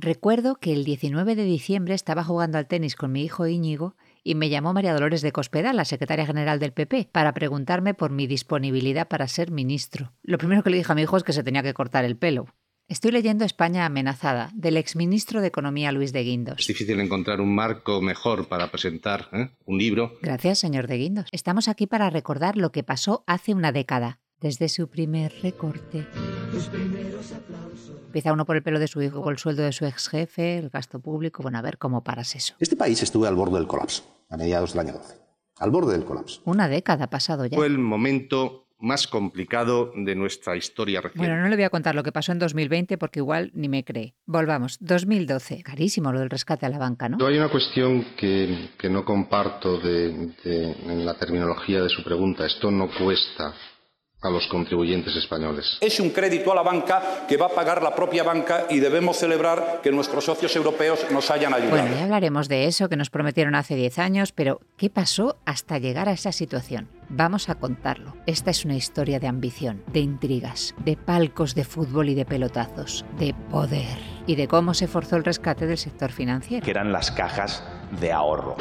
Recuerdo 0.00 0.54
que 0.54 0.72
el 0.72 0.84
19 0.84 1.34
de 1.34 1.42
diciembre 1.42 1.92
estaba 1.92 2.22
jugando 2.22 2.56
al 2.56 2.68
tenis 2.68 2.94
con 2.94 3.10
mi 3.10 3.24
hijo 3.24 3.48
Íñigo 3.48 3.96
y 4.22 4.36
me 4.36 4.48
llamó 4.48 4.72
María 4.72 4.94
Dolores 4.94 5.22
de 5.22 5.32
Cospedal, 5.32 5.76
la 5.76 5.84
secretaria 5.84 6.24
general 6.24 6.60
del 6.60 6.72
PP, 6.72 7.08
para 7.10 7.34
preguntarme 7.34 7.94
por 7.94 8.12
mi 8.12 8.28
disponibilidad 8.28 9.08
para 9.08 9.26
ser 9.26 9.50
ministro. 9.50 10.12
Lo 10.22 10.38
primero 10.38 10.62
que 10.62 10.70
le 10.70 10.76
dije 10.76 10.92
a 10.92 10.94
mi 10.94 11.02
hijo 11.02 11.16
es 11.16 11.24
que 11.24 11.32
se 11.32 11.42
tenía 11.42 11.64
que 11.64 11.74
cortar 11.74 12.04
el 12.04 12.16
pelo. 12.16 12.46
Estoy 12.86 13.10
leyendo 13.10 13.44
España 13.44 13.86
amenazada, 13.86 14.52
del 14.54 14.76
exministro 14.76 15.40
de 15.40 15.48
Economía 15.48 15.90
Luis 15.90 16.12
de 16.12 16.22
Guindos. 16.22 16.60
Es 16.60 16.68
difícil 16.68 17.00
encontrar 17.00 17.40
un 17.40 17.52
marco 17.52 18.00
mejor 18.00 18.46
para 18.46 18.70
presentar 18.70 19.28
¿eh? 19.32 19.50
un 19.66 19.78
libro. 19.78 20.16
Gracias, 20.22 20.60
señor 20.60 20.86
de 20.86 20.98
Guindos. 20.98 21.26
Estamos 21.32 21.66
aquí 21.66 21.88
para 21.88 22.08
recordar 22.08 22.56
lo 22.56 22.70
que 22.70 22.84
pasó 22.84 23.24
hace 23.26 23.52
una 23.52 23.72
década, 23.72 24.20
desde 24.40 24.68
su 24.68 24.88
primer 24.88 25.32
recorte. 25.42 26.06
Empieza 28.06 28.32
uno 28.32 28.46
por 28.46 28.56
el 28.56 28.62
pelo 28.62 28.78
de 28.78 28.88
su 28.88 29.02
hijo, 29.02 29.22
con 29.22 29.32
el 29.32 29.38
sueldo 29.38 29.62
de 29.62 29.72
su 29.72 29.84
ex 29.84 30.08
jefe, 30.08 30.58
el 30.58 30.70
gasto 30.70 31.00
público. 31.00 31.42
Bueno, 31.42 31.58
a 31.58 31.62
ver 31.62 31.78
cómo 31.78 32.02
paras 32.02 32.34
eso. 32.34 32.54
Este 32.58 32.76
país 32.76 33.02
estuvo 33.02 33.26
al 33.26 33.34
borde 33.34 33.58
del 33.58 33.66
colapso, 33.66 34.04
a 34.30 34.36
mediados 34.36 34.72
del 34.72 34.80
año 34.80 34.92
12. 34.94 35.14
Al 35.58 35.70
borde 35.70 35.92
del 35.92 36.04
colapso. 36.04 36.40
Una 36.44 36.68
década 36.68 37.06
ha 37.06 37.10
pasado 37.10 37.46
ya. 37.46 37.56
Fue 37.56 37.66
el 37.66 37.78
momento 37.78 38.68
más 38.80 39.08
complicado 39.08 39.92
de 39.96 40.14
nuestra 40.14 40.56
historia 40.56 41.00
reciente. 41.00 41.18
Bueno, 41.18 41.42
no 41.42 41.48
le 41.48 41.56
voy 41.56 41.64
a 41.64 41.70
contar 41.70 41.94
lo 41.94 42.02
que 42.02 42.12
pasó 42.12 42.32
en 42.32 42.38
2020 42.38 42.96
porque 42.96 43.18
igual 43.18 43.50
ni 43.54 43.68
me 43.68 43.84
cree. 43.84 44.14
Volvamos. 44.24 44.78
2012. 44.80 45.62
Carísimo 45.62 46.12
lo 46.12 46.20
del 46.20 46.30
rescate 46.30 46.64
a 46.64 46.68
la 46.68 46.78
banca, 46.78 47.08
¿no? 47.08 47.26
Hay 47.26 47.36
una 47.36 47.48
cuestión 47.48 48.06
que, 48.16 48.70
que 48.78 48.88
no 48.88 49.04
comparto 49.04 49.78
de, 49.80 50.32
de, 50.44 50.72
en 50.86 51.04
la 51.04 51.14
terminología 51.18 51.82
de 51.82 51.88
su 51.88 52.04
pregunta. 52.04 52.46
Esto 52.46 52.70
no 52.70 52.88
cuesta 52.88 53.52
a 54.20 54.30
los 54.30 54.48
contribuyentes 54.48 55.14
españoles. 55.14 55.78
Es 55.80 56.00
un 56.00 56.10
crédito 56.10 56.50
a 56.52 56.54
la 56.54 56.62
banca 56.62 57.26
que 57.28 57.36
va 57.36 57.46
a 57.46 57.50
pagar 57.50 57.82
la 57.82 57.94
propia 57.94 58.24
banca 58.24 58.66
y 58.68 58.80
debemos 58.80 59.16
celebrar 59.16 59.80
que 59.82 59.92
nuestros 59.92 60.24
socios 60.24 60.54
europeos 60.56 61.06
nos 61.10 61.30
hayan 61.30 61.54
ayudado. 61.54 61.82
Bueno, 61.82 61.94
ya 61.94 62.04
hablaremos 62.04 62.48
de 62.48 62.66
eso 62.66 62.88
que 62.88 62.96
nos 62.96 63.10
prometieron 63.10 63.54
hace 63.54 63.76
10 63.76 63.98
años, 63.98 64.32
pero 64.32 64.60
¿qué 64.76 64.90
pasó 64.90 65.36
hasta 65.44 65.78
llegar 65.78 66.08
a 66.08 66.12
esa 66.12 66.32
situación? 66.32 66.88
Vamos 67.08 67.48
a 67.48 67.54
contarlo. 67.54 68.16
Esta 68.26 68.50
es 68.50 68.64
una 68.64 68.76
historia 68.76 69.20
de 69.20 69.28
ambición, 69.28 69.82
de 69.92 70.00
intrigas, 70.00 70.74
de 70.84 70.96
palcos 70.96 71.54
de 71.54 71.64
fútbol 71.64 72.08
y 72.08 72.14
de 72.14 72.24
pelotazos, 72.24 73.04
de 73.18 73.34
poder 73.50 73.98
y 74.26 74.34
de 74.34 74.48
cómo 74.48 74.74
se 74.74 74.88
forzó 74.88 75.16
el 75.16 75.24
rescate 75.24 75.66
del 75.66 75.78
sector 75.78 76.12
financiero. 76.12 76.64
Que 76.64 76.72
eran 76.72 76.92
las 76.92 77.10
cajas 77.12 77.62
de 78.00 78.12
ahorro. 78.12 78.56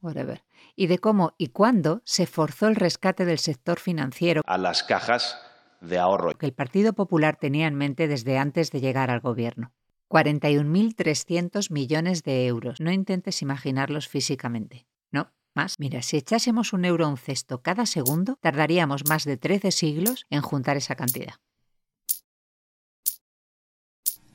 Whatever 0.00 0.40
y 0.76 0.86
de 0.86 0.98
cómo 0.98 1.34
y 1.38 1.48
cuándo 1.48 2.02
se 2.04 2.26
forzó 2.26 2.68
el 2.68 2.76
rescate 2.76 3.24
del 3.24 3.38
sector 3.38 3.78
financiero 3.78 4.42
a 4.46 4.58
las 4.58 4.82
cajas 4.82 5.38
de 5.80 5.98
ahorro 5.98 6.36
que 6.38 6.46
el 6.46 6.52
Partido 6.52 6.92
Popular 6.92 7.36
tenía 7.36 7.66
en 7.66 7.74
mente 7.74 8.08
desde 8.08 8.38
antes 8.38 8.70
de 8.70 8.80
llegar 8.80 9.10
al 9.10 9.20
gobierno. 9.20 9.72
41.300 10.08 11.70
millones 11.70 12.22
de 12.22 12.46
euros. 12.46 12.80
No 12.80 12.92
intentes 12.92 13.42
imaginarlos 13.42 14.08
físicamente. 14.08 14.86
No, 15.10 15.32
más. 15.54 15.80
Mira, 15.80 16.02
si 16.02 16.16
echásemos 16.16 16.72
un 16.72 16.84
euro 16.84 17.06
a 17.06 17.08
un 17.08 17.16
cesto 17.16 17.62
cada 17.62 17.86
segundo, 17.86 18.36
tardaríamos 18.40 19.08
más 19.08 19.24
de 19.24 19.36
13 19.36 19.72
siglos 19.72 20.26
en 20.30 20.42
juntar 20.42 20.76
esa 20.76 20.94
cantidad. 20.94 21.34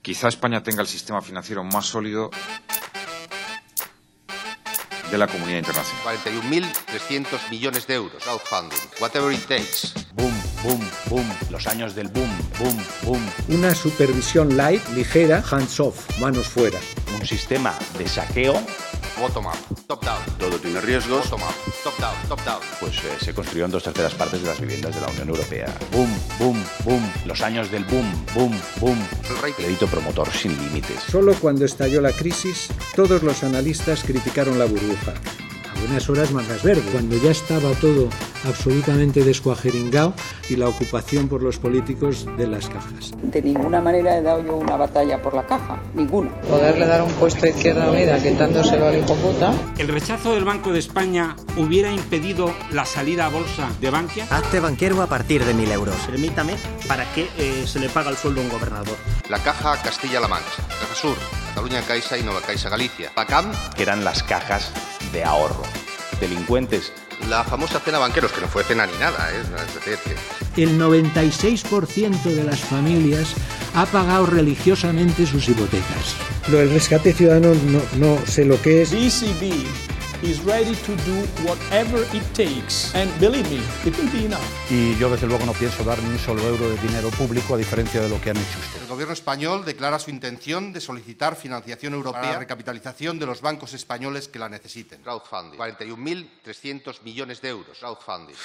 Quizá 0.02 0.30
España 0.30 0.64
tenga 0.64 0.82
el 0.82 0.88
sistema 0.88 1.22
financiero 1.22 1.64
más 1.64 1.86
sólido 1.86 2.32
de 5.12 5.18
la 5.18 5.28
comunidad 5.28 5.60
internacional. 5.60 6.18
41.300 6.24 7.50
millones 7.50 7.88
de 7.88 7.96
euros, 7.96 8.24
crowdfunding, 8.24 8.78
whatever 9.00 9.32
it 9.34 9.46
takes. 9.48 9.94
Boom, 10.14 10.34
boom, 10.64 10.90
boom, 11.10 11.30
los 11.50 11.68
años 11.68 11.96
del 11.96 12.08
boom, 12.10 12.30
boom, 12.60 12.78
boom. 13.04 13.32
Una 13.50 13.74
supervisión 13.74 14.56
light, 14.58 14.86
ligera, 14.90 15.44
hands 15.50 15.80
off, 15.80 16.20
manos 16.20 16.48
fuera. 16.48 16.80
Un 17.20 17.26
sistema 17.26 17.74
de 17.98 18.08
saqueo 18.08 18.62
bottom 19.20 19.46
up, 19.46 19.54
top 19.88 20.04
down. 20.04 20.20
Todo 20.38 20.58
tiene 20.58 20.82
riesgos. 20.82 21.30
Bottom 21.30 21.48
up, 21.48 21.56
top 21.84 21.98
down, 22.00 22.16
top 22.28 22.44
down. 22.46 22.62
Pues 22.80 22.98
eh, 23.04 23.18
se 23.20 23.34
construyó 23.34 23.66
en 23.66 23.72
dos 23.72 23.84
terceras 23.84 24.14
partes 24.14 24.42
de 24.42 24.48
las 24.48 24.60
viviendas 24.60 24.96
de 24.96 25.02
la 25.02 25.08
Unión 25.08 25.30
Europea. 25.30 25.68
Boom, 25.92 26.10
boom, 26.40 26.64
boom. 26.86 27.12
Los 27.26 27.42
años 27.42 27.70
del 27.70 27.84
boom, 27.86 28.10
boom, 28.34 28.60
boom. 28.80 29.00
El. 29.46 29.54
Crédito 29.54 29.88
promotor 29.88 30.32
sin 30.32 30.58
límites. 30.58 31.02
Solo 31.10 31.34
cuando 31.36 31.66
estalló 31.66 32.02
la 32.02 32.12
crisis, 32.12 32.70
todos 32.96 33.24
los 33.24 33.44
analistas 33.44 34.04
criticaron 34.04 34.58
la 34.58 34.66
burbuja. 34.66 35.14
A 35.74 35.80
buenas 35.80 36.10
horas 36.10 36.32
mangas 36.32 36.64
verde, 36.64 36.84
cuando 36.92 37.18
ya 37.18 37.32
estaba 37.32 37.72
todo 37.74 38.10
absolutamente 38.46 39.24
descuajeringado 39.24 40.14
y 40.50 40.56
la 40.56 40.68
ocupación 40.68 41.28
por 41.28 41.44
los 41.44 41.58
políticos 41.58 42.26
de 42.38 42.48
las 42.48 42.70
cajas. 42.70 43.12
De 43.22 43.42
ninguna 43.42 43.82
manera 43.82 44.18
he 44.18 44.22
dado 44.22 44.44
yo 44.44 44.56
una 44.56 44.78
batalla 44.78 45.22
por 45.22 45.34
la 45.34 45.46
caja, 45.46 45.82
ninguna. 45.94 46.30
Poderle 46.42 46.86
dar 46.86 47.04
un 47.04 47.12
puesto 47.14 47.46
a 47.46 47.50
Izquierda 47.50 47.90
Unida 47.90 48.22
quitándoselo 48.22 48.88
al 48.88 48.98
hijo 48.98 49.16
puta. 49.16 49.54
¿El 49.78 49.88
rechazo 49.88 50.34
del 50.34 50.46
Banco 50.46 50.72
de 50.72 50.80
España 50.80 51.36
hubiera 51.58 51.92
impedido 51.92 52.54
la 52.72 52.86
salida 52.86 53.26
a 53.26 53.30
bolsa 53.30 53.70
de 53.80 53.90
Bankia? 53.90 54.28
Hazte 54.30 54.60
banquero 54.60 55.02
a 55.02 55.08
partir 55.08 55.44
de 55.46 55.54
mil 55.54 55.72
euros. 55.72 55.96
Permítame, 56.06 56.56
¿para 56.88 57.12
qué 57.14 57.28
eh, 57.38 57.66
se 57.68 57.80
le 57.80 57.90
paga 57.90 58.10
el 58.10 58.18
sueldo 58.18 58.42
a 58.42 58.44
un 58.44 58.50
gobernador? 58.50 58.96
La 59.30 59.40
Caja 59.40 59.82
Castilla-La 59.82 60.28
Mancha, 60.28 60.64
Caja 60.68 60.96
Sur, 60.96 61.16
Cataluña 61.50 61.82
Caixa 61.82 62.18
y 62.18 62.24
Nova 62.24 62.42
Caixa 62.42 62.70
Galicia. 62.70 63.12
PACAM, 63.14 63.52
que 63.76 63.84
eran 63.84 64.04
las 64.04 64.24
cajas 64.24 64.72
de 65.12 65.24
ahorro. 65.24 65.64
Delincuentes 66.20 66.92
la 67.28 67.44
famosa 67.44 67.80
cena 67.80 68.00
banqueros, 68.00 68.32
que 68.32 68.42
no 68.42 68.48
fue 68.48 68.64
cena 68.64 68.86
ni 68.86 68.98
nada, 68.98 69.30
¿eh? 69.32 69.42
es 69.42 69.76
decir, 69.76 69.98
que... 70.04 70.62
El 70.62 70.80
96% 70.80 72.24
de 72.24 72.44
las 72.44 72.60
familias 72.60 73.34
ha 73.76 73.86
pagado 73.86 74.26
religiosamente 74.26 75.26
sus 75.26 75.48
hipotecas. 75.50 76.16
Lo 76.48 76.58
del 76.58 76.72
rescate 76.72 77.14
ciudadano 77.14 77.54
no, 77.66 77.82
no 77.98 78.26
sé 78.26 78.46
lo 78.46 78.62
que 78.62 78.82
es. 78.82 78.92
BCB 78.92 79.90
is 80.22 80.44
ready 80.44 80.76
to 80.86 80.96
do 81.06 81.26
whatever 81.48 82.02
it 82.14 82.24
takes. 82.34 82.94
And 82.94 83.10
believe 83.20 83.50
me, 83.50 83.62
it 83.86 83.98
will 83.98 84.12
be 84.12 84.26
enough. 84.26 84.44
Y 84.70 84.96
yo 84.98 85.10
desde 85.10 85.28
luego 85.28 85.46
no 85.46 85.54
pienso 85.54 85.84
dar 85.84 86.02
ni 86.04 86.10
un 86.10 86.20
solo 86.20 86.42
euro 86.48 86.70
de 86.70 86.78
dinero 86.78 87.10
público 87.12 87.56
a 87.56 87.58
diferencia 87.58 88.02
de 88.02 88.10
lo 88.10 88.20
que 88.20 88.32
han 88.32 88.38
hecho 88.38 88.60
ustedes. 88.60 88.82
El 88.82 88.88
gobierno 88.90 89.14
español 89.14 89.64
declara 89.64 89.98
su 90.00 90.12
intención 90.12 90.74
de 90.74 90.82
solicitar 90.82 91.36
financiación 91.36 91.94
europea 91.94 92.22
para 92.22 92.34
la 92.34 92.40
recapitalización 92.40 93.18
de 93.20 93.26
los 93.26 93.42
bancos 93.42 93.74
españoles 93.74 94.28
que 94.28 94.40
la 94.40 94.50
necesiten. 94.50 95.02
Crowdfunding. 95.02 95.58
41.300 95.58 97.02
millones 97.04 97.42
de 97.42 97.50
euros. 97.50 97.78
Crowdfunding. 97.80 98.36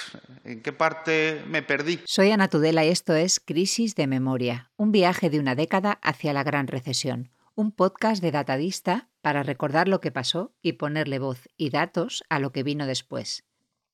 ¿En 0.45 0.61
qué 0.61 0.71
parte 0.71 1.43
me 1.47 1.61
perdí? 1.61 1.99
Soy 2.05 2.31
Ana 2.31 2.47
Tudela 2.47 2.85
y 2.85 2.89
esto 2.89 3.15
es 3.15 3.39
Crisis 3.39 3.95
de 3.95 4.07
Memoria, 4.07 4.71
un 4.77 4.91
viaje 4.91 5.29
de 5.29 5.39
una 5.39 5.55
década 5.55 5.99
hacia 6.01 6.31
la 6.31 6.43
gran 6.43 6.67
recesión 6.67 7.31
un 7.55 7.71
podcast 7.71 8.21
de 8.21 8.31
Datadista 8.31 9.07
para 9.25 9.41
recordar 9.41 9.87
lo 9.87 10.01
que 10.01 10.11
pasó 10.11 10.53
y 10.61 10.73
ponerle 10.73 11.17
voz 11.17 11.49
y 11.57 11.71
datos 11.71 12.23
a 12.29 12.37
lo 12.37 12.51
que 12.51 12.61
vino 12.61 12.85
después. 12.85 13.43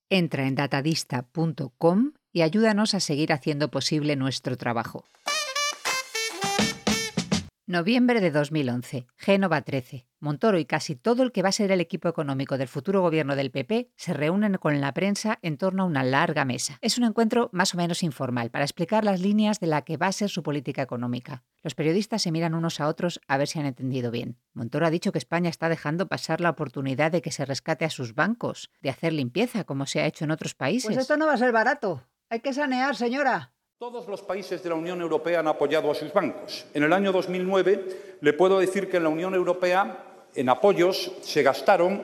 Entra 0.09 0.45
en 0.45 0.55
datadista.com 0.55 2.11
y 2.33 2.41
ayúdanos 2.41 2.93
a 2.95 2.99
seguir 2.99 3.31
haciendo 3.31 3.71
posible 3.71 4.17
nuestro 4.17 4.57
trabajo. 4.57 5.05
Noviembre 7.71 8.19
de 8.19 8.31
2011. 8.31 9.07
Génova 9.15 9.61
13. 9.61 10.05
Montoro 10.19 10.59
y 10.59 10.65
casi 10.65 10.97
todo 10.97 11.23
el 11.23 11.31
que 11.31 11.41
va 11.41 11.47
a 11.47 11.53
ser 11.53 11.71
el 11.71 11.79
equipo 11.79 12.09
económico 12.09 12.57
del 12.57 12.67
futuro 12.67 12.99
gobierno 12.99 13.37
del 13.37 13.49
PP 13.49 13.93
se 13.95 14.13
reúnen 14.13 14.55
con 14.55 14.81
la 14.81 14.93
prensa 14.93 15.39
en 15.41 15.55
torno 15.55 15.83
a 15.83 15.85
una 15.85 16.03
larga 16.03 16.43
mesa. 16.43 16.77
Es 16.81 16.97
un 16.97 17.05
encuentro 17.05 17.49
más 17.53 17.73
o 17.73 17.77
menos 17.77 18.03
informal 18.03 18.51
para 18.51 18.65
explicar 18.65 19.05
las 19.05 19.21
líneas 19.21 19.61
de 19.61 19.67
la 19.67 19.83
que 19.83 19.95
va 19.95 20.07
a 20.07 20.11
ser 20.11 20.29
su 20.29 20.43
política 20.43 20.81
económica. 20.81 21.45
Los 21.63 21.73
periodistas 21.73 22.21
se 22.21 22.33
miran 22.33 22.55
unos 22.55 22.81
a 22.81 22.89
otros 22.89 23.21
a 23.29 23.37
ver 23.37 23.47
si 23.47 23.59
han 23.59 23.65
entendido 23.65 24.11
bien. 24.11 24.37
Montoro 24.53 24.85
ha 24.85 24.91
dicho 24.91 25.13
que 25.13 25.19
España 25.19 25.49
está 25.49 25.69
dejando 25.69 26.09
pasar 26.09 26.41
la 26.41 26.49
oportunidad 26.49 27.09
de 27.13 27.21
que 27.21 27.31
se 27.31 27.45
rescate 27.45 27.85
a 27.85 27.89
sus 27.89 28.15
bancos, 28.15 28.69
de 28.81 28.89
hacer 28.89 29.13
limpieza 29.13 29.63
como 29.63 29.85
se 29.85 30.01
ha 30.01 30.07
hecho 30.07 30.25
en 30.25 30.31
otros 30.31 30.55
países. 30.55 30.87
Pues 30.87 30.97
esto 30.97 31.15
no 31.15 31.25
va 31.25 31.35
a 31.35 31.37
ser 31.37 31.53
barato. 31.53 32.03
Hay 32.29 32.41
que 32.41 32.53
sanear, 32.53 32.97
señora. 32.97 33.53
Todos 33.81 34.07
los 34.07 34.21
países 34.21 34.61
de 34.61 34.69
la 34.69 34.75
Unión 34.75 35.01
Europea 35.01 35.39
han 35.39 35.47
apoyado 35.47 35.89
a 35.89 35.95
sus 35.95 36.13
bancos. 36.13 36.67
En 36.75 36.83
el 36.83 36.93
año 36.93 37.11
2009 37.11 38.17
le 38.21 38.33
puedo 38.33 38.59
decir 38.59 38.87
que 38.87 38.97
en 38.97 39.03
la 39.03 39.09
Unión 39.09 39.33
Europea 39.33 40.05
en 40.35 40.49
apoyos 40.49 41.11
se 41.23 41.41
gastaron 41.41 42.03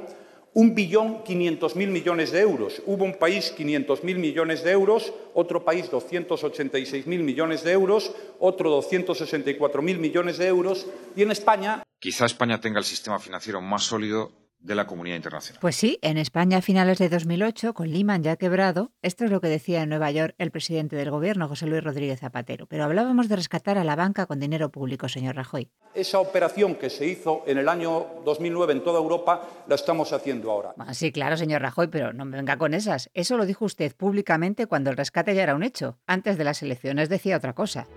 un 0.56 0.74
billón 0.74 1.24
quinientos 1.24 1.76
mil 1.76 1.90
millones 1.90 2.32
de 2.32 2.40
euros. 2.40 2.82
Hubo 2.88 3.06
un 3.06 3.14
país 3.14 3.52
quinientos 3.52 4.04
mil 4.04 4.18
millones 4.18 4.64
de 4.64 4.72
euros, 4.72 5.14
otro 5.36 5.64
país 5.64 5.92
doscientos 5.92 6.44
ochenta 6.44 6.80
y 6.80 6.88
seis 6.88 7.06
mil 7.06 7.22
millones 7.22 7.64
de 7.64 7.74
euros, 7.74 8.12
otro 8.40 8.72
doscientos 8.72 9.20
sesenta 9.20 9.52
y 9.52 9.56
cuatro 9.56 9.84
mil 9.84 10.00
millones 10.00 10.40
de 10.40 10.48
euros 10.48 10.88
y 11.16 11.22
en 11.22 11.30
España. 11.30 11.84
Quizá 12.00 12.26
España 12.26 12.60
tenga 12.60 12.80
el 12.80 12.86
sistema 12.86 13.20
financiero 13.20 13.62
más 13.62 13.84
sólido 13.84 14.32
de 14.68 14.76
la 14.76 14.86
comunidad 14.86 15.16
internacional. 15.16 15.60
Pues 15.62 15.76
sí, 15.78 15.98
en 16.02 16.18
España 16.18 16.58
a 16.58 16.62
finales 16.62 17.00
de 17.00 17.08
2008, 17.08 17.74
con 17.74 17.90
Lehman 17.90 18.22
ya 18.22 18.36
quebrado, 18.36 18.92
esto 19.02 19.24
es 19.24 19.32
lo 19.32 19.40
que 19.40 19.48
decía 19.48 19.82
en 19.82 19.90
Nueva 19.90 20.12
York 20.12 20.36
el 20.38 20.52
presidente 20.52 20.98
del 20.98 21.10
gobierno, 21.10 21.48
José 21.48 21.68
Luis 21.68 21.84
Rodríguez 21.84 22.20
Zapatero. 22.20 22.68
Pero 22.68 22.84
hablábamos 22.84 23.30
de 23.30 23.38
rescatar 23.38 23.78
a 23.78 23.86
la 23.86 23.96
banca 23.96 24.26
con 24.26 24.40
dinero 24.40 24.70
público, 24.70 25.08
señor 25.08 25.38
Rajoy. 25.38 25.72
Esa 25.96 26.20
operación 26.20 26.76
que 26.76 26.90
se 26.90 27.08
hizo 27.08 27.44
en 27.48 27.58
el 27.58 27.70
año 27.70 28.08
2009 28.26 28.74
en 28.74 28.84
toda 28.84 29.00
Europa 29.00 29.42
la 29.68 29.76
estamos 29.76 30.12
haciendo 30.12 30.52
ahora. 30.52 30.74
Ah, 30.78 30.94
sí, 30.94 31.14
claro, 31.14 31.38
señor 31.38 31.62
Rajoy, 31.62 31.88
pero 31.88 32.12
no 32.12 32.26
me 32.26 32.36
venga 32.36 32.58
con 32.58 32.74
esas. 32.74 33.10
Eso 33.14 33.38
lo 33.38 33.46
dijo 33.46 33.64
usted 33.64 33.96
públicamente 33.96 34.68
cuando 34.68 34.90
el 34.90 34.98
rescate 34.98 35.34
ya 35.34 35.44
era 35.44 35.56
un 35.56 35.64
hecho. 35.64 35.98
Antes 36.06 36.38
de 36.38 36.44
las 36.44 36.62
elecciones 36.62 37.08
decía 37.08 37.38
otra 37.38 37.54
cosa. 37.54 37.88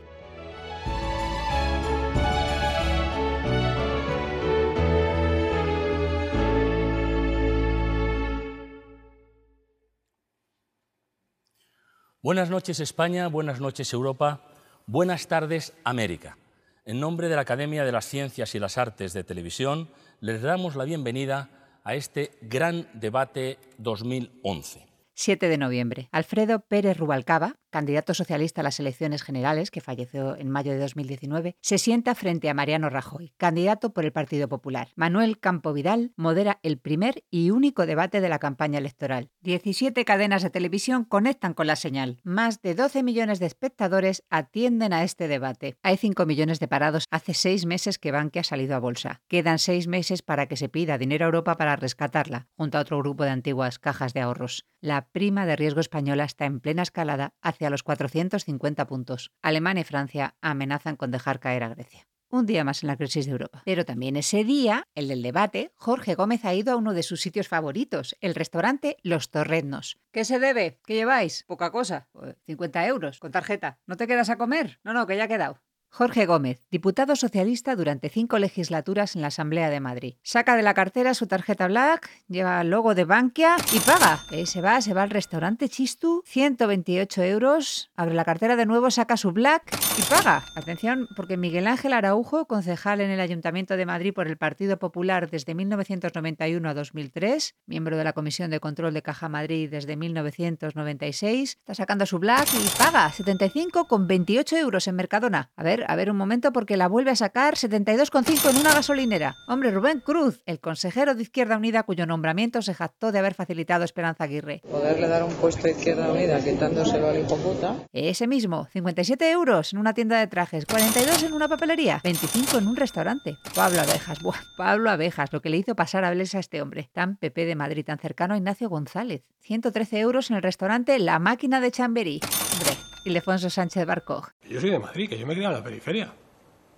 Buenas 12.23 12.51
noches 12.51 12.81
España, 12.81 13.29
buenas 13.29 13.61
noches 13.61 13.91
Europa, 13.95 14.43
buenas 14.85 15.27
tardes 15.27 15.73
América. 15.85 16.37
En 16.85 17.01
nombre 17.01 17.31
de 17.31 17.35
la 17.35 17.41
Academia 17.41 17.83
de 17.83 17.93
las 17.93 18.05
Ciencias 18.05 18.55
y 18.55 18.59
las 18.59 18.77
Artes 18.77 19.15
de 19.15 19.25
Televisión, 19.25 19.89
les 20.21 20.43
damos 20.43 20.77
la 20.77 20.85
bienvenida 20.85 21.49
a 21.83 21.95
este 21.95 22.33
gran 22.43 22.91
debate 22.93 23.57
2011. 23.79 24.87
7 25.15 25.49
de 25.49 25.57
noviembre. 25.57 26.09
Alfredo 26.13 26.61
Pérez 26.61 26.99
Rubalcaba, 26.99 27.57
candidato 27.71 28.15
socialista 28.15 28.61
a 28.61 28.65
las 28.65 28.81
elecciones 28.81 29.23
generales, 29.23 29.71
que 29.71 29.81
falleció 29.81 30.37
en 30.37 30.51
mayo 30.51 30.73
de 30.73 30.79
2019, 30.79 31.57
se 31.61 31.79
sienta 31.79 32.15
frente 32.15 32.51
a 32.51 32.55
Mariano 32.55 32.91
Rajoy, 32.91 33.33
candidato 33.37 33.93
por 33.93 34.05
el 34.05 34.13
Partido 34.13 34.49
Popular. 34.49 34.89
Manuel 34.97 35.39
Campo 35.39 35.73
Vidal 35.73 36.13
modera 36.17 36.59
el 36.63 36.79
primer 36.79 37.25
y 37.31 37.51
único 37.51 37.87
debate 37.87 38.21
de 38.21 38.29
la 38.29 38.39
campaña 38.39 38.79
electoral. 38.79 39.31
17 39.43 40.05
cadenas 40.05 40.43
de 40.43 40.51
televisión 40.51 41.05
conectan 41.05 41.55
con 41.55 41.67
la 41.67 41.77
señal. 41.77 42.21
Más 42.25 42.61
de 42.63 42.75
12 42.75 43.03
millones 43.03 43.39
de 43.39 43.47
espectadores 43.47 44.25
atienden 44.29 44.93
a 44.93 45.05
este 45.05 45.29
debate. 45.29 45.77
Hay 45.83 45.97
5 45.97 46.27
millones 46.27 46.61
de 46.61 46.69
parados. 46.69 47.05
Hace 47.11 47.35
seis 47.35 47.67
meses 47.67 47.99
que 47.99 48.13
Bankia 48.13 48.41
ha 48.41 48.45
salido 48.45 48.75
a 48.75 48.81
bolsa. 48.81 49.23
Quedan 49.29 49.59
seis 49.59 49.87
meses 49.87 50.23
para 50.23 50.47
que 50.47 50.57
se 50.57 50.69
pida 50.69 50.99
dinero 50.99 51.25
a 51.25 51.29
Europa 51.29 51.57
para 51.57 51.77
rescatarla, 51.77 52.49
junto 52.57 52.79
a 52.79 52.81
otro 52.81 52.99
grupo 52.99 53.25
de 53.25 53.31
antiguas 53.31 53.79
cajas 53.79 54.15
de 54.15 54.21
ahorros. 54.21 54.67
La 54.81 55.07
prima 55.09 55.47
de 55.47 55.57
riesgo 55.57 55.81
española 55.81 56.25
está 56.25 56.47
en 56.47 56.61
plena 56.61 56.83
escalada 56.83 57.35
los 57.69 57.83
450 57.83 58.87
puntos. 58.87 59.33
Alemania 59.43 59.83
y 59.83 59.85
Francia 59.85 60.37
amenazan 60.41 60.97
con 60.97 61.11
dejar 61.11 61.41
caer 61.41 61.65
a 61.65 61.69
Grecia. 61.69 62.07
Un 62.33 62.47
día 62.47 62.63
más 62.63 62.85
en 62.85 62.87
la 62.87 62.97
crisis 62.97 63.27
de 63.27 63.33
Europa. 63.33 63.63
Pero 63.65 63.85
también 63.85 64.15
ese 64.15 64.45
día, 64.45 64.85
el 64.95 65.09
del 65.09 65.21
debate, 65.21 65.73
Jorge 65.75 66.15
Gómez 66.15 66.45
ha 66.45 66.55
ido 66.55 66.73
a 66.73 66.77
uno 66.77 66.95
de 66.95 67.03
sus 67.03 67.21
sitios 67.21 67.49
favoritos, 67.49 68.17
el 68.21 68.37
restaurante 68.37 68.97
Los 69.03 69.31
Torreznos. 69.31 69.99
¿Qué 70.13 70.25
se 70.25 70.39
debe? 70.39 70.79
¿Qué 70.87 70.95
lleváis? 70.95 71.43
Poca 71.49 71.73
cosa. 71.73 72.09
50 72.47 72.87
euros, 72.87 73.19
con 73.19 73.33
tarjeta. 73.33 73.81
¿No 73.87 73.97
te 73.97 74.07
quedas 74.07 74.31
a 74.31 74.39
comer? 74.39 74.79
No, 74.85 74.93
no, 74.93 75.09
que 75.09 75.17
ya 75.17 75.25
ha 75.25 75.29
quedado. 75.29 75.61
Jorge 75.93 76.25
Gómez, 76.25 76.61
diputado 76.71 77.17
socialista 77.17 77.75
durante 77.75 78.09
cinco 78.09 78.39
legislaturas 78.39 79.17
en 79.17 79.23
la 79.23 79.29
Asamblea 79.29 79.71
de 79.71 79.81
Madrid. 79.81 80.15
Saca 80.23 80.57
de 80.57 80.63
la 80.63 80.73
cartera 80.73 81.15
su 81.15 81.27
tarjeta 81.27 81.67
Black, 81.67 82.09
lleva 82.29 82.61
el 82.61 82.71
logo 82.71 82.95
de 82.95 83.05
Bankia 83.05 83.57
y 83.73 83.81
paga. 83.81 84.21
Ahí 84.31 84.47
se 84.47 84.61
va, 84.61 84.81
se 84.81 84.95
va 84.95 85.03
al 85.03 85.11
restaurante 85.11 85.69
Chistu, 85.69 86.23
128 86.27 87.23
euros, 87.25 87.91
abre 87.97 88.15
la 88.15 88.25
cartera 88.25 88.55
de 88.55 88.67
nuevo, 88.67 88.91
saca 88.93 89.17
su 89.17 89.33
Black 89.33 89.77
y 89.99 90.03
paga. 90.03 90.45
Atención, 90.55 91.09
porque 91.17 91.37
Miguel 91.37 91.67
Ángel 91.67 91.93
Araujo, 91.93 92.47
concejal 92.47 93.01
en 93.01 93.11
el 93.11 93.21
Ayuntamiento 93.21 93.77
de 93.77 93.85
Madrid 93.85 94.15
por 94.15 94.29
el 94.29 94.37
Partido 94.37 94.79
Popular 94.79 95.29
desde 95.29 95.57
1991 95.57 96.69
a 96.69 96.75
2003, 96.75 97.57
miembro 97.67 97.97
de 97.97 98.05
la 98.05 98.13
Comisión 98.13 98.51
de 98.51 98.61
Control 98.61 98.95
de 98.95 99.03
Caja 99.03 99.29
Madrid 99.29 99.69
desde 99.69 99.97
1996, 99.97 101.57
está 101.59 101.75
sacando 101.75 102.07
su 102.07 102.21
Black 102.21 102.49
y 102.55 102.79
paga 102.79 103.11
75,28 103.11 104.57
euros 104.57 104.87
en 104.87 104.95
Mercadona. 104.95 105.51
A 105.57 105.63
ver, 105.65 105.80
a 105.87 105.97
ver 105.97 106.11
un 106.11 106.17
momento 106.17 106.53
porque 106.53 106.77
la 106.77 106.89
vuelve 106.89 107.11
a 107.11 107.17
sacar 107.17 107.55
72,5 107.55 108.51
en 108.51 108.57
una 108.57 108.75
gasolinera. 108.75 109.37
Hombre, 109.49 109.71
Rubén 109.71 110.01
Cruz, 110.01 110.43
el 110.47 110.61
consejero 110.61 111.15
de 111.15 111.23
Izquierda 111.23 111.57
Unida 111.57 111.83
cuyo 111.83 112.07
nombramiento 112.07 112.63
se 112.63 112.75
jactó 112.75 113.13
de 113.13 113.19
haber 113.19 113.35
facilitado 113.35 113.85
Esperanza 113.85 114.25
Aguirre. 114.25 114.63
Poderle 114.71 115.09
dar 115.09 115.25
un 115.25 115.35
puesto 115.35 115.67
a 115.67 115.71
Izquierda 115.71 116.11
Unida 116.11 116.43
quitándoselo 116.43 117.09
al 117.09 117.19
hijo 117.19 117.37
puta. 117.37 117.77
Ese 117.93 118.27
mismo, 118.27 118.67
57 118.73 119.31
euros 119.31 119.73
en 119.73 119.79
una 119.79 119.95
tienda 119.95 120.19
de 120.19 120.27
trajes, 120.27 120.67
42 120.67 121.23
en 121.23 121.33
una 121.33 121.49
papelería, 121.49 122.01
25 122.03 122.59
en 122.59 122.69
un 122.69 122.77
restaurante. 122.77 123.37
Pablo 123.55 123.81
Abejas, 123.81 124.21
buah, 124.21 124.39
Pablo 124.57 124.91
Abejas, 124.91 125.33
lo 125.33 125.41
que 125.41 125.51
le 125.51 125.59
hizo 125.59 125.75
pasar 125.75 126.05
a 126.05 126.11
Blesa 126.11 126.39
a 126.39 126.41
este 126.41 126.63
hombre, 126.63 126.91
tan 126.93 127.17
Pepe 127.17 127.45
de 127.45 127.55
Madrid, 127.55 127.85
tan 127.85 127.99
cercano 127.99 128.35
a 128.35 128.37
Ignacio 128.37 128.69
González. 128.69 129.23
113 129.41 130.01
euros 130.01 130.31
en 130.31 130.37
el 130.37 130.43
restaurante 130.43 130.99
La 130.99 131.19
Máquina 131.19 131.61
de 131.61 131.71
Chamberí. 131.71 132.21
Hombre, 132.53 132.77
Ildefonso 133.05 133.51
Sánchez 133.51 133.87
Barcoj. 133.87 134.29
Yo 134.49 134.61
soy 134.61 134.71
de 134.71 134.79
Madrid, 134.79 135.09
que 135.09 135.19
yo 135.19 135.27
me 135.27 135.33
he 135.33 135.37
criado 135.37 135.55
en 135.55 135.61
la 135.61 135.65
periferia. 135.65 136.13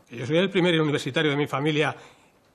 Que 0.08 0.16
yo 0.16 0.26
soy 0.26 0.38
el 0.38 0.50
primer 0.50 0.80
universitario 0.80 1.30
de 1.30 1.36
mi 1.36 1.46
familia 1.46 1.96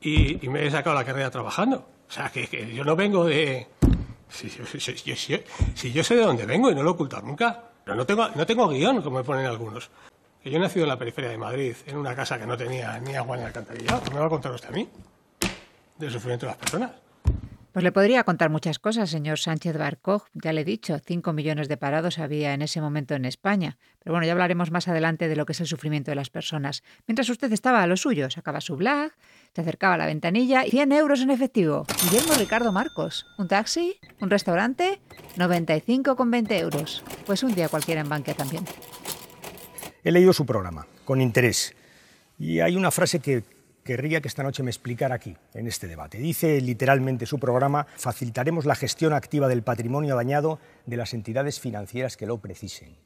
y, 0.02 0.46
y 0.46 0.50
me 0.50 0.66
he 0.66 0.72
sacado 0.72 0.96
la 0.96 1.04
carrera 1.04 1.30
trabajando. 1.30 1.88
O 2.08 2.12
sea, 2.12 2.30
que, 2.30 2.48
que 2.48 2.74
yo 2.74 2.84
no 2.84 2.96
vengo 2.96 3.26
de... 3.26 3.68
Si, 4.30 4.50
si, 4.50 4.80
si, 4.80 5.44
si, 5.76 5.92
yo 5.92 6.04
sé 6.04 6.16
de 6.16 6.22
dónde 6.22 6.46
vengo 6.46 6.70
y 6.70 6.76
no 6.76 6.84
lo 6.84 6.90
he 6.90 6.94
ocultado 6.94 7.26
nunca. 7.26 7.64
Pero 7.84 7.96
no 7.96 8.06
tengo, 8.06 8.28
no 8.30 8.46
tengo 8.46 8.68
guion, 8.68 9.02
como 9.02 9.18
me 9.18 9.24
ponen 9.24 9.46
algunos. 9.46 9.90
Que 10.44 10.52
yo 10.52 10.58
he 10.58 10.60
nacido 10.60 10.84
en 10.84 10.90
la 10.90 10.98
periferia 10.98 11.30
de 11.30 11.38
Madrid, 11.38 11.76
en 11.86 11.98
una 11.98 12.16
casa 12.16 12.38
que 12.38 12.46
no 12.46 12.58
tenía 12.58 13.00
ni 13.00 13.16
agua 13.16 13.38
ni 13.38 13.44
alcantarillado. 13.44 14.04
¿Qué 14.04 14.12
me 14.12 14.20
va 14.20 14.26
a 14.26 14.30
contar 14.30 14.52
usted 14.52 14.70
a 14.70 14.74
mí? 14.74 14.88
Del 15.98 16.12
sufrimiento 16.12 16.46
de 16.46 16.52
las 16.52 16.60
personas. 16.60 16.92
Pues 17.78 17.84
le 17.84 17.92
podría 17.92 18.24
contar 18.24 18.50
muchas 18.50 18.80
cosas, 18.80 19.08
señor 19.08 19.38
Sánchez 19.38 19.78
Barcoj. 19.78 20.24
Ya 20.34 20.52
le 20.52 20.62
he 20.62 20.66
dicho, 20.66 20.98
5 20.98 21.32
millones 21.32 21.68
de 21.68 21.78
parados 21.78 22.18
había 22.18 22.56
en 22.56 22.64
ese 22.64 22.82
momento 22.82 23.14
en 23.14 23.24
España. 23.24 23.78
Pero 24.00 24.14
bueno, 24.14 24.26
ya 24.26 24.32
hablaremos 24.32 24.72
más 24.72 24.88
adelante 24.88 25.28
de 25.28 25.36
lo 25.36 25.46
que 25.46 25.52
es 25.52 25.62
el 25.62 25.68
sufrimiento 25.68 26.10
de 26.10 26.16
las 26.16 26.32
personas. 26.32 26.82
Mientras 27.06 27.30
usted 27.30 27.54
estaba 27.54 27.84
a 27.84 27.86
lo 27.86 27.96
suyo, 27.96 28.32
sacaba 28.32 28.62
su 28.62 28.78
black, 28.78 29.16
se 29.54 29.62
acercaba 29.62 29.94
a 29.94 29.98
la 30.00 30.08
ventanilla 30.08 30.66
y 30.66 30.72
100 30.72 30.92
euros 30.92 31.22
en 31.22 31.30
efectivo. 31.30 31.86
Guillermo 32.06 32.34
Ricardo 32.34 32.72
Marcos. 32.72 33.28
¿Un 33.38 33.48
taxi? 33.48 34.00
¿Un 34.22 34.32
restaurante? 34.32 35.00
95,20 35.36 36.60
euros. 36.60 37.04
Pues 37.28 37.44
un 37.44 37.54
día 37.54 37.70
cualquiera 37.70 38.02
en 38.02 38.10
Bankia 38.10 38.34
también. 38.34 38.66
He 40.04 40.12
leído 40.12 40.34
su 40.34 40.48
programa, 40.48 40.88
con 41.06 41.22
interés. 41.22 41.76
Y 42.40 42.60
hay 42.60 42.76
una 42.76 42.90
frase 42.90 43.20
que 43.20 43.44
querría 43.88 44.20
que 44.20 44.28
esta 44.28 44.44
noche 44.44 44.64
me 44.64 44.70
explicara 44.70 45.16
aquí, 45.16 45.38
en 45.54 45.66
este 45.66 45.88
debate. 45.88 46.18
Dice 46.18 46.60
literalmente 46.60 47.26
su 47.26 47.40
programa, 47.40 47.88
facilitaremos 47.96 48.66
la 48.66 48.76
gestión 48.76 49.14
activa 49.14 49.48
del 49.48 49.64
patrimonio 49.64 50.14
dañado 50.18 50.60
de 50.86 50.98
las 50.98 51.14
entidades 51.14 51.62
financieras 51.62 52.18
que 52.18 52.26
lo 52.26 52.38
precisen. 52.40 52.98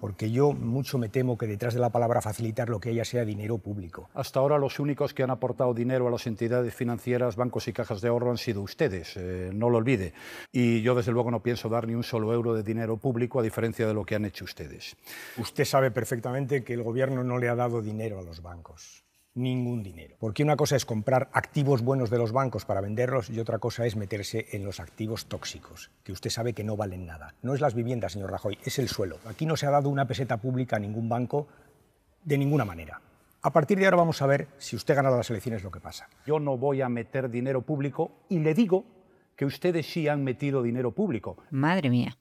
Porque 0.00 0.30
yo 0.30 0.52
mucho 0.52 0.96
me 0.96 1.10
temo 1.10 1.36
que 1.36 1.46
detrás 1.46 1.74
de 1.74 1.80
la 1.80 1.90
palabra 1.90 2.22
facilitar 2.22 2.70
lo 2.70 2.80
que 2.80 2.88
haya 2.88 3.04
sea 3.04 3.26
dinero 3.26 3.58
público. 3.58 4.08
Hasta 4.14 4.40
ahora 4.40 4.56
los 4.56 4.80
únicos 4.80 5.12
que 5.12 5.24
han 5.24 5.30
aportado 5.30 5.74
dinero 5.74 6.08
a 6.08 6.10
las 6.10 6.26
entidades 6.26 6.72
financieras, 6.72 7.36
bancos 7.36 7.68
y 7.68 7.74
cajas 7.74 8.00
de 8.00 8.08
ahorro 8.08 8.30
han 8.30 8.38
sido 8.38 8.62
ustedes, 8.62 9.14
eh, 9.16 9.50
no 9.52 9.68
lo 9.68 9.76
olvide. 9.76 10.14
Y 10.50 10.80
yo 10.80 10.94
desde 10.94 11.12
luego 11.12 11.30
no 11.30 11.42
pienso 11.42 11.68
dar 11.68 11.86
ni 11.86 11.94
un 11.94 12.04
solo 12.04 12.32
euro 12.32 12.54
de 12.54 12.62
dinero 12.62 12.96
público 12.96 13.40
a 13.40 13.42
diferencia 13.42 13.86
de 13.86 13.92
lo 13.92 14.06
que 14.06 14.14
han 14.14 14.24
hecho 14.24 14.46
ustedes. 14.46 14.96
Usted 15.36 15.66
sabe 15.66 15.90
perfectamente 15.90 16.64
que 16.64 16.72
el 16.72 16.82
gobierno 16.82 17.22
no 17.24 17.36
le 17.36 17.50
ha 17.50 17.54
dado 17.54 17.82
dinero 17.82 18.20
a 18.20 18.22
los 18.22 18.40
bancos 18.40 19.04
ningún 19.38 19.82
dinero. 19.82 20.16
Porque 20.18 20.42
una 20.42 20.56
cosa 20.56 20.76
es 20.76 20.84
comprar 20.84 21.30
activos 21.32 21.82
buenos 21.82 22.10
de 22.10 22.18
los 22.18 22.32
bancos 22.32 22.64
para 22.64 22.80
venderlos 22.80 23.30
y 23.30 23.40
otra 23.40 23.58
cosa 23.58 23.86
es 23.86 23.96
meterse 23.96 24.46
en 24.52 24.64
los 24.64 24.80
activos 24.80 25.26
tóxicos, 25.26 25.90
que 26.02 26.12
usted 26.12 26.30
sabe 26.30 26.52
que 26.52 26.64
no 26.64 26.76
valen 26.76 27.06
nada. 27.06 27.34
No 27.42 27.54
es 27.54 27.60
las 27.60 27.74
viviendas, 27.74 28.12
señor 28.12 28.30
Rajoy, 28.30 28.58
es 28.64 28.78
el 28.78 28.88
suelo. 28.88 29.18
Aquí 29.26 29.46
no 29.46 29.56
se 29.56 29.66
ha 29.66 29.70
dado 29.70 29.88
una 29.88 30.06
peseta 30.06 30.36
pública 30.36 30.76
a 30.76 30.80
ningún 30.80 31.08
banco 31.08 31.46
de 32.24 32.36
ninguna 32.36 32.64
manera. 32.64 33.00
A 33.40 33.52
partir 33.52 33.78
de 33.78 33.84
ahora 33.84 33.98
vamos 33.98 34.20
a 34.20 34.26
ver 34.26 34.48
si 34.58 34.74
usted 34.74 34.96
gana 34.96 35.10
las 35.10 35.30
elecciones 35.30 35.62
lo 35.62 35.70
que 35.70 35.80
pasa. 35.80 36.08
Yo 36.26 36.40
no 36.40 36.58
voy 36.58 36.82
a 36.82 36.88
meter 36.88 37.30
dinero 37.30 37.62
público 37.62 38.10
y 38.28 38.40
le 38.40 38.52
digo 38.52 38.84
que 39.36 39.44
ustedes 39.44 39.86
sí 39.86 40.08
han 40.08 40.24
metido 40.24 40.62
dinero 40.62 40.90
público. 40.90 41.36
Madre 41.50 41.90
mía. 41.90 42.18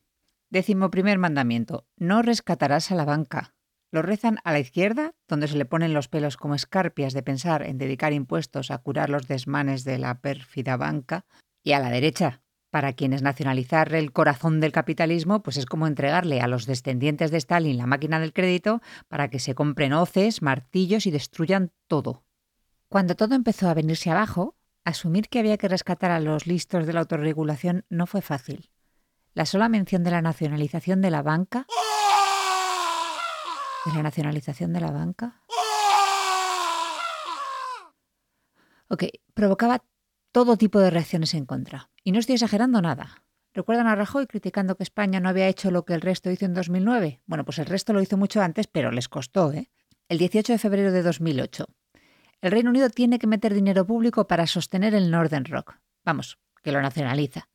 Décimo 0.49 0.91
primer 0.91 1.17
mandamiento. 1.17 1.85
No 1.97 2.21
rescatarás 2.21 2.91
a 2.91 2.95
la 2.95 3.03
banca. 3.03 3.56
Lo 3.91 4.01
rezan 4.01 4.39
a 4.43 4.51
la 4.51 4.59
izquierda, 4.59 5.13
donde 5.27 5.47
se 5.47 5.57
le 5.57 5.65
ponen 5.65 5.93
los 5.93 6.07
pelos 6.07 6.37
como 6.37 6.55
escarpias 6.55 7.13
de 7.13 7.23
pensar 7.23 7.63
en 7.63 7.77
dedicar 7.77 8.13
impuestos 8.13 8.69
a 8.69 8.77
curar 8.79 9.09
los 9.09 9.27
desmanes 9.27 9.83
de 9.83 9.97
la 9.97 10.19
pérfida 10.19 10.75
banca, 10.75 11.25
y 11.63 11.71
a 11.71 11.79
la 11.79 11.89
derecha, 11.89 12.41
para 12.69 12.93
quienes 12.93 13.21
nacionalizar 13.21 13.93
el 13.95 14.11
corazón 14.11 14.59
del 14.59 14.71
capitalismo 14.71 15.41
pues 15.41 15.57
es 15.57 15.65
como 15.65 15.87
entregarle 15.87 16.41
a 16.41 16.47
los 16.47 16.65
descendientes 16.65 17.31
de 17.31 17.37
Stalin 17.37 17.77
la 17.77 17.87
máquina 17.87 18.19
del 18.19 18.33
crédito 18.33 18.81
para 19.07 19.29
que 19.29 19.39
se 19.39 19.55
compren 19.55 19.93
hoces, 19.93 20.41
martillos 20.41 21.05
y 21.05 21.11
destruyan 21.11 21.71
todo. 21.87 22.23
Cuando 22.89 23.15
todo 23.15 23.35
empezó 23.35 23.69
a 23.69 23.73
venirse 23.73 24.11
abajo, 24.11 24.55
asumir 24.83 25.29
que 25.29 25.39
había 25.39 25.57
que 25.57 25.67
rescatar 25.67 26.11
a 26.11 26.19
los 26.19 26.45
listos 26.45 26.85
de 26.85 26.93
la 26.93 27.01
autorregulación 27.01 27.85
no 27.89 28.05
fue 28.05 28.21
fácil. 28.21 28.69
La 29.33 29.45
sola 29.45 29.69
mención 29.69 30.03
de 30.03 30.11
la 30.11 30.21
nacionalización 30.21 31.01
de 31.01 31.11
la 31.11 31.21
banca 31.21 31.67
la 33.95 34.03
nacionalización 34.03 34.73
de 34.73 34.81
la 34.81 34.91
banca. 34.91 35.41
Ok, 38.89 39.03
provocaba 39.33 39.83
todo 40.31 40.57
tipo 40.57 40.79
de 40.79 40.89
reacciones 40.89 41.33
en 41.33 41.45
contra. 41.45 41.89
Y 42.03 42.11
no 42.11 42.19
estoy 42.19 42.35
exagerando 42.35 42.81
nada. 42.81 43.23
¿Recuerdan 43.53 43.87
a 43.87 43.95
Rajoy 43.95 44.27
criticando 44.27 44.77
que 44.77 44.83
España 44.83 45.19
no 45.19 45.29
había 45.29 45.47
hecho 45.47 45.71
lo 45.71 45.83
que 45.83 45.93
el 45.93 46.01
resto 46.01 46.29
hizo 46.29 46.45
en 46.45 46.53
2009? 46.53 47.21
Bueno, 47.25 47.43
pues 47.43 47.59
el 47.59 47.65
resto 47.65 47.91
lo 47.91 48.01
hizo 48.01 48.15
mucho 48.15 48.41
antes, 48.41 48.67
pero 48.67 48.91
les 48.91 49.09
costó, 49.09 49.51
¿eh? 49.51 49.71
El 50.09 50.19
18 50.19 50.53
de 50.53 50.59
febrero 50.59 50.91
de 50.91 51.01
2008. 51.01 51.65
El 52.41 52.51
Reino 52.51 52.69
Unido 52.69 52.89
tiene 52.89 53.19
que 53.19 53.27
meter 53.27 53.53
dinero 53.53 53.85
público 53.85 54.27
para 54.27 54.47
sostener 54.47 54.93
el 54.93 55.09
Northern 55.09 55.45
Rock. 55.45 55.79
Vamos, 56.05 56.37
que 56.61 56.71
lo 56.71 56.81
nacionaliza. 56.81 57.49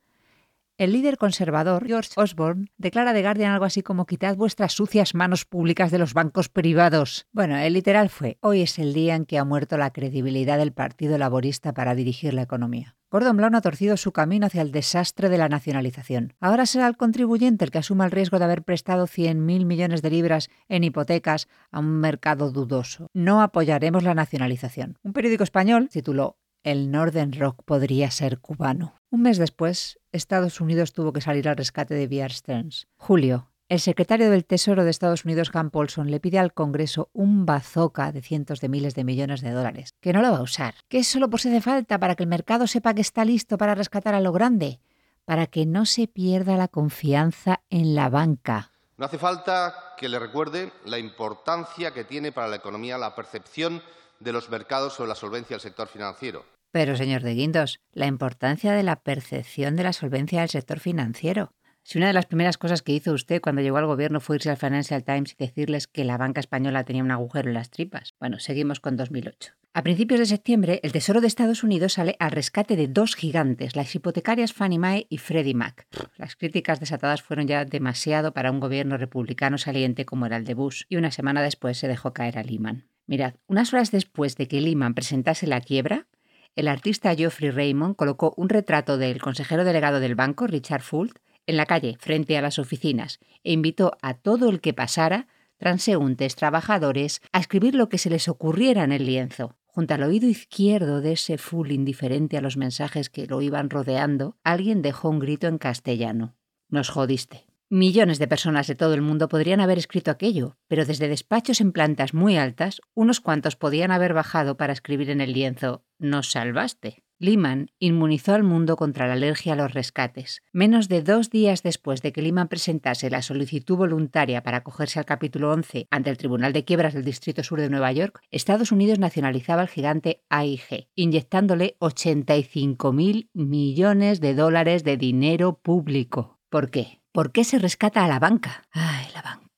El 0.79 0.93
líder 0.93 1.19
conservador, 1.19 1.87
George 1.87 2.11
Osborne, 2.17 2.67
declara 2.79 3.13
de 3.13 3.21
Guardian 3.23 3.53
algo 3.53 3.67
así 3.67 3.83
como 3.83 4.07
quitad 4.07 4.37
vuestras 4.37 4.73
sucias 4.73 5.15
manos 5.15 5.45
públicas 5.45 5.91
de 5.91 5.99
los 5.99 6.15
bancos 6.15 6.49
privados. 6.49 7.27
Bueno, 7.31 7.59
el 7.59 7.75
literal 7.75 8.09
fue, 8.09 8.39
hoy 8.41 8.63
es 8.63 8.79
el 8.79 8.95
día 8.95 9.15
en 9.15 9.27
que 9.27 9.39
ha 9.39 9.45
muerto 9.45 9.77
la 9.77 9.93
credibilidad 9.93 10.57
del 10.57 10.73
Partido 10.73 11.19
Laborista 11.19 11.75
para 11.75 11.95
dirigir 11.95 12.33
la 12.33 12.43
economía. 12.43 12.97
Gordon 13.11 13.37
Brown 13.37 13.55
ha 13.55 13.61
torcido 13.61 13.99
su 13.99 14.13
camino 14.13 14.47
hacia 14.47 14.63
el 14.63 14.73
desastre 14.73 15.29
de 15.29 15.37
la 15.37 15.51
nacionalización. 15.51 16.33
Ahora 16.41 16.65
será 16.65 16.87
el 16.87 16.97
contribuyente 16.97 17.67
el 17.67 17.71
que 17.71 17.79
asuma 17.79 18.07
el 18.07 18.11
riesgo 18.11 18.39
de 18.39 18.47
haber 18.47 18.63
prestado 18.63 19.07
100.000 19.07 19.67
millones 19.67 20.01
de 20.01 20.11
libras 20.11 20.49
en 20.71 20.85
hipotecas 20.85 21.49
a 21.71 21.81
un 21.81 22.01
mercado 22.01 22.51
dudoso. 22.51 23.09
No 23.13 23.43
apoyaremos 23.43 24.03
la 24.05 24.15
nacionalización. 24.15 24.99
Un 25.03 25.13
periódico 25.13 25.45
español 25.45 25.91
tituló 25.91 26.39
el 26.65 26.91
Northern 26.91 27.33
Rock 27.33 27.63
podría 27.65 28.11
ser 28.11 28.39
cubano. 28.39 29.02
Un 29.13 29.21
mes 29.21 29.37
después, 29.37 30.01
Estados 30.11 30.59
Unidos 30.63 30.95
tuvo 30.95 31.13
que 31.13 31.21
salir 31.21 31.47
al 31.47 31.59
rescate 31.59 31.93
de 31.93 32.07
Bear 32.07 32.33
Stearns. 32.33 32.87
Julio, 32.97 33.51
el 33.69 33.79
secretario 33.79 34.31
del 34.31 34.47
Tesoro 34.47 34.85
de 34.85 34.91
Estados 34.91 35.27
Unidos, 35.27 35.51
Han 35.53 35.69
Paulson, 35.69 36.11
le 36.11 36.19
pide 36.19 36.39
al 36.39 36.55
Congreso 36.55 37.11
un 37.13 37.45
bazooka 37.45 38.11
de 38.11 38.23
cientos 38.23 38.63
de 38.63 38.71
miles 38.71 38.95
de 38.95 39.05
millones 39.05 39.43
de 39.43 39.51
dólares, 39.51 39.95
que 40.01 40.15
no 40.15 40.23
lo 40.23 40.33
va 40.33 40.39
a 40.39 40.43
usar, 40.43 40.77
que 40.89 41.01
es 41.01 41.09
solo 41.09 41.29
por 41.29 41.41
si 41.41 41.51
hace 41.51 41.61
falta 41.61 41.99
para 41.99 42.15
que 42.15 42.23
el 42.23 42.29
mercado 42.31 42.67
sepa 42.67 42.95
que 42.95 43.03
está 43.03 43.27
listo 43.27 43.59
para 43.59 43.75
rescatar 43.75 44.15
a 44.15 44.21
lo 44.21 44.33
grande, 44.33 44.81
para 45.27 45.47
que 45.47 45.67
no 45.67 45.85
se 45.85 46.09
pierda 46.09 46.57
la 46.57 46.69
confianza 46.69 47.61
en 47.69 47.95
la 47.95 48.09
banca. 48.09 48.71
No 48.97 49.05
hace 49.05 49.19
falta 49.19 49.75
que 49.99 50.09
le 50.09 50.19
recuerde 50.19 50.73
la 50.87 50.99
importancia 50.99 51.93
que 51.93 52.05
tiene 52.05 52.33
para 52.33 52.49
la 52.49 52.57
economía 52.57 52.97
la 52.97 53.15
percepción 53.15 53.83
de 54.21 54.33
los 54.33 54.49
mercados 54.49 54.95
sobre 54.95 55.09
la 55.11 55.17
solvencia 55.17 55.55
del 55.55 55.61
sector 55.61 55.89
financiero. 55.89 56.47
Pero, 56.73 56.97
señor 56.97 57.23
de 57.23 57.35
Guindos, 57.35 57.81
la 57.93 58.07
importancia 58.07 58.73
de 58.73 58.83
la 58.83 58.97
percepción 58.97 59.77
de 59.77 59.85
la 59.85 59.93
solvencia 59.93 60.41
del 60.41 60.49
sector 60.49 60.81
financiero. 60.81 61.53
Si 61.83 61.99
una 61.99 62.07
de 62.07 62.13
las 62.15 62.27
primeras 62.27 62.59
cosas 62.59 62.81
que 62.81 62.93
hizo 62.93 63.13
usted 63.13 63.43
cuando 63.43 63.61
llegó 63.61 63.77
al 63.77 63.87
gobierno 63.87 64.21
fue 64.21 64.37
irse 64.37 64.51
al 64.51 64.57
Financial 64.57 65.05
Times 65.05 65.33
y 65.33 65.45
decirles 65.45 65.87
que 65.87 66.05
la 66.05 66.17
banca 66.17 66.41
española 66.41 66.85
tenía 66.85 67.03
un 67.03 67.11
agujero 67.11 67.49
en 67.49 67.55
las 67.55 67.71
tripas. 67.71 68.15
Bueno, 68.19 68.39
seguimos 68.39 68.81
con 68.81 68.97
2008. 68.97 69.53
A 69.75 69.83
principios 69.83 70.21
de 70.21 70.27
septiembre, 70.27 70.81
el 70.83 70.93
Tesoro 70.93 71.21
de 71.21 71.27
Estados 71.27 71.63
Unidos 71.63 71.95
sale 71.95 72.17
al 72.19 72.31
rescate 72.31 72.77
de 72.77 72.89
dos 72.89 73.17
gigantes, 73.17 73.75
las 73.75 73.95
hipotecarias 73.95 74.53
Fannie 74.53 74.79
Mae 74.79 75.07
y 75.11 75.19
Freddie 75.19 75.55
Mac. 75.55 75.87
Las 76.17 76.37
críticas 76.37 76.79
desatadas 76.79 77.23
fueron 77.23 77.47
ya 77.49 77.65
demasiado 77.65 78.33
para 78.33 78.51
un 78.51 78.61
gobierno 78.61 78.97
republicano 78.97 79.59
saliente 79.59 80.05
como 80.05 80.27
era 80.27 80.37
el 80.37 80.45
de 80.45 80.55
Bush, 80.55 80.85
y 80.89 80.97
una 80.97 81.11
semana 81.11 81.43
después 81.43 81.79
se 81.79 81.89
dejó 81.89 82.13
caer 82.13 82.39
a 82.39 82.43
Lehman. 82.43 82.85
Mirad, 83.07 83.35
unas 83.47 83.73
horas 83.73 83.91
después 83.91 84.37
de 84.37 84.47
que 84.47 84.61
Lehman 84.61 84.95
presentase 84.95 85.47
la 85.47 85.61
quiebra, 85.61 86.07
el 86.55 86.69
artista 86.69 87.15
Geoffrey 87.15 87.51
Raymond 87.51 87.97
colocó 87.97 88.35
un 88.37 88.49
retrato 88.49 88.99
del 88.99 89.21
consejero 89.21 89.65
delegado 89.65 90.01
del 90.01 90.15
banco, 90.15 90.47
Richard 90.47 90.83
Fult, 90.83 91.19
en 91.47 91.57
la 91.57 91.67
calle, 91.67 91.97
frente 91.99 92.37
a 92.37 92.43
las 92.43 92.59
oficinas, 92.59 93.19
e 93.43 93.53
invitó 93.53 93.97
a 94.03 94.15
todo 94.15 94.49
el 94.49 94.61
que 94.61 94.75
pasara, 94.75 95.29
transeúntes, 95.57 96.37
trabajadores, 96.37 97.21
a 97.33 97.41
escribir 97.41 97.75
lo 97.75 97.89
que 97.89 97.99
se 97.99 98.11
les 98.11 98.29
ocurriera 98.29 98.85
en 98.85 98.93
el 98.93 99.07
lienzo. 99.07 99.57
Junto 99.67 99.95
al 99.95 100.03
oído 100.03 100.29
izquierdo 100.29 101.01
de 101.01 101.13
ese 101.13 101.39
full 101.39 101.71
indiferente 101.71 102.37
a 102.37 102.43
los 102.43 102.59
mensajes 102.59 103.09
que 103.09 103.27
lo 103.27 103.41
iban 103.41 103.71
rodeando, 103.71 104.37
alguien 104.45 104.83
dejó 104.83 105.09
un 105.09 105.19
grito 105.19 105.47
en 105.47 105.57
castellano. 105.57 106.37
Nos 106.69 106.91
jodiste. 106.91 107.47
Millones 107.71 108.19
de 108.19 108.29
personas 108.29 108.67
de 108.67 108.75
todo 108.75 108.93
el 108.93 109.01
mundo 109.01 109.29
podrían 109.29 109.61
haber 109.61 109.79
escrito 109.79 110.11
aquello, 110.11 110.59
pero 110.69 110.85
desde 110.85 111.09
despachos 111.09 111.63
en 111.63 111.73
plantas 111.73 112.13
muy 112.13 112.37
altas, 112.37 112.83
unos 112.93 113.21
cuantos 113.21 113.57
podían 113.57 113.91
haber 113.91 114.13
bajado 114.13 114.59
para 114.59 114.75
escribir 114.75 115.09
en 115.09 115.23
el 115.23 115.33
lienzo 115.33 115.83
Nos 116.03 116.33
salvaste. 116.33 117.05
Lehman 117.21 117.71
inmunizó 117.79 118.35
al 118.35 118.43
mundo 118.43 118.75
contra 118.75 119.07
la 119.07 119.13
alergia 119.13 119.53
a 119.53 119.57
los 119.57 119.73
rescates. 119.73 120.43
Menos 120.53 120.89
de 120.89 121.01
dos 121.01 121.31
días 121.31 121.63
después 121.63 122.03
de 122.03 122.11
que 122.13 122.23
Lehman 122.23 122.49
presentase 122.49 123.09
la 123.09 123.23
solicitud 123.23 123.77
voluntaria 123.77 124.43
para 124.43 124.57
acogerse 124.57 124.99
al 124.99 125.05
capítulo 125.05 125.53
11 125.53 125.87
ante 125.93 126.11
el 126.11 126.17
Tribunal 126.17 126.53
de 126.53 126.65
Quiebras 126.65 126.93
del 126.95 127.05
Distrito 127.05 127.45
Sur 127.45 127.61
de 127.61 127.71
Nueva 127.71 127.93
York, 127.93 128.21
Estados 128.33 128.73
Unidos 128.73 128.99
nacionalizaba 128.99 129.63
al 129.63 129.69
gigante 129.69 130.25
AIG, 130.29 130.89
inyectándole 130.97 131.77
85.000 131.79 133.29
millones 133.33 134.21
de 134.21 134.35
dólares 134.35 134.83
de 134.83 134.97
dinero 134.97 135.61
público. 135.63 136.41
¿Por 136.51 136.73
qué? 136.73 137.01
¿Por 137.13 137.31
qué 137.31 137.45
se 137.45 137.61
rescata 137.61 138.05
a 138.05 138.09
la 138.09 138.19
banca? 138.19 138.65
Ay, 138.73 139.07
la 139.15 139.23
banca. 139.23 139.52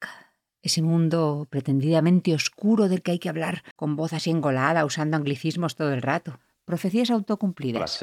Ese 0.64 0.80
mundo 0.80 1.46
pretendidamente 1.50 2.32
oscuro 2.34 2.88
del 2.88 3.02
que 3.02 3.10
hay 3.10 3.18
que 3.18 3.28
hablar 3.28 3.62
con 3.76 3.96
voz 3.96 4.14
así 4.14 4.30
engolada, 4.30 4.86
usando 4.86 5.18
anglicismos 5.18 5.76
todo 5.76 5.92
el 5.92 6.00
rato. 6.00 6.40
Profecías 6.64 7.10
autocumplidas. 7.10 8.00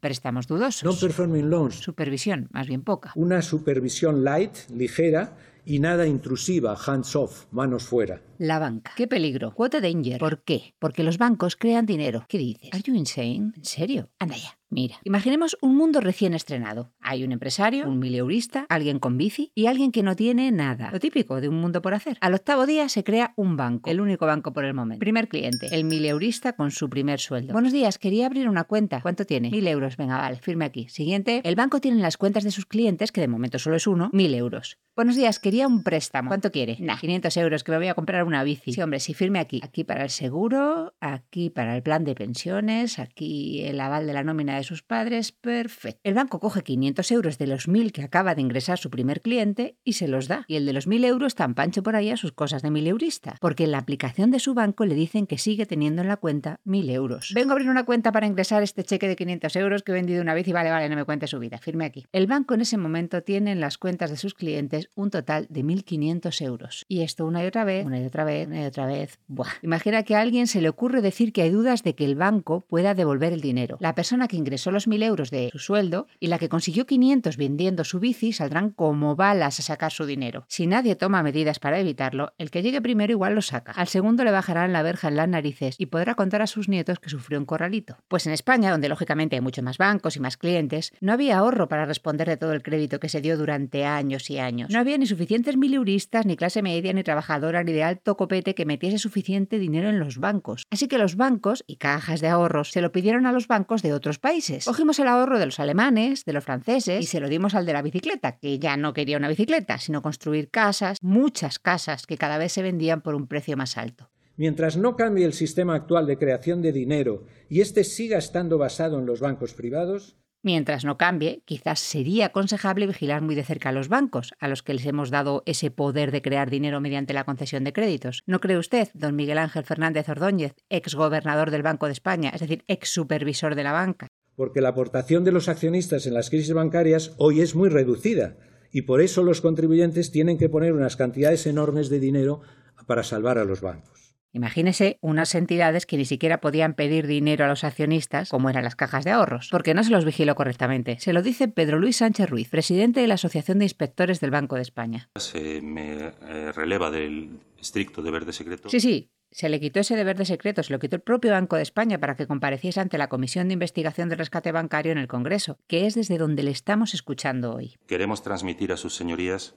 Préstamos 0.00 0.46
dudosos. 0.46 0.82
Non-performing 0.82 1.50
loans. 1.50 1.74
Supervisión, 1.74 2.48
más 2.52 2.66
bien 2.66 2.80
poca. 2.80 3.12
Una 3.16 3.42
supervisión 3.42 4.24
light, 4.24 4.70
ligera 4.70 5.36
y 5.66 5.78
nada 5.78 6.06
intrusiva, 6.06 6.74
hands 6.74 7.14
off, 7.14 7.44
manos 7.50 7.84
fuera. 7.84 8.22
La 8.38 8.58
banca. 8.58 8.92
¡Qué 8.96 9.06
peligro! 9.06 9.54
Quota 9.54 9.82
danger. 9.82 10.18
¿Por 10.18 10.42
qué? 10.42 10.72
Porque 10.78 11.02
los 11.02 11.18
bancos 11.18 11.54
crean 11.54 11.84
dinero. 11.84 12.24
¿Qué 12.30 12.38
dices? 12.38 12.70
¿Are 12.72 12.82
you 12.82 12.94
insane? 12.94 13.52
¿En 13.54 13.64
serio? 13.66 14.08
Anda 14.18 14.36
ya. 14.36 14.59
Mira, 14.72 15.00
imaginemos 15.02 15.58
un 15.62 15.76
mundo 15.76 16.00
recién 16.00 16.32
estrenado. 16.32 16.92
Hay 17.00 17.24
un 17.24 17.32
empresario, 17.32 17.88
un 17.88 17.98
mileurista, 17.98 18.66
alguien 18.68 19.00
con 19.00 19.16
bici 19.16 19.50
y 19.52 19.66
alguien 19.66 19.90
que 19.90 20.04
no 20.04 20.14
tiene 20.14 20.52
nada. 20.52 20.90
Lo 20.92 21.00
típico 21.00 21.40
de 21.40 21.48
un 21.48 21.60
mundo 21.60 21.82
por 21.82 21.92
hacer. 21.92 22.16
Al 22.20 22.34
octavo 22.34 22.66
día 22.66 22.88
se 22.88 23.02
crea 23.02 23.34
un 23.34 23.56
banco, 23.56 23.90
el 23.90 24.00
único 24.00 24.26
banco 24.26 24.52
por 24.52 24.64
el 24.64 24.72
momento. 24.72 25.00
Primer 25.00 25.26
cliente, 25.26 25.66
el 25.72 25.82
mileurista 25.82 26.52
con 26.52 26.70
su 26.70 26.88
primer 26.88 27.18
sueldo. 27.18 27.52
Buenos 27.52 27.72
días, 27.72 27.98
quería 27.98 28.26
abrir 28.26 28.48
una 28.48 28.62
cuenta. 28.62 29.00
¿Cuánto 29.00 29.24
tiene? 29.24 29.50
Mil 29.50 29.66
euros. 29.66 29.96
Venga, 29.96 30.18
vale, 30.18 30.36
firme 30.36 30.66
aquí. 30.66 30.88
Siguiente, 30.88 31.40
el 31.42 31.56
banco 31.56 31.80
tiene 31.80 31.96
en 31.96 32.02
las 32.02 32.16
cuentas 32.16 32.44
de 32.44 32.52
sus 32.52 32.64
clientes, 32.64 33.10
que 33.10 33.20
de 33.20 33.26
momento 33.26 33.58
solo 33.58 33.74
es 33.74 33.88
uno, 33.88 34.08
mil 34.12 34.32
euros. 34.34 34.78
Buenos 34.94 35.16
días, 35.16 35.40
quería 35.40 35.66
un 35.66 35.82
préstamo. 35.82 36.28
¿Cuánto 36.28 36.52
quiere? 36.52 36.76
Nah, 36.78 36.96
500 36.96 37.36
euros, 37.38 37.64
que 37.64 37.72
me 37.72 37.78
voy 37.78 37.88
a 37.88 37.94
comprar 37.94 38.22
una 38.22 38.44
bici. 38.44 38.72
Sí, 38.72 38.82
hombre, 38.82 39.00
sí, 39.00 39.14
firme 39.14 39.40
aquí. 39.40 39.60
Aquí 39.64 39.82
para 39.82 40.04
el 40.04 40.10
seguro, 40.10 40.94
aquí 41.00 41.50
para 41.50 41.74
el 41.74 41.82
plan 41.82 42.04
de 42.04 42.14
pensiones, 42.14 43.00
aquí 43.00 43.62
el 43.62 43.80
aval 43.80 44.06
de 44.06 44.12
la 44.12 44.22
nómina 44.22 44.56
de 44.56 44.59
sus 44.64 44.82
padres. 44.82 45.32
Perfecto. 45.32 46.00
El 46.04 46.14
banco 46.14 46.40
coge 46.40 46.62
500 46.62 47.10
euros 47.12 47.38
de 47.38 47.46
los 47.46 47.68
1000 47.68 47.92
que 47.92 48.02
acaba 48.02 48.34
de 48.34 48.42
ingresar 48.42 48.78
su 48.78 48.90
primer 48.90 49.20
cliente 49.20 49.76
y 49.84 49.94
se 49.94 50.08
los 50.08 50.28
da. 50.28 50.44
Y 50.48 50.56
el 50.56 50.66
de 50.66 50.72
los 50.72 50.86
1000 50.86 51.04
euros 51.04 51.34
tan 51.34 51.54
pancho 51.54 51.82
por 51.82 51.96
ahí 51.96 52.10
a 52.10 52.16
sus 52.16 52.32
cosas 52.32 52.62
de 52.62 52.70
mileurista. 52.70 53.36
Porque 53.40 53.64
en 53.64 53.72
la 53.72 53.78
aplicación 53.78 54.30
de 54.30 54.38
su 54.38 54.54
banco 54.54 54.84
le 54.84 54.94
dicen 54.94 55.26
que 55.26 55.38
sigue 55.38 55.66
teniendo 55.66 56.02
en 56.02 56.08
la 56.08 56.16
cuenta 56.16 56.60
1000 56.64 56.90
euros. 56.90 57.32
Vengo 57.34 57.50
a 57.50 57.52
abrir 57.54 57.70
una 57.70 57.84
cuenta 57.84 58.12
para 58.12 58.26
ingresar 58.26 58.62
este 58.62 58.84
cheque 58.84 59.08
de 59.08 59.16
500 59.16 59.56
euros 59.56 59.82
que 59.82 59.92
he 59.92 59.94
vendido 59.94 60.22
una 60.22 60.34
bici. 60.34 60.52
Vale, 60.52 60.70
vale, 60.70 60.88
no 60.88 60.96
me 60.96 61.04
cuente 61.04 61.26
su 61.26 61.38
vida. 61.38 61.58
Firme 61.58 61.84
aquí. 61.84 62.06
El 62.12 62.26
banco 62.26 62.54
en 62.54 62.62
ese 62.62 62.76
momento 62.76 63.22
tiene 63.22 63.52
en 63.52 63.60
las 63.60 63.78
cuentas 63.78 64.10
de 64.10 64.16
sus 64.16 64.34
clientes 64.34 64.90
un 64.94 65.10
total 65.10 65.46
de 65.48 65.64
1.500 65.64 66.44
euros. 66.44 66.84
Y 66.88 67.02
esto 67.02 67.26
una 67.26 67.42
y 67.44 67.46
otra 67.46 67.64
vez, 67.64 67.86
una 67.86 68.00
y 68.00 68.04
otra 68.04 68.24
vez, 68.24 68.46
una 68.46 68.62
y 68.62 68.64
otra 68.64 68.86
vez. 68.86 69.18
Buah. 69.28 69.48
Imagina 69.62 70.02
que 70.02 70.16
a 70.16 70.20
alguien 70.20 70.46
se 70.46 70.60
le 70.60 70.68
ocurre 70.68 71.02
decir 71.02 71.32
que 71.32 71.42
hay 71.42 71.50
dudas 71.50 71.82
de 71.82 71.94
que 71.94 72.04
el 72.04 72.14
banco 72.14 72.64
pueda 72.68 72.94
devolver 72.94 73.32
el 73.32 73.40
dinero. 73.40 73.76
La 73.80 73.94
persona 73.94 74.28
que 74.28 74.36
ingresó 74.50 74.72
los 74.72 74.88
1.000 74.88 75.04
euros 75.04 75.30
de 75.30 75.48
su 75.52 75.60
sueldo 75.60 76.08
y 76.18 76.26
la 76.26 76.40
que 76.40 76.48
consiguió 76.48 76.84
500 76.84 77.36
vendiendo 77.36 77.84
su 77.84 78.00
bici 78.00 78.32
saldrán 78.32 78.70
como 78.70 79.14
balas 79.14 79.60
a 79.60 79.62
sacar 79.62 79.92
su 79.92 80.06
dinero. 80.06 80.44
Si 80.48 80.66
nadie 80.66 80.96
toma 80.96 81.22
medidas 81.22 81.60
para 81.60 81.78
evitarlo, 81.78 82.32
el 82.36 82.50
que 82.50 82.62
llegue 82.62 82.82
primero 82.82 83.12
igual 83.12 83.36
lo 83.36 83.42
saca. 83.42 83.70
Al 83.70 83.86
segundo 83.86 84.24
le 84.24 84.32
bajarán 84.32 84.72
la 84.72 84.82
verja 84.82 85.06
en 85.06 85.14
las 85.14 85.28
narices 85.28 85.76
y 85.78 85.86
podrá 85.86 86.16
contar 86.16 86.42
a 86.42 86.48
sus 86.48 86.68
nietos 86.68 86.98
que 86.98 87.10
sufrió 87.10 87.38
un 87.38 87.44
corralito. 87.44 87.96
Pues 88.08 88.26
en 88.26 88.32
España, 88.32 88.72
donde 88.72 88.88
lógicamente 88.88 89.36
hay 89.36 89.40
muchos 89.40 89.62
más 89.62 89.78
bancos 89.78 90.16
y 90.16 90.20
más 90.20 90.36
clientes, 90.36 90.92
no 91.00 91.12
había 91.12 91.38
ahorro 91.38 91.68
para 91.68 91.86
responder 91.86 92.28
de 92.28 92.36
todo 92.36 92.52
el 92.52 92.64
crédito 92.64 92.98
que 92.98 93.08
se 93.08 93.20
dio 93.20 93.38
durante 93.38 93.84
años 93.84 94.28
y 94.30 94.40
años. 94.40 94.68
No 94.70 94.80
había 94.80 94.98
ni 94.98 95.06
suficientes 95.06 95.56
mileuristas, 95.56 96.26
ni 96.26 96.36
clase 96.36 96.60
media, 96.60 96.92
ni 96.92 97.04
trabajadora, 97.04 97.62
ni 97.62 97.72
de 97.72 97.84
alto 97.84 98.16
copete 98.16 98.56
que 98.56 98.66
metiese 98.66 98.98
suficiente 98.98 99.60
dinero 99.60 99.88
en 99.88 100.00
los 100.00 100.18
bancos. 100.18 100.64
Así 100.70 100.88
que 100.88 100.98
los 100.98 101.14
bancos 101.14 101.62
y 101.68 101.76
cajas 101.76 102.20
de 102.20 102.26
ahorros 102.26 102.72
se 102.72 102.80
lo 102.80 102.90
pidieron 102.90 103.26
a 103.26 103.32
los 103.32 103.46
bancos 103.46 103.82
de 103.82 103.92
otros 103.92 104.18
países. 104.18 104.39
Cogimos 104.64 104.98
el 104.98 105.08
ahorro 105.08 105.38
de 105.38 105.46
los 105.46 105.60
alemanes, 105.60 106.24
de 106.24 106.32
los 106.32 106.44
franceses, 106.44 107.02
y 107.02 107.06
se 107.06 107.20
lo 107.20 107.28
dimos 107.28 107.54
al 107.54 107.66
de 107.66 107.72
la 107.72 107.82
bicicleta, 107.82 108.38
que 108.38 108.58
ya 108.58 108.76
no 108.76 108.92
quería 108.92 109.16
una 109.16 109.28
bicicleta, 109.28 109.78
sino 109.78 110.02
construir 110.02 110.50
casas, 110.50 110.98
muchas 111.02 111.58
casas, 111.58 112.06
que 112.06 112.16
cada 112.16 112.38
vez 112.38 112.52
se 112.52 112.62
vendían 112.62 113.02
por 113.02 113.14
un 113.14 113.26
precio 113.26 113.56
más 113.56 113.76
alto. 113.76 114.10
Mientras 114.36 114.76
no 114.76 114.96
cambie 114.96 115.26
el 115.26 115.34
sistema 115.34 115.74
actual 115.74 116.06
de 116.06 116.16
creación 116.16 116.62
de 116.62 116.72
dinero 116.72 117.26
y 117.50 117.60
este 117.60 117.84
siga 117.84 118.16
estando 118.16 118.56
basado 118.56 118.98
en 118.98 119.06
los 119.06 119.20
bancos 119.20 119.52
privados, 119.52 120.16
Mientras 120.42 120.86
no 120.86 120.96
cambie, 120.96 121.42
quizás 121.44 121.80
sería 121.80 122.26
aconsejable 122.26 122.86
vigilar 122.86 123.20
muy 123.20 123.34
de 123.34 123.44
cerca 123.44 123.68
a 123.68 123.72
los 123.72 123.88
bancos, 123.88 124.32
a 124.38 124.48
los 124.48 124.62
que 124.62 124.72
les 124.72 124.86
hemos 124.86 125.10
dado 125.10 125.42
ese 125.44 125.70
poder 125.70 126.12
de 126.12 126.22
crear 126.22 126.48
dinero 126.48 126.80
mediante 126.80 127.12
la 127.12 127.24
concesión 127.24 127.62
de 127.62 127.74
créditos. 127.74 128.22
¿No 128.24 128.40
cree 128.40 128.56
usted, 128.56 128.88
don 128.94 129.16
Miguel 129.16 129.36
Ángel 129.36 129.64
Fernández 129.64 130.08
Ordóñez, 130.08 130.54
ex 130.70 130.94
gobernador 130.94 131.50
del 131.50 131.62
Banco 131.62 131.84
de 131.86 131.92
España, 131.92 132.30
es 132.32 132.40
decir, 132.40 132.64
ex 132.68 132.88
supervisor 132.88 133.54
de 133.54 133.64
la 133.64 133.72
banca? 133.72 134.06
Porque 134.40 134.62
la 134.62 134.70
aportación 134.70 135.22
de 135.22 135.32
los 135.32 135.50
accionistas 135.50 136.06
en 136.06 136.14
las 136.14 136.30
crisis 136.30 136.54
bancarias 136.54 137.12
hoy 137.18 137.42
es 137.42 137.54
muy 137.54 137.68
reducida 137.68 138.38
y 138.72 138.82
por 138.82 139.02
eso 139.02 139.22
los 139.22 139.42
contribuyentes 139.42 140.12
tienen 140.12 140.38
que 140.38 140.48
poner 140.48 140.72
unas 140.72 140.96
cantidades 140.96 141.46
enormes 141.46 141.90
de 141.90 142.00
dinero 142.00 142.40
para 142.86 143.02
salvar 143.02 143.36
a 143.36 143.44
los 143.44 143.60
bancos. 143.60 144.16
Imagínese 144.32 144.96
unas 145.02 145.34
entidades 145.34 145.84
que 145.84 145.98
ni 145.98 146.06
siquiera 146.06 146.40
podían 146.40 146.72
pedir 146.72 147.06
dinero 147.06 147.44
a 147.44 147.48
los 147.48 147.64
accionistas, 147.64 148.30
como 148.30 148.48
eran 148.48 148.64
las 148.64 148.76
cajas 148.76 149.04
de 149.04 149.10
ahorros, 149.10 149.48
porque 149.50 149.74
no 149.74 149.84
se 149.84 149.90
los 149.90 150.06
vigiló 150.06 150.34
correctamente. 150.34 150.98
Se 151.00 151.12
lo 151.12 151.20
dice 151.20 151.48
Pedro 151.48 151.78
Luis 151.78 151.96
Sánchez 151.96 152.30
Ruiz, 152.30 152.48
presidente 152.48 153.00
de 153.00 153.08
la 153.08 153.14
Asociación 153.16 153.58
de 153.58 153.66
Inspectores 153.66 154.20
del 154.20 154.30
Banco 154.30 154.56
de 154.56 154.62
España. 154.62 155.10
Se 155.16 155.60
me 155.60 156.14
eh, 156.22 156.52
releva 156.52 156.90
del 156.90 157.40
estricto 157.60 158.00
deber 158.00 158.24
de 158.24 158.32
secreto. 158.32 158.70
Sí, 158.70 158.80
sí, 158.80 159.10
se 159.30 159.48
le 159.48 159.60
quitó 159.60 159.80
ese 159.80 159.96
deber 159.96 160.16
de 160.16 160.24
secreto, 160.24 160.62
se 160.62 160.72
lo 160.72 160.78
quitó 160.78 160.96
el 160.96 161.02
propio 161.02 161.30
Banco 161.30 161.56
de 161.56 161.62
España 161.62 161.98
para 161.98 162.16
que 162.16 162.26
compareciese 162.26 162.80
ante 162.80 162.98
la 162.98 163.08
Comisión 163.08 163.48
de 163.48 163.54
Investigación 163.54 164.08
del 164.08 164.18
Rescate 164.18 164.52
Bancario 164.52 164.92
en 164.92 164.98
el 164.98 165.08
Congreso, 165.08 165.58
que 165.68 165.86
es 165.86 165.94
desde 165.94 166.18
donde 166.18 166.42
le 166.42 166.50
estamos 166.50 166.94
escuchando 166.94 167.54
hoy. 167.54 167.76
Queremos 167.86 168.22
transmitir 168.22 168.72
a 168.72 168.76
sus 168.76 168.94
señorías 168.96 169.54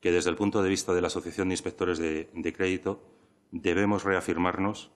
que 0.00 0.10
desde 0.10 0.30
el 0.30 0.36
punto 0.36 0.62
de 0.62 0.70
vista 0.70 0.94
de 0.94 1.02
la 1.02 1.08
Asociación 1.08 1.48
de 1.48 1.54
Inspectores 1.54 1.98
de, 1.98 2.30
de 2.32 2.52
Crédito 2.52 3.02
debemos 3.50 4.04
reafirmarnos 4.04 4.90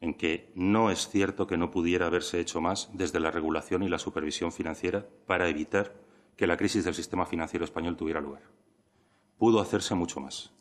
en 0.00 0.14
que 0.14 0.50
no 0.56 0.90
es 0.90 1.08
cierto 1.08 1.46
que 1.46 1.56
no 1.56 1.70
pudiera 1.70 2.06
haberse 2.06 2.40
hecho 2.40 2.60
más 2.60 2.90
desde 2.92 3.20
la 3.20 3.30
regulación 3.30 3.84
y 3.84 3.88
la 3.88 4.00
supervisión 4.00 4.50
financiera 4.50 5.06
para 5.26 5.48
evitar 5.48 5.94
que 6.36 6.48
la 6.48 6.56
crisis 6.56 6.84
del 6.84 6.94
sistema 6.94 7.24
financiero 7.24 7.64
español 7.64 7.96
tuviera 7.96 8.20
lugar. 8.20 8.42
Pudo 9.38 9.60
hacerse 9.60 9.94
mucho 9.94 10.18
más. 10.18 10.52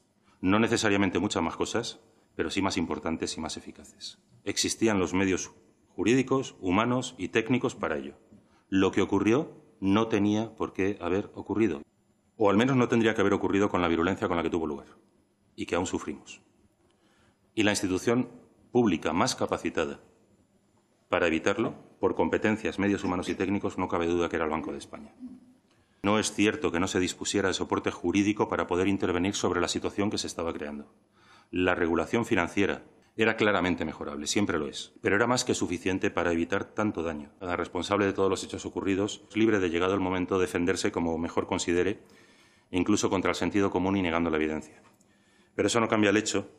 No 0.42 0.60
necesariamente 0.60 1.18
muchas 1.18 1.42
más 1.42 1.56
cosas, 1.56 2.00
pero 2.36 2.50
sí 2.50 2.62
más 2.62 2.78
importantes 2.78 3.38
y 3.38 3.42
más 3.42 3.58
eficaces. 3.58 4.20
Existían 4.44 5.00
los 5.00 5.14
medios 5.14 5.52
jurídicos, 5.90 6.56
humanos 6.60 7.16
y 7.18 7.30
técnicos 7.30 7.76
para 7.76 7.98
ello. 7.98 8.16
Lo 8.70 8.92
que 8.92 9.02
ocurrió 9.02 9.52
no 9.80 10.08
tenía 10.08 10.56
por 10.56 10.74
qué 10.74 10.98
haber 11.02 11.32
ocurrido, 11.36 11.82
o 12.38 12.50
al 12.50 12.58
menos 12.58 12.76
no 12.76 12.88
tendría 12.88 13.14
que 13.16 13.22
haber 13.22 13.34
ocurrido 13.34 13.70
con 13.70 13.82
la 13.82 13.88
virulencia 13.88 14.28
con 14.28 14.38
la 14.38 14.44
que 14.44 14.50
tuvo 14.50 14.68
lugar, 14.68 14.88
y 15.56 15.66
que 15.66 15.76
aún 15.76 15.86
sufrimos 15.86 16.42
y 17.54 17.64
la 17.64 17.72
institución 17.72 18.30
pública 18.72 19.14
más 19.14 19.36
capacitada 19.36 20.00
para 21.10 21.28
evitarlo, 21.28 21.76
por 22.00 22.16
competencias, 22.16 22.80
medios 22.80 23.04
humanos 23.04 23.28
y 23.28 23.36
técnicos, 23.36 23.78
no 23.78 23.90
cabe 23.90 24.08
duda 24.08 24.30
que 24.30 24.38
era 24.38 24.46
el 24.46 24.52
Banco 24.52 24.72
de 24.72 24.78
España. 24.78 25.14
No 26.02 26.18
es 26.18 26.32
cierto 26.32 26.72
que 26.72 26.80
no 26.80 26.88
se 26.88 27.02
dispusiera 27.02 27.50
de 27.50 27.54
soporte 27.54 27.92
jurídico 27.92 28.48
para 28.48 28.66
poder 28.66 28.88
intervenir 28.88 29.36
sobre 29.36 29.60
la 29.60 29.68
situación 29.68 30.10
que 30.10 30.18
se 30.18 30.28
estaba 30.28 30.54
creando. 30.54 30.92
La 31.52 31.76
regulación 31.76 32.26
financiera 32.26 32.84
era 33.16 33.36
claramente 33.36 33.86
mejorable, 33.86 34.26
siempre 34.26 34.58
lo 34.58 34.68
es, 34.68 34.94
pero 35.02 35.16
era 35.16 35.28
más 35.28 35.44
que 35.46 35.54
suficiente 35.54 36.10
para 36.10 36.32
evitar 36.32 36.64
tanto 36.64 37.04
daño. 37.04 37.30
Cada 37.40 37.56
responsable 37.56 38.06
de 38.06 38.14
todos 38.14 38.30
los 38.30 38.44
hechos 38.44 38.66
ocurridos 38.66 39.22
libre 39.36 39.60
de, 39.60 39.70
llegado 39.70 39.94
el 39.94 40.00
momento, 40.00 40.40
defenderse 40.40 40.92
como 40.92 41.18
mejor 41.18 41.46
considere, 41.46 42.00
incluso 42.72 43.10
contra 43.10 43.32
el 43.32 43.36
sentido 43.36 43.70
común 43.70 43.98
y 43.98 44.02
negando 44.02 44.30
la 44.30 44.38
evidencia. 44.38 44.82
Pero 45.54 45.68
eso 45.68 45.80
no 45.80 45.88
cambia 45.88 46.10
el 46.10 46.18
hecho 46.18 46.50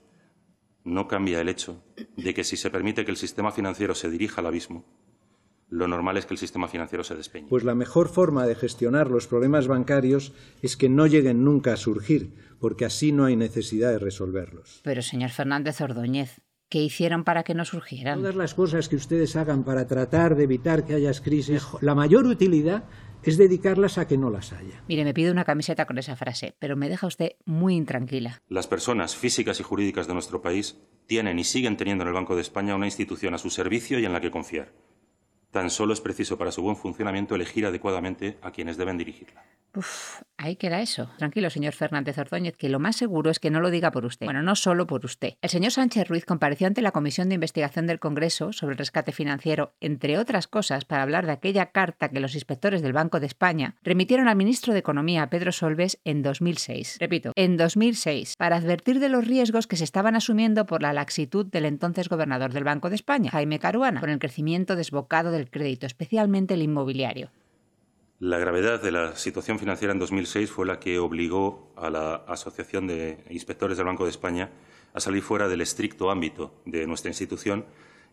no 0.85 1.09
cambia 1.09 1.41
el 1.41 1.49
hecho 1.49 1.83
de 2.17 2.35
que 2.35 2.45
si 2.45 2.57
se 2.57 2.71
permite 2.71 3.05
que 3.05 3.11
el 3.11 3.17
sistema 3.17 3.53
financiero 3.53 3.95
se 3.95 4.11
dirija 4.11 4.41
al 4.41 4.47
abismo, 4.47 4.85
lo 5.73 5.89
normal 5.89 6.19
es 6.19 6.27
que 6.27 6.35
el 6.35 6.39
sistema 6.39 6.69
financiero 6.69 7.03
se 7.03 7.17
despeñe. 7.17 7.49
Pues 7.49 7.65
la 7.65 7.75
mejor 7.75 8.11
forma 8.11 8.47
de 8.47 8.55
gestionar 8.55 9.11
los 9.11 9.27
problemas 9.27 9.69
bancarios 9.69 10.35
es 10.61 10.77
que 10.77 10.91
no 10.91 11.07
lleguen 11.07 11.45
nunca 11.45 11.73
a 11.73 11.77
surgir, 11.77 12.35
porque 12.61 12.85
así 12.85 13.11
no 13.11 13.25
hay 13.25 13.37
necesidad 13.37 13.91
de 13.91 13.99
resolverlos. 13.99 14.81
Pero, 14.85 15.01
señor 15.01 15.31
Fernández 15.31 15.81
Ordóñez, 15.81 16.43
¿qué 16.69 16.83
hicieron 16.83 17.25
para 17.25 17.43
que 17.43 17.55
no 17.55 17.65
surgieran? 17.65 18.19
Todas 18.19 18.37
las 18.37 18.53
cosas 18.53 18.91
que 18.91 18.97
ustedes 18.97 19.35
hagan 19.35 19.65
para 19.65 19.87
tratar 19.87 20.37
de 20.37 20.45
evitar 20.45 20.85
que 20.85 20.95
haya 20.95 21.11
crisis, 21.15 21.67
la 21.81 21.95
mayor 21.95 22.27
utilidad 22.27 22.85
es 23.23 23.39
dedicarlas 23.39 23.97
a 23.97 24.07
que 24.07 24.19
no 24.19 24.29
las 24.29 24.53
haya. 24.53 24.83
Mire, 24.89 25.05
me 25.05 25.15
pido 25.15 25.33
una 25.33 25.45
camiseta 25.45 25.87
con 25.87 25.97
esa 25.97 26.17
frase, 26.17 26.55
pero 26.59 26.77
me 26.77 26.91
deja 26.91 27.07
usted 27.07 27.31
muy 27.47 27.77
intranquila. 27.77 28.43
Las 28.49 28.67
personas 28.67 29.17
físicas 29.17 29.59
y 29.59 29.63
jurídicas 29.63 30.07
de 30.07 30.13
nuestro 30.13 30.43
país 30.43 30.77
tienen 31.07 31.39
y 31.39 31.45
siguen 31.45 31.79
teniendo 31.79 32.03
en 32.03 32.09
el 32.09 32.15
Banco 32.15 32.37
de 32.37 32.43
España 32.43 32.77
una 32.77 32.87
institución 32.87 33.33
a 33.33 33.39
su 33.39 33.49
servicio 33.49 33.99
y 33.99 34.05
en 34.05 34.13
la 34.13 34.21
que 34.21 34.31
confiar. 34.31 34.73
Tan 35.53 35.69
solo 35.69 35.93
es 35.93 36.01
preciso 36.01 36.39
para 36.39 36.51
su 36.51 36.63
buen 36.63 36.77
funcionamiento 36.77 37.35
elegir 37.35 37.67
adecuadamente 37.67 38.39
a 38.41 38.51
quienes 38.53 38.79
deben 38.79 38.97
dirigirla. 38.97 39.45
Uf, 39.75 40.21
ahí 40.37 40.57
queda 40.57 40.83
eso. 40.83 41.09
Tranquilo, 41.17 41.49
señor 41.49 41.73
Fernández 41.73 42.19
Ordóñez, 42.19 42.57
que 42.57 42.69
lo 42.69 42.79
más 42.79 42.97
seguro 42.97 43.31
es 43.31 43.39
que 43.39 43.51
no 43.51 43.61
lo 43.61 43.71
diga 43.71 43.91
por 43.91 44.05
usted. 44.05 44.27
Bueno, 44.27 44.43
no 44.43 44.55
solo 44.55 44.87
por 44.87 45.05
usted. 45.07 45.35
El 45.41 45.49
señor 45.49 45.73
Sánchez 45.73 46.09
Ruiz 46.09 46.27
compareció 46.27 46.67
ante 46.67 46.83
la 46.83 46.91
Comisión 46.91 47.31
de 47.31 47.37
Investigación 47.37 47.87
del 47.87 47.99
Congreso 47.99 48.53
sobre 48.53 48.73
el 48.73 48.79
rescate 48.79 49.13
financiero, 49.13 49.75
entre 49.81 50.19
otras 50.19 50.47
cosas, 50.47 50.85
para 50.85 51.03
hablar 51.03 51.25
de 51.25 51.33
aquella 51.33 51.71
carta 51.71 52.11
que 52.11 52.21
los 52.21 52.35
inspectores 52.35 52.83
del 52.83 52.93
Banco 52.93 53.19
de 53.19 53.27
España 53.27 53.77
remitieron 53.83 54.29
al 54.29 54.37
ministro 54.37 54.75
de 54.75 54.81
Economía, 54.81 55.29
Pedro 55.29 55.53
Solbes, 55.53 55.99
en 56.05 56.23
2006. 56.23 56.99
Repito, 57.01 57.33
en 57.35 57.57
2006, 57.57 58.37
para 58.37 58.57
advertir 58.57 59.01
de 59.01 59.09
los 59.09 59.27
riesgos 59.27 59.67
que 59.67 59.77
se 59.77 59.85
estaban 59.85 60.17
asumiendo 60.17 60.67
por 60.67 60.83
la 60.83 60.93
laxitud 60.93 61.47
del 61.47 61.65
entonces 61.65 62.11
gobernador 62.11 62.53
del 62.53 62.65
Banco 62.65 62.91
de 62.91 62.97
España, 62.97 63.31
Jaime 63.31 63.59
Caruana, 63.59 64.01
con 64.01 64.11
el 64.11 64.19
crecimiento 64.19 64.77
desbocado 64.77 65.31
del 65.31 65.42
crédito, 65.51 65.87
especialmente 65.87 66.55
el 66.55 66.63
inmobiliario. 66.63 67.31
La 68.19 68.39
gravedad 68.39 68.81
de 68.81 68.93
la 68.93 69.17
situación 69.17 69.59
financiera 69.59 69.93
en 69.93 69.99
2006 69.99 70.51
fue 70.51 70.65
la 70.65 70.79
que 70.79 70.99
obligó 70.99 71.73
a 71.77 71.91
la 71.91 72.15
Asociación 72.15 72.87
de 72.87 73.25
Inspectores 73.31 73.77
del 73.77 73.87
Banco 73.87 74.05
de 74.05 74.11
España 74.11 74.51
a 74.95 75.01
salir 75.01 75.23
fuera 75.23 75.49
del 75.49 75.61
estricto 75.61 76.11
ámbito 76.11 76.55
de 76.65 76.87
nuestra 76.87 77.11
institución 77.11 77.65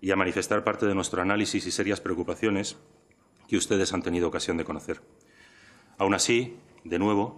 y 0.01 0.11
a 0.11 0.15
manifestar 0.15 0.63
parte 0.63 0.87
de 0.87 0.95
nuestro 0.95 1.21
análisis 1.21 1.65
y 1.67 1.71
serias 1.71 2.01
preocupaciones 2.01 2.77
que 3.47 3.57
ustedes 3.57 3.93
han 3.93 4.01
tenido 4.01 4.27
ocasión 4.27 4.57
de 4.57 4.63
conocer. 4.63 5.01
Aún 5.97 6.13
así, 6.13 6.57
de 6.83 6.97
nuevo, 6.97 7.37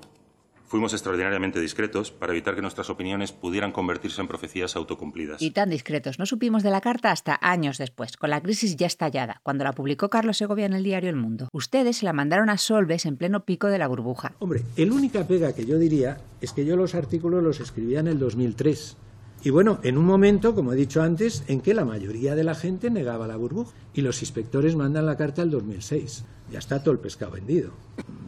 Fuimos 0.72 0.94
extraordinariamente 0.94 1.60
discretos 1.60 2.14
para 2.14 2.32
evitar 2.32 2.56
que 2.56 2.62
nuestras 2.62 2.90
opiniones 2.90 3.34
pudieran 3.34 3.74
convertirse 3.74 4.22
en 4.22 4.30
profecías 4.30 4.78
autocumplidas. 4.78 5.42
Y 5.42 5.52
tan 5.52 5.70
discretos. 5.70 6.18
No 6.18 6.26
supimos 6.26 6.64
de 6.64 6.70
la 6.70 6.80
carta 6.80 7.12
hasta 7.12 7.38
años 7.42 7.78
después, 7.78 8.16
con 8.16 8.30
la 8.30 8.40
crisis 8.40 8.78
ya 8.78 8.88
estallada, 8.88 9.42
cuando 9.44 9.66
la 9.66 9.74
publicó 9.74 10.10
Carlos 10.10 10.38
Segovia 10.38 10.68
en 10.68 10.72
el 10.72 10.86
diario 10.86 11.10
El 11.10 11.18
Mundo. 11.18 11.50
Ustedes 11.52 11.98
se 11.98 12.06
la 12.06 12.14
mandaron 12.14 12.50
a 12.50 12.58
Solves 12.58 13.06
en 13.06 13.18
pleno 13.18 13.44
pico 13.44 13.68
de 13.68 13.80
la 13.80 13.88
burbuja. 13.90 14.32
Hombre, 14.40 14.64
el 14.78 14.94
única 14.94 15.28
pega 15.28 15.54
que 15.54 15.66
yo 15.66 15.78
diría 15.78 16.22
es 16.40 16.54
que 16.54 16.64
yo 16.64 16.78
los 16.78 16.96
artículos 16.96 17.44
los 17.44 17.60
escribía 17.60 18.00
en 18.00 18.08
el 18.08 18.18
2003. 18.18 18.96
Y 19.44 19.50
bueno, 19.50 19.82
en 19.84 19.98
un 19.98 20.06
momento, 20.06 20.56
como 20.56 20.72
he 20.72 20.78
dicho 20.78 21.02
antes, 21.02 21.44
en 21.50 21.60
que 21.60 21.74
la 21.74 21.84
mayoría 21.84 22.34
de 22.34 22.46
la 22.46 22.56
gente 22.56 22.90
negaba 22.90 23.28
la 23.28 23.36
burbuja. 23.36 23.74
Y 23.94 24.04
los 24.04 24.22
inspectores 24.22 24.78
mandan 24.78 25.06
la 25.06 25.18
carta 25.18 25.42
el 25.42 25.50
2006. 25.50 26.24
Ya 26.50 26.60
está 26.60 26.82
todo 26.82 26.94
el 26.94 27.00
pescado 27.02 27.34
vendido. 27.34 27.72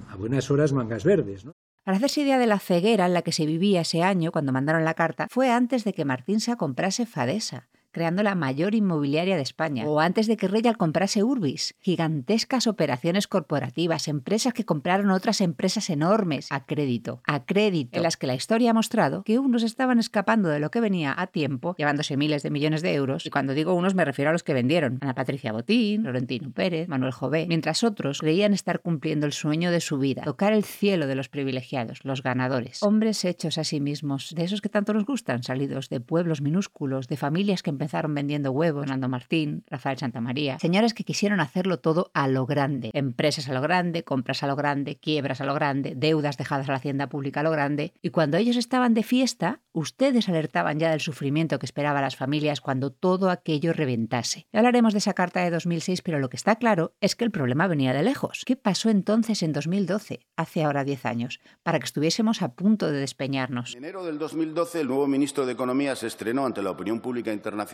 A 0.10 0.18
buenas 0.18 0.52
horas 0.52 0.74
mangas 0.74 1.06
verdes, 1.06 1.46
¿no? 1.46 1.54
Para 1.84 1.98
hacerse 1.98 2.22
idea 2.22 2.40
de 2.40 2.48
la 2.48 2.60
ceguera 2.60 3.06
en 3.06 3.14
la 3.14 3.24
que 3.24 3.34
se 3.34 3.46
vivía 3.46 3.82
ese 3.82 4.04
año 4.04 4.32
cuando 4.32 4.54
mandaron 4.54 4.86
la 4.86 4.94
carta, 4.94 5.28
fue 5.30 5.52
antes 5.52 5.84
de 5.84 5.94
que 5.94 6.06
Martín 6.06 6.40
se 6.40 6.56
comprase 6.56 7.06
Fadesa 7.06 7.68
creando 7.94 8.24
la 8.24 8.36
mayor 8.36 8.76
inmobiliaria 8.76 9.38
de 9.38 9.42
España, 9.44 9.86
o 9.86 10.00
antes 10.00 10.28
de 10.28 10.36
que 10.36 10.48
Real 10.48 10.78
comprase 10.78 11.24
Urbis, 11.24 11.76
gigantescas 11.80 12.68
operaciones 12.68 13.28
corporativas, 13.28 14.08
empresas 14.08 14.54
que 14.54 14.66
compraron 14.66 15.12
otras 15.12 15.40
empresas 15.40 15.90
enormes. 15.90 16.52
A 16.52 16.66
crédito, 16.66 17.22
a 17.26 17.46
crédito, 17.46 17.98
en 17.98 18.04
las 18.04 18.18
que 18.18 18.28
la 18.28 18.34
historia 18.34 18.72
ha 18.72 18.74
mostrado 18.74 19.24
que 19.24 19.40
unos 19.40 19.64
estaban 19.64 20.00
escapando 20.00 20.50
de 20.50 20.60
lo 20.60 20.72
que 20.72 20.82
venía 20.82 21.14
a 21.16 21.28
tiempo, 21.28 21.76
llevándose 21.78 22.18
miles 22.18 22.42
de 22.44 22.50
millones 22.50 22.82
de 22.82 22.94
euros, 22.94 23.26
y 23.26 23.30
cuando 23.30 23.54
digo 23.54 23.76
unos 23.76 23.94
me 23.94 24.06
refiero 24.06 24.30
a 24.30 24.34
los 24.34 24.44
que 24.44 24.54
vendieron, 24.54 24.98
Ana 25.02 25.14
Patricia 25.14 25.52
Botín, 25.52 26.02
Florentino 26.02 26.52
Pérez, 26.52 26.88
Manuel 26.88 27.12
Jové, 27.12 27.46
mientras 27.48 27.84
otros 27.84 28.20
creían 28.20 28.54
estar 28.54 28.82
cumpliendo 28.82 29.28
el 29.28 29.34
sueño 29.34 29.70
de 29.70 29.82
su 29.82 30.00
vida, 30.00 30.24
tocar 30.24 30.52
el 30.52 30.64
cielo 30.64 31.06
de 31.06 31.16
los 31.16 31.30
privilegiados, 31.30 32.00
los 32.04 32.24
ganadores, 32.24 32.82
hombres 32.82 33.24
hechos 33.24 33.60
a 33.60 33.64
sí 33.64 33.80
mismos, 33.80 34.34
de 34.36 34.44
esos 34.44 34.62
que 34.62 34.70
tanto 34.70 34.94
nos 34.94 35.06
gustan, 35.06 35.44
salidos 35.44 35.90
de 35.90 36.00
pueblos 36.00 36.42
minúsculos, 36.42 37.08
de 37.08 37.18
familias 37.18 37.62
que 37.62 37.70
empezaron 37.70 37.83
vendiendo 38.10 38.52
huevos, 38.52 38.84
Fernando 38.84 39.10
Martín, 39.10 39.64
Rafael 39.68 39.98
Santamaría, 39.98 40.60
señores 40.60 40.94
que 40.94 41.04
quisieron 41.04 41.40
hacerlo 41.40 41.80
todo 41.80 42.12
a 42.14 42.28
lo 42.28 42.46
grande, 42.46 42.92
empresas 42.94 43.50
a 43.50 43.54
lo 43.54 43.62
grande, 43.62 44.04
compras 44.04 44.44
a 44.44 44.48
lo 44.48 44.56
grande, 44.56 44.98
quiebras 44.98 45.42
a 45.42 45.46
lo 45.46 45.54
grande, 45.54 45.94
deudas 45.96 46.38
dejadas 46.38 46.68
a 46.70 46.72
la 46.72 46.78
hacienda 46.78 47.08
pública 47.08 47.40
a 47.40 47.44
lo 47.44 47.52
grande, 47.52 47.94
y 48.02 48.10
cuando 48.10 48.38
ellos 48.38 48.58
estaban 48.58 48.94
de 48.94 49.04
fiesta, 49.04 49.62
ustedes 49.72 50.30
alertaban 50.30 50.80
ya 50.80 50.92
del 50.92 51.02
sufrimiento 51.02 51.60
que 51.60 51.66
esperaba 51.66 52.02
las 52.02 52.16
familias 52.16 52.62
cuando 52.62 52.92
todo 52.92 53.30
aquello 53.30 53.74
reventase. 53.74 54.48
Ya 54.52 54.60
hablaremos 54.60 54.94
de 54.94 55.00
esa 55.00 55.14
carta 55.14 55.42
de 55.42 55.50
2006, 55.50 56.02
pero 56.02 56.20
lo 56.20 56.30
que 56.30 56.38
está 56.38 56.56
claro 56.58 56.94
es 57.02 57.16
que 57.16 57.26
el 57.26 57.32
problema 57.32 57.68
venía 57.68 57.94
de 57.94 58.04
lejos. 58.04 58.44
¿Qué 58.46 58.56
pasó 58.56 58.90
entonces 58.90 59.44
en 59.44 59.54
2012, 59.54 60.20
hace 60.36 60.64
ahora 60.64 60.84
10 60.84 61.06
años, 61.06 61.40
para 61.64 61.80
que 61.80 61.86
estuviésemos 61.86 62.42
a 62.42 62.54
punto 62.54 62.92
de 62.92 63.00
despeñarnos? 63.00 63.74
En 63.76 63.84
enero 63.84 64.06
del 64.06 64.20
2012, 64.20 64.82
el 64.82 64.88
nuevo 64.88 65.08
ministro 65.08 65.46
de 65.46 65.54
Economía 65.54 65.96
se 65.96 66.08
estrenó 66.08 66.46
ante 66.46 66.62
la 66.62 66.72
opinión 66.72 67.00
pública 67.00 67.34
internacional 67.34 67.73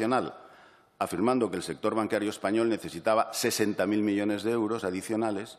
afirmando 1.00 1.50
que 1.50 1.58
el 1.58 1.64
sector 1.64 1.96
bancario 1.96 2.30
español 2.30 2.70
necesitaba 2.70 3.32
60.000 3.32 3.88
millones 3.88 4.44
de 4.44 4.52
euros 4.52 4.84
adicionales, 4.84 5.58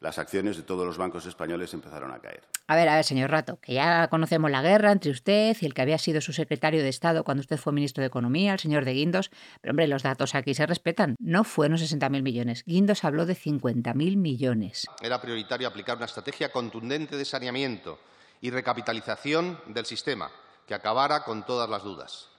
las 0.00 0.18
acciones 0.18 0.56
de 0.56 0.62
todos 0.62 0.86
los 0.86 0.96
bancos 0.96 1.26
españoles 1.26 1.74
empezaron 1.74 2.10
a 2.10 2.18
caer. 2.20 2.42
A 2.66 2.74
ver, 2.74 2.88
a 2.88 2.94
ver, 2.94 3.04
señor 3.04 3.30
Rato, 3.30 3.58
que 3.60 3.74
ya 3.74 4.08
conocemos 4.08 4.50
la 4.50 4.62
guerra 4.62 4.92
entre 4.92 5.10
usted 5.10 5.56
y 5.60 5.66
el 5.66 5.74
que 5.74 5.82
había 5.82 5.98
sido 5.98 6.20
su 6.20 6.32
secretario 6.32 6.82
de 6.82 6.88
Estado 6.88 7.22
cuando 7.22 7.42
usted 7.42 7.58
fue 7.58 7.72
ministro 7.72 8.00
de 8.00 8.06
Economía, 8.06 8.54
el 8.54 8.58
señor 8.58 8.84
de 8.84 8.94
Guindos, 8.94 9.30
pero 9.60 9.72
hombre, 9.72 9.88
los 9.88 10.02
datos 10.02 10.34
aquí 10.34 10.54
se 10.54 10.66
respetan. 10.66 11.16
No 11.18 11.44
fueron 11.44 11.76
60.000 11.76 12.22
millones. 12.22 12.64
Guindos 12.64 13.04
habló 13.04 13.26
de 13.26 13.36
50.000 13.36 14.16
millones. 14.16 14.86
Era 15.02 15.20
prioritario 15.20 15.68
aplicar 15.68 15.96
una 15.98 16.06
estrategia 16.06 16.50
contundente 16.50 17.16
de 17.16 17.24
saneamiento 17.24 17.98
y 18.40 18.50
recapitalización 18.50 19.60
del 19.66 19.84
sistema 19.84 20.30
que 20.66 20.74
acabara 20.74 21.24
con 21.24 21.44
todas 21.44 21.68
las 21.68 21.82
dudas. 21.82 22.29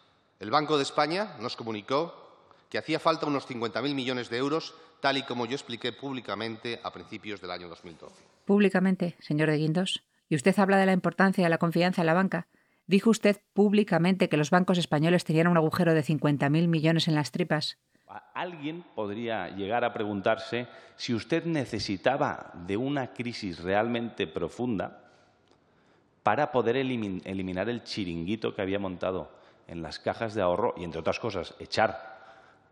El 0.41 0.49
Banco 0.49 0.75
de 0.75 0.81
España 0.81 1.35
nos 1.39 1.55
comunicó 1.55 2.15
que 2.67 2.79
hacía 2.79 2.99
falta 2.99 3.27
unos 3.27 3.47
50.000 3.47 3.93
millones 3.93 4.31
de 4.31 4.37
euros, 4.37 4.73
tal 4.99 5.17
y 5.17 5.21
como 5.21 5.45
yo 5.45 5.53
expliqué 5.53 5.93
públicamente 5.93 6.79
a 6.83 6.91
principios 6.91 7.41
del 7.41 7.51
año 7.51 7.69
2012. 7.69 8.15
Públicamente, 8.45 9.15
señor 9.19 9.51
de 9.51 9.57
Guindos. 9.57 10.03
Y 10.29 10.35
usted 10.35 10.57
habla 10.57 10.77
de 10.77 10.87
la 10.87 10.93
importancia 10.93 11.43
de 11.43 11.49
la 11.51 11.59
confianza 11.59 12.01
en 12.01 12.07
la 12.07 12.15
banca. 12.15 12.47
Dijo 12.87 13.11
usted 13.11 13.39
públicamente 13.53 14.29
que 14.29 14.37
los 14.37 14.49
bancos 14.49 14.79
españoles 14.79 15.25
tenían 15.25 15.45
un 15.45 15.57
agujero 15.57 15.93
de 15.93 16.03
50.000 16.03 16.67
millones 16.67 17.07
en 17.07 17.13
las 17.13 17.29
tripas. 17.29 17.77
Alguien 18.33 18.83
podría 18.95 19.49
llegar 19.49 19.85
a 19.85 19.93
preguntarse 19.93 20.67
si 20.95 21.13
usted 21.13 21.45
necesitaba 21.45 22.51
de 22.65 22.77
una 22.77 23.13
crisis 23.13 23.59
realmente 23.59 24.25
profunda 24.25 25.03
para 26.23 26.51
poder 26.51 26.77
eliminar 26.77 27.69
el 27.69 27.83
chiringuito 27.83 28.55
que 28.55 28.63
había 28.63 28.79
montado 28.79 29.39
en 29.71 29.81
las 29.81 29.99
cajas 29.99 30.33
de 30.33 30.41
ahorro 30.41 30.73
y, 30.75 30.83
entre 30.83 30.99
otras 30.99 31.17
cosas, 31.17 31.55
echar 31.57 32.19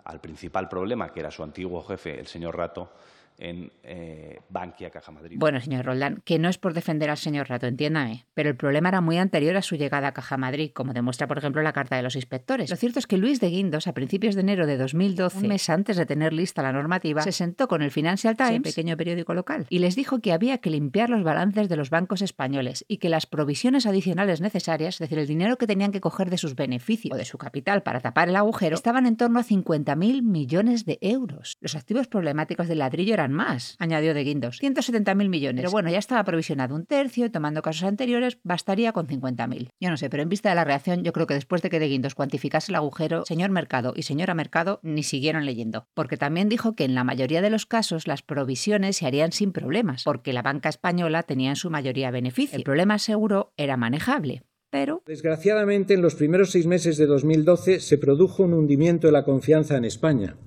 al 0.04 0.20
principal 0.20 0.68
problema, 0.68 1.14
que 1.14 1.22
era 1.22 1.32
su 1.32 1.42
antiguo 1.42 1.82
jefe, 1.82 2.20
el 2.20 2.28
señor 2.28 2.58
Rato, 2.58 2.92
en 3.40 3.72
eh, 3.84 4.40
Bankia 4.50 4.90
Caja 4.90 5.12
Madrid. 5.12 5.38
Bueno, 5.40 5.60
señor 5.62 5.86
Roldán, 5.86 6.22
que 6.26 6.38
no 6.38 6.50
es 6.50 6.58
por 6.58 6.74
defender 6.74 7.10
al 7.10 7.18
señor 7.18 7.50
Rato, 7.50 7.68
entiéndame, 7.68 8.26
pero 8.34 8.50
el 8.50 8.56
problema 8.56 8.90
era 8.90 9.02
muy 9.02 9.18
anterior 9.18 9.56
a 9.56 9.62
su 9.62 9.76
llegada 9.76 10.10
a 10.10 10.12
Caja 10.14 10.38
Madrid, 10.38 10.72
como 10.74 10.94
demuestra, 10.94 11.28
por 11.28 11.38
ejemplo, 11.38 11.62
la 11.62 11.74
carta 11.74 11.96
de 11.96 12.04
los 12.04 12.16
inspectores. 12.16 12.70
Lo 12.70 12.76
cierto 12.76 13.00
es 13.00 13.08
que 13.08 13.18
Luis 13.18 13.40
de 13.40 13.50
Guindos, 13.50 13.88
a 13.88 13.94
principios 13.94 14.36
de 14.36 14.42
enero 14.42 14.68
de 14.68 14.78
2012, 14.78 15.38
un 15.38 15.48
mes 15.48 15.70
antes 15.70 15.98
de 15.98 16.06
tener 16.06 16.34
lista 16.34 16.62
la 16.62 16.74
normativa, 16.74 17.22
se 17.22 17.32
sentó 17.32 17.68
con 17.68 17.82
el 17.82 17.92
Financial 17.92 18.36
Times, 18.36 18.62
pequeño 18.62 18.98
periódico 18.98 19.34
local, 19.34 19.66
y 19.70 19.80
les 19.80 19.96
dijo 19.96 20.20
que 20.20 20.34
había 20.34 20.58
que 20.60 20.70
limpiar 20.70 21.10
los 21.10 21.24
balances 21.24 21.70
de 21.70 21.78
los 21.78 21.90
bancos 21.90 22.22
españoles 22.22 22.86
y 22.88 22.98
que 22.98 23.10
las 23.10 23.26
provisiones 23.26 23.86
adicionales 23.86 24.42
necesarias, 24.42 24.96
es 24.96 25.00
decir, 25.00 25.18
el 25.18 25.28
dinero 25.28 25.58
que 25.58 25.68
tenían 25.68 25.92
que 25.92 26.02
coger 26.02 26.30
de 26.30 26.38
sus 26.38 26.56
beneficios 26.56 27.14
o 27.14 27.18
de 27.18 27.26
su 27.26 27.38
capital 27.38 27.84
para 27.84 28.02
tapar 28.02 28.30
el 28.30 28.36
agujero, 28.36 28.76
estaban 28.76 29.06
en 29.06 29.16
torno 29.16 29.40
a 29.40 29.44
50.000 29.44 30.22
millones 30.24 30.86
de 30.86 30.98
euros. 31.02 31.58
Los 31.62 31.76
activos 31.76 32.08
problemáticos 32.08 32.68
del 32.68 32.80
ladrillo 32.80 33.14
eran 33.14 33.29
más, 33.32 33.76
añadió 33.80 34.14
de 34.14 34.24
Guindos. 34.24 34.62
170.000 34.62 35.30
millones. 35.30 35.62
Pero 35.62 35.72
bueno, 35.72 35.90
ya 35.90 36.00
estaba 36.00 36.24
provisionado 36.24 36.76
un 36.76 36.86
tercio 36.86 37.26
y 37.26 37.30
tomando 37.30 37.62
casos 37.62 37.84
anteriores 37.84 38.40
bastaría 38.44 38.92
con 38.92 39.08
50.000. 39.08 39.70
Yo 39.80 39.90
no 39.90 39.98
sé, 39.98 40.10
pero 40.10 40.24
en 40.24 40.30
vista 40.30 40.50
de 40.50 40.56
la 40.56 40.64
reacción, 40.64 41.04
yo 41.04 41.14
creo 41.14 41.28
que 41.28 41.34
después 41.34 41.62
de 41.62 41.70
que 41.70 41.80
de 41.80 41.88
Guindos 41.88 42.16
cuantificase 42.16 42.72
el 42.72 42.76
agujero, 42.76 43.26
señor 43.26 43.52
Mercado 43.52 43.94
y 43.96 44.04
señora 44.04 44.34
Mercado 44.34 44.80
ni 44.84 45.04
siguieron 45.04 45.46
leyendo. 45.46 45.86
Porque 45.94 46.18
también 46.18 46.50
dijo 46.50 46.76
que 46.76 46.86
en 46.86 46.96
la 46.96 47.04
mayoría 47.04 47.42
de 47.42 47.50
los 47.50 47.66
casos 47.66 48.08
las 48.08 48.22
provisiones 48.22 48.98
se 48.98 49.06
harían 49.06 49.32
sin 49.32 49.52
problemas, 49.52 50.04
porque 50.04 50.34
la 50.34 50.42
banca 50.42 50.70
española 50.70 51.24
tenía 51.24 51.50
en 51.50 51.56
su 51.56 51.70
mayoría 51.70 52.12
beneficio. 52.12 52.58
El 52.58 52.64
problema 52.64 53.00
seguro 53.00 53.54
era 53.58 53.78
manejable. 53.78 54.44
Pero... 54.70 55.02
Desgraciadamente, 55.06 55.96
en 55.96 56.02
los 56.02 56.16
primeros 56.16 56.52
seis 56.52 56.66
meses 56.66 56.98
de 56.98 57.08
2012 57.08 57.80
se 57.80 57.98
produjo 57.98 58.44
un 58.44 58.54
hundimiento 58.54 59.08
de 59.08 59.14
la 59.14 59.24
confianza 59.24 59.78
en 59.78 59.86
España 59.86 60.38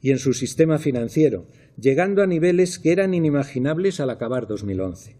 y 0.00 0.10
en 0.10 0.18
su 0.18 0.34
sistema 0.34 0.78
financiero, 0.78 1.46
llegando 1.76 2.22
a 2.22 2.26
niveles 2.26 2.78
que 2.78 2.92
eran 2.92 3.14
inimaginables 3.14 4.00
al 4.00 4.10
acabar 4.10 4.46
2011. 4.46 5.16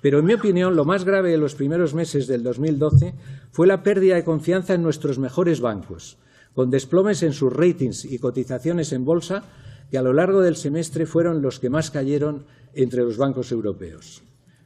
Pero, 0.00 0.20
en 0.20 0.26
mi 0.26 0.34
opinión, 0.34 0.76
lo 0.76 0.84
más 0.84 1.04
grave 1.04 1.30
de 1.30 1.38
los 1.38 1.54
primeros 1.54 1.94
meses 1.94 2.26
del 2.26 2.42
2012 2.42 3.14
fue 3.50 3.66
la 3.66 3.82
pérdida 3.82 4.14
de 4.14 4.24
confianza 4.24 4.74
en 4.74 4.82
nuestros 4.82 5.18
mejores 5.18 5.60
bancos, 5.60 6.18
con 6.54 6.70
desplomes 6.70 7.22
en 7.22 7.32
sus 7.32 7.52
ratings 7.52 8.04
y 8.04 8.18
cotizaciones 8.18 8.92
en 8.92 9.04
bolsa 9.04 9.42
que 9.90 9.98
a 9.98 10.02
lo 10.02 10.12
largo 10.12 10.40
del 10.42 10.56
semestre 10.56 11.06
fueron 11.06 11.42
los 11.42 11.58
que 11.58 11.70
más 11.70 11.90
cayeron 11.90 12.44
entre 12.74 13.02
los 13.02 13.16
bancos 13.16 13.50
europeos. 13.50 14.22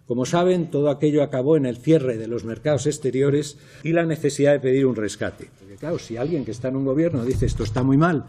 Como 0.06 0.26
saben, 0.26 0.70
todo 0.70 0.90
aquello 0.90 1.22
acabó 1.22 1.56
en 1.56 1.64
el 1.64 1.76
cierre 1.76 2.18
de 2.18 2.26
los 2.26 2.44
mercados 2.44 2.86
exteriores 2.86 3.56
y 3.82 3.92
la 3.92 4.04
necesidad 4.04 4.52
de 4.52 4.60
pedir 4.60 4.84
un 4.84 4.96
rescate. 4.96 5.48
Porque, 5.58 5.76
claro, 5.76 5.98
si 5.98 6.16
alguien 6.16 6.44
que 6.44 6.50
está 6.50 6.68
en 6.68 6.76
un 6.76 6.84
gobierno 6.84 7.24
dice 7.24 7.46
esto 7.46 7.62
está 7.62 7.82
muy 7.82 7.96
mal, 7.96 8.26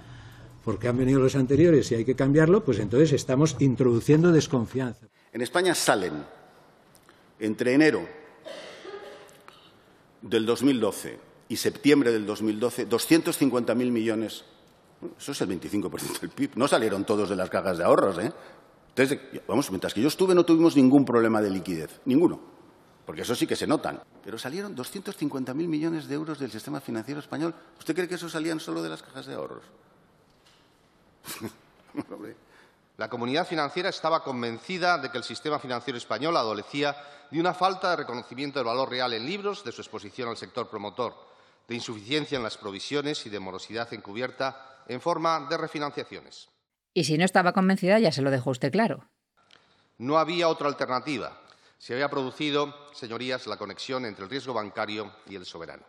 porque 0.63 0.87
han 0.87 0.97
venido 0.97 1.19
los 1.19 1.35
anteriores 1.35 1.91
y 1.91 1.95
hay 1.95 2.05
que 2.05 2.15
cambiarlo, 2.15 2.63
pues 2.63 2.79
entonces 2.79 3.11
estamos 3.13 3.55
introduciendo 3.59 4.31
desconfianza. 4.31 5.07
En 5.31 5.41
España 5.41 5.75
salen 5.75 6.23
entre 7.39 7.73
enero 7.73 8.07
del 10.21 10.45
2012 10.45 11.19
y 11.49 11.57
septiembre 11.57 12.11
del 12.11 12.25
2012 12.25 12.87
250.000 12.89 13.75
millones. 13.75 14.45
Eso 15.17 15.33
es 15.33 15.41
el 15.41 15.49
25% 15.49 16.21
del 16.21 16.29
PIB. 16.29 16.51
No 16.55 16.67
salieron 16.67 17.03
todos 17.03 17.29
de 17.29 17.35
las 17.35 17.49
cajas 17.49 17.77
de 17.77 17.83
ahorros, 17.83 18.17
¿eh? 18.19 18.31
Vamos, 19.47 19.69
mientras 19.71 19.93
que 19.93 20.01
yo 20.01 20.07
estuve 20.07 20.35
no 20.35 20.45
tuvimos 20.45 20.75
ningún 20.75 21.03
problema 21.03 21.41
de 21.41 21.49
liquidez, 21.49 21.99
ninguno, 22.05 22.39
porque 23.05 23.23
eso 23.23 23.35
sí 23.35 23.47
que 23.47 23.55
se 23.55 23.65
notan. 23.65 24.01
Pero 24.23 24.37
salieron 24.37 24.75
250.000 24.75 25.53
millones 25.55 26.07
de 26.07 26.13
euros 26.13 26.39
del 26.39 26.51
sistema 26.51 26.79
financiero 26.79 27.19
español. 27.19 27.55
¿Usted 27.79 27.95
cree 27.95 28.07
que 28.07 28.15
eso 28.15 28.29
salían 28.29 28.59
solo 28.59 28.83
de 28.83 28.89
las 28.89 29.01
cajas 29.01 29.25
de 29.25 29.33
ahorros? 29.33 29.63
La 32.97 33.09
comunidad 33.09 33.47
financiera 33.47 33.89
estaba 33.89 34.23
convencida 34.23 34.99
de 34.99 35.09
que 35.09 35.17
el 35.17 35.23
sistema 35.23 35.57
financiero 35.57 35.97
español 35.97 36.37
adolecía 36.37 36.95
de 37.31 37.39
una 37.39 37.55
falta 37.55 37.89
de 37.89 37.95
reconocimiento 37.95 38.59
del 38.59 38.67
valor 38.67 38.89
real 38.89 39.13
en 39.13 39.25
libros, 39.25 39.63
de 39.63 39.71
su 39.71 39.81
exposición 39.81 40.29
al 40.29 40.37
sector 40.37 40.69
promotor, 40.69 41.15
de 41.67 41.73
insuficiencia 41.73 42.37
en 42.37 42.43
las 42.43 42.57
provisiones 42.57 43.25
y 43.25 43.31
de 43.31 43.39
morosidad 43.39 43.91
encubierta 43.93 44.83
en 44.87 45.01
forma 45.01 45.47
de 45.49 45.57
refinanciaciones. 45.57 46.49
Y 46.93 47.05
si 47.05 47.17
no 47.17 47.25
estaba 47.25 47.53
convencida, 47.53 47.97
ya 47.97 48.11
se 48.11 48.21
lo 48.21 48.29
dejó 48.29 48.51
usted 48.51 48.71
claro. 48.71 49.09
No 49.97 50.19
había 50.19 50.47
otra 50.47 50.67
alternativa. 50.67 51.41
Se 51.79 51.93
había 51.93 52.09
producido, 52.09 52.91
señorías, 52.93 53.47
la 53.47 53.57
conexión 53.57 54.05
entre 54.05 54.25
el 54.25 54.29
riesgo 54.29 54.53
bancario 54.53 55.11
y 55.27 55.35
el 55.35 55.45
soberano. 55.45 55.83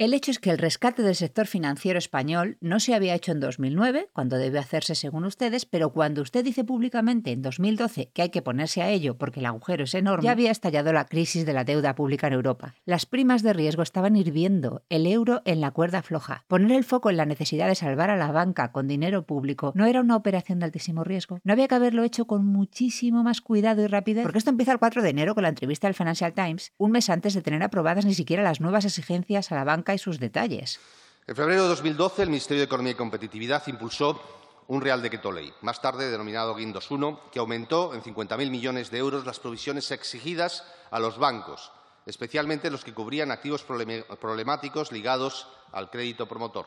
El 0.00 0.14
hecho 0.14 0.30
es 0.30 0.38
que 0.38 0.48
el 0.48 0.56
rescate 0.56 1.02
del 1.02 1.14
sector 1.14 1.46
financiero 1.46 1.98
español 1.98 2.56
no 2.62 2.80
se 2.80 2.94
había 2.94 3.14
hecho 3.14 3.32
en 3.32 3.40
2009, 3.40 4.08
cuando 4.14 4.38
debe 4.38 4.58
hacerse 4.58 4.94
según 4.94 5.26
ustedes, 5.26 5.66
pero 5.66 5.92
cuando 5.92 6.22
usted 6.22 6.42
dice 6.42 6.64
públicamente 6.64 7.32
en 7.32 7.42
2012 7.42 8.08
que 8.14 8.22
hay 8.22 8.30
que 8.30 8.40
ponerse 8.40 8.80
a 8.80 8.88
ello 8.88 9.18
porque 9.18 9.40
el 9.40 9.44
agujero 9.44 9.84
es 9.84 9.92
enorme, 9.92 10.24
ya 10.24 10.30
había 10.30 10.52
estallado 10.52 10.94
la 10.94 11.04
crisis 11.04 11.44
de 11.44 11.52
la 11.52 11.64
deuda 11.64 11.94
pública 11.94 12.28
en 12.28 12.32
Europa. 12.32 12.76
Las 12.86 13.04
primas 13.04 13.42
de 13.42 13.52
riesgo 13.52 13.82
estaban 13.82 14.16
hirviendo, 14.16 14.84
el 14.88 15.06
euro 15.06 15.42
en 15.44 15.60
la 15.60 15.70
cuerda 15.70 16.00
floja. 16.00 16.46
Poner 16.48 16.72
el 16.72 16.84
foco 16.84 17.10
en 17.10 17.18
la 17.18 17.26
necesidad 17.26 17.68
de 17.68 17.74
salvar 17.74 18.08
a 18.08 18.16
la 18.16 18.32
banca 18.32 18.72
con 18.72 18.88
dinero 18.88 19.26
público 19.26 19.72
no 19.74 19.84
era 19.84 20.00
una 20.00 20.16
operación 20.16 20.60
de 20.60 20.64
altísimo 20.64 21.04
riesgo. 21.04 21.40
No 21.44 21.52
había 21.52 21.68
que 21.68 21.74
haberlo 21.74 22.04
hecho 22.04 22.26
con 22.26 22.46
muchísimo 22.46 23.22
más 23.22 23.42
cuidado 23.42 23.82
y 23.82 23.86
rapidez, 23.86 24.22
porque 24.22 24.38
esto 24.38 24.48
empieza 24.48 24.72
el 24.72 24.78
4 24.78 25.02
de 25.02 25.10
enero 25.10 25.34
con 25.34 25.42
la 25.42 25.50
entrevista 25.50 25.88
del 25.88 25.94
Financial 25.94 26.32
Times, 26.32 26.72
un 26.78 26.90
mes 26.90 27.10
antes 27.10 27.34
de 27.34 27.42
tener 27.42 27.62
aprobadas 27.62 28.06
ni 28.06 28.14
siquiera 28.14 28.42
las 28.42 28.62
nuevas 28.62 28.86
exigencias 28.86 29.52
a 29.52 29.56
la 29.56 29.64
banca 29.64 29.89
y 29.94 29.98
sus 29.98 30.18
detalles. 30.18 30.80
En 31.26 31.36
febrero 31.36 31.62
de 31.62 31.68
2012, 31.68 32.22
el 32.22 32.28
Ministerio 32.28 32.60
de 32.60 32.66
Economía 32.66 32.92
y 32.92 32.96
Competitividad 32.96 33.62
impulsó 33.68 34.20
un 34.68 34.80
Real 34.80 35.02
Decreto 35.02 35.32
Ley, 35.32 35.52
más 35.62 35.82
tarde 35.82 36.10
denominado 36.10 36.54
Guindos 36.54 36.88
I, 36.90 36.98
que 37.32 37.38
aumentó 37.40 37.92
en 37.94 38.02
50.000 38.02 38.50
millones 38.50 38.90
de 38.90 38.98
euros 38.98 39.26
las 39.26 39.40
provisiones 39.40 39.90
exigidas 39.90 40.64
a 40.90 41.00
los 41.00 41.18
bancos, 41.18 41.72
especialmente 42.06 42.70
los 42.70 42.84
que 42.84 42.94
cubrían 42.94 43.30
activos 43.30 43.64
problemáticos 43.64 44.92
ligados 44.92 45.48
al 45.72 45.90
crédito 45.90 46.28
promotor. 46.28 46.66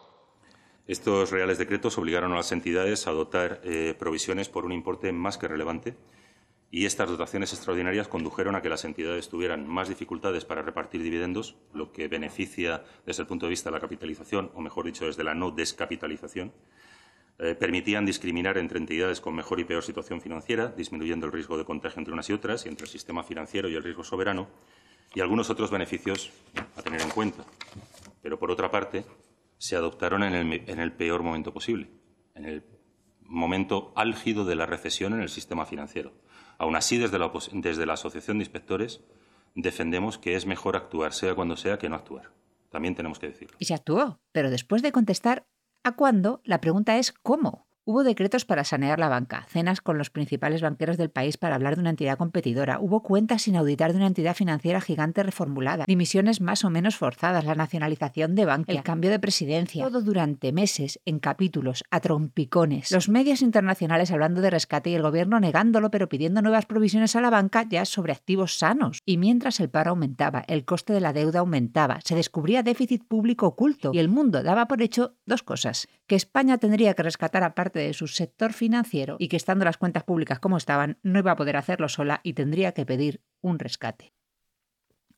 Estos 0.86 1.31
reales 1.31 1.57
decretos 1.57 1.97
obligaron 1.97 2.33
a 2.33 2.38
las 2.38 2.51
entidades 2.51 3.07
a 3.07 3.12
adoptar 3.12 3.62
eh, 3.63 3.95
provisiones 3.97 4.49
por 4.49 4.65
un 4.65 4.73
importe 4.73 5.13
más 5.13 5.38
que 5.38 5.47
relevante 5.47 5.95
y 6.73 6.88
estas 6.88 7.07
dotaciones 7.07 7.53
extraordinarias 7.53 8.07
condujeron 8.07 8.55
a 8.55 8.63
que 8.63 8.67
las 8.67 8.83
entidades 8.83 9.29
tuvieran 9.29 9.67
más 9.67 9.89
dificultades 9.89 10.43
para 10.43 10.63
repartir 10.63 11.03
dividendos, 11.03 11.55
lo 11.71 11.91
que 11.91 12.07
beneficia 12.07 12.83
desde 13.05 13.21
el 13.21 13.27
punto 13.27 13.45
de 13.45 13.51
vista 13.51 13.69
de 13.69 13.75
la 13.75 13.79
capitalización, 13.79 14.49
o 14.55 14.62
mejor 14.62 14.86
dicho, 14.86 15.05
desde 15.05 15.23
la 15.23 15.36
no 15.36 15.51
descapitalización. 15.51 16.51
Eh, 17.38 17.53
permitían 17.53 18.07
discriminar 18.07 18.57
entre 18.57 18.79
entidades 18.79 19.21
con 19.21 19.36
mejor 19.36 19.59
y 19.59 19.65
peor 19.65 19.83
situación 19.83 20.19
financiera, 20.19 20.69
disminuyendo 20.69 21.27
el 21.27 21.31
riesgo 21.31 21.59
de 21.59 21.63
contagio 21.63 21.99
entre 21.99 22.12
unas 22.12 22.27
y 22.31 22.33
otras, 22.33 22.65
y 22.65 22.69
entre 22.69 22.86
el 22.86 22.91
sistema 22.91 23.23
financiero 23.23 23.69
y 23.69 23.75
el 23.75 23.83
riesgo 23.83 24.03
soberano, 24.03 24.49
y 25.13 25.19
algunos 25.21 25.51
otros 25.51 25.69
beneficios 25.69 26.31
a 26.75 26.81
tener 26.81 27.03
en 27.03 27.12
cuenta. 27.12 27.45
Pero, 28.23 28.39
por 28.39 28.49
otra 28.49 28.71
parte, 28.71 29.05
se 29.59 29.75
adoptaron 29.75 30.23
en 30.23 30.33
el, 30.33 30.67
en 30.67 30.79
el 30.79 30.91
peor 30.91 31.21
momento 31.21 31.53
posible, 31.53 31.88
en 32.33 32.45
el 32.45 32.63
momento 33.21 33.93
álgido 33.95 34.43
de 34.43 34.55
la 34.55 34.65
recesión 34.65 35.13
en 35.13 35.21
el 35.21 35.29
sistema 35.29 35.67
financiero. 35.67 36.22
Aún 36.57 36.75
así, 36.75 36.97
desde 36.97 37.19
la, 37.19 37.31
desde 37.51 37.85
la 37.85 37.93
Asociación 37.93 38.37
de 38.37 38.43
Inspectores 38.43 39.01
defendemos 39.55 40.17
que 40.17 40.35
es 40.35 40.45
mejor 40.45 40.75
actuar, 40.75 41.13
sea 41.13 41.35
cuando 41.35 41.57
sea, 41.57 41.77
que 41.77 41.89
no 41.89 41.95
actuar. 41.95 42.31
También 42.69 42.95
tenemos 42.95 43.19
que 43.19 43.27
decirlo. 43.27 43.55
Y 43.59 43.65
se 43.65 43.73
actuó, 43.73 44.19
pero 44.31 44.49
después 44.49 44.81
de 44.81 44.91
contestar 44.91 45.45
a 45.83 45.95
cuándo, 45.95 46.41
la 46.43 46.59
pregunta 46.59 46.97
es 46.97 47.11
cómo. 47.11 47.67
Hubo 47.86 48.06
decretos 48.06 48.46
para 48.46 48.63
sanear 48.63 48.98
la 48.98 49.10
banca, 49.10 49.46
cenas 49.50 49.82
con 49.82 49.98
los 49.98 50.10
principales 50.10 50.62
banqueros 50.62 50.96
del 50.96 51.10
país 51.10 51.36
para 51.36 51.56
hablar 51.56 51.76
de 51.76 51.82
una 51.82 51.89
entidad 51.89 52.17
competidora, 52.17 52.80
hubo 52.80 53.04
cuentas 53.04 53.41
sin 53.41 53.58
auditar 53.58 53.91
de 53.91 53.98
una 53.98 54.08
entidad 54.08 54.36
financiera 54.36 54.80
gigante 54.80 55.22
reformulada, 55.22 55.84
dimisiones 55.86 56.39
más 56.39 56.63
o 56.63 56.69
menos 56.69 56.96
forzadas, 56.96 57.43
la 57.43 57.56
nacionalización 57.56 58.36
de 58.36 58.46
banca, 58.46 58.72
el 58.72 58.84
cambio 58.84 59.12
de 59.12 59.19
presidencia, 59.19 59.84
todo 59.84 60.02
durante 60.02 60.54
meses 60.54 61.02
en 61.04 61.19
capítulos, 61.19 61.84
a 61.91 62.00
trompicones. 62.00 62.89
Los 62.89 63.10
medios 63.10 63.41
internacionales 63.41 64.12
hablando 64.12 64.39
de 64.39 64.52
rescate 64.52 64.89
y 64.89 64.96
el 64.96 65.02
gobierno 65.02 65.41
negándolo 65.41 65.91
pero 65.91 66.08
pidiendo 66.08 66.41
nuevas 66.41 66.65
provisiones 66.65 67.17
a 67.17 67.22
la 67.22 67.32
banca 67.32 67.67
ya 67.69 67.84
sobre 67.84 68.13
activos 68.13 68.58
sanos. 68.58 69.02
Y 69.06 69.17
mientras 69.17 69.60
el 69.60 69.69
paro 69.69 69.89
aumentaba, 69.89 70.46
el 70.48 70.63
coste 70.63 70.93
de 70.93 71.02
la 71.02 71.12
deuda 71.12 71.41
aumentaba, 71.41 72.00
se 72.06 72.15
descubría 72.15 72.63
déficit 72.63 73.06
público 73.06 73.46
oculto 73.46 73.91
y 73.93 74.00
el 74.00 74.08
mundo 74.08 74.41
daba 74.41 74.69
por 74.69 74.82
hecho 74.82 75.17
dos 75.26 75.43
cosas, 75.43 75.89
que 76.08 76.15
España 76.15 76.58
tendría 76.60 76.93
que 76.93 77.04
rescatar 77.04 77.43
de 77.79 77.93
su 77.93 78.07
sector 78.07 78.53
financiero 78.53 79.15
y 79.19 79.27
que 79.27 79.38
estando 79.38 79.65
las 79.65 79.77
cuentas 79.77 80.03
públicas 80.03 80.39
como 80.39 80.57
estaban, 80.57 80.97
no 81.03 81.19
iba 81.19 81.31
a 81.31 81.36
poder 81.36 81.57
hacerlo 81.57 81.89
sola 81.89 82.21
y 82.23 82.33
tendría 82.33 82.73
que 82.73 82.86
pedir 82.86 83.21
un 83.41 83.59
rescate. 83.59 84.13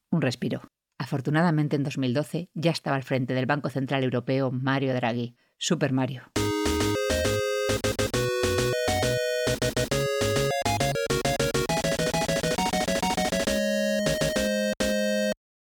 Un 0.09 0.21
respiro. 0.21 0.61
Afortunadamente 0.97 1.75
en 1.75 1.83
2012 1.83 2.49
ya 2.53 2.71
estaba 2.71 2.95
al 2.95 3.03
frente 3.03 3.33
del 3.33 3.45
Banco 3.45 3.69
Central 3.69 4.03
Europeo 4.03 4.51
Mario 4.51 4.93
Draghi, 4.93 5.35
Super 5.57 5.91
Mario. 5.91 6.23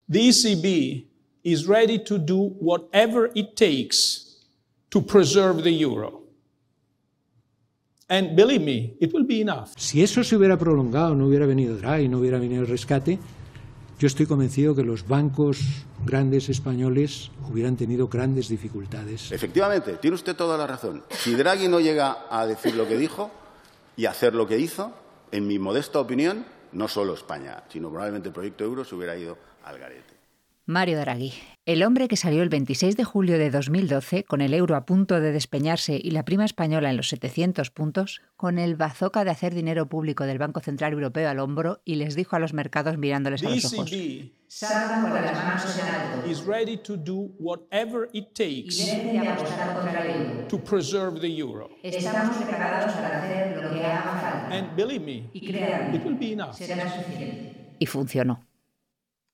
The 0.09 0.29
ECB 0.29 1.07
is 1.43 1.67
ready 1.67 1.99
to 2.05 2.17
do 2.17 2.37
whatever 2.61 3.31
it 3.35 3.57
takes 3.57 4.45
to 4.91 5.03
preserve 5.03 5.65
the 5.65 5.73
euro. 5.73 6.26
And 8.09 8.37
believe 8.37 8.61
me, 8.61 8.97
it 9.01 9.13
will 9.13 9.27
be 9.27 9.41
enough. 9.41 9.71
Si 9.77 10.03
eso 10.03 10.23
se 10.23 10.37
hubiera 10.37 10.57
prolongado, 10.57 11.15
no 11.17 11.27
hubiera 11.27 11.45
venido 11.45 11.77
Draghi, 11.77 12.09
no 12.09 12.19
hubiera 12.19 12.39
venido 12.39 12.63
el 12.63 12.69
rescate, 12.69 13.19
yo 13.99 14.07
estoy 14.07 14.27
convencido 14.27 14.77
que 14.77 14.85
los 14.85 15.09
bancos 15.09 15.59
grandes 16.05 16.49
españoles 16.49 17.31
hubieran 17.51 17.77
tenido 17.77 18.07
grandes 18.09 18.49
dificultades. 18.49 19.33
Efectivamente, 19.33 19.95
tiene 19.95 20.15
usted 20.15 20.37
toda 20.37 20.57
la 20.57 20.67
razón. 20.67 21.03
Si 21.11 21.35
Draghi 21.35 21.67
no 21.67 21.81
llega 21.81 22.27
a 22.31 22.47
decir 22.47 22.75
lo 22.77 22.87
que 22.87 22.97
dijo 22.97 23.31
y 23.97 24.07
a 24.07 24.11
hacer 24.11 24.35
lo 24.35 24.47
que 24.47 24.59
hizo, 24.59 24.93
en 25.33 25.47
mi 25.47 25.59
modesta 25.59 25.99
opinión, 25.99 26.45
no 26.73 26.89
solo 26.89 27.15
España, 27.15 27.65
sino 27.69 27.89
probablemente 27.89 28.29
el 28.29 28.35
proyecto 28.35 28.65
euro 28.65 28.85
se 28.85 28.95
hubiera 28.95 29.17
ido 29.17 29.37
al 29.65 29.79
garete. 29.79 30.16
Mario 30.69 30.99
Draghi, 30.99 31.33
el 31.65 31.85
hombre 31.85 32.09
que 32.09 32.17
salió 32.17 32.43
el 32.43 32.49
26 32.49 32.97
de 32.97 33.05
julio 33.05 33.39
de 33.39 33.51
2012 33.53 34.25
con 34.25 34.41
el 34.41 34.53
euro 34.53 34.75
a 34.75 34.85
punto 34.85 35.21
de 35.21 35.31
despeñarse 35.31 35.97
y 36.03 36.11
la 36.11 36.25
prima 36.25 36.45
española 36.45 36.91
en 36.91 36.97
los 36.97 37.09
700 37.09 37.71
puntos, 37.71 38.21
con 38.37 38.59
el 38.59 38.75
bazooka 38.75 39.23
de 39.25 39.31
hacer 39.31 39.55
dinero 39.55 39.89
público 39.89 40.25
del 40.25 40.39
Banco 40.39 40.59
Central 40.59 40.93
Europeo 40.95 41.29
al 41.31 41.39
hombro 41.39 41.83
y 41.85 41.95
les 41.95 42.17
dijo 42.17 42.35
a 42.35 42.41
los 42.41 42.53
mercados 42.53 42.99
mirándoles 42.99 43.45
a 43.45 43.51
los 43.51 43.65
ojos. 43.73 43.93
Salgan 44.49 45.03
con 45.03 45.15
las 45.15 45.33
manos 45.45 45.79
en 45.79 45.87
alto. 45.87 46.29
Is 46.29 46.45
ready 46.45 46.77
to 46.79 46.97
do 46.97 47.31
whatever 47.39 48.09
it 48.13 48.35
takes 48.35 48.77
to 50.49 50.59
preserve 50.65 51.21
the 51.21 51.29
euro. 51.39 51.71
Estamos 51.85 52.37
preparados 52.39 52.93
para 52.93 53.23
hacer 53.23 53.63
lo 53.63 53.71
que 53.73 53.85
haga 53.85 54.03
falta. 54.03 54.49
And 54.57 54.75
believe 54.77 55.05
me, 55.05 55.31
Y 55.33 55.47
créanme, 55.47 55.97
it 55.97 56.05
will 56.05 56.19
be 56.19 56.33
enough. 56.33 56.55
será 56.55 56.93
suficiente. 56.93 57.77
Y 57.79 57.87
funcionó. 57.87 58.45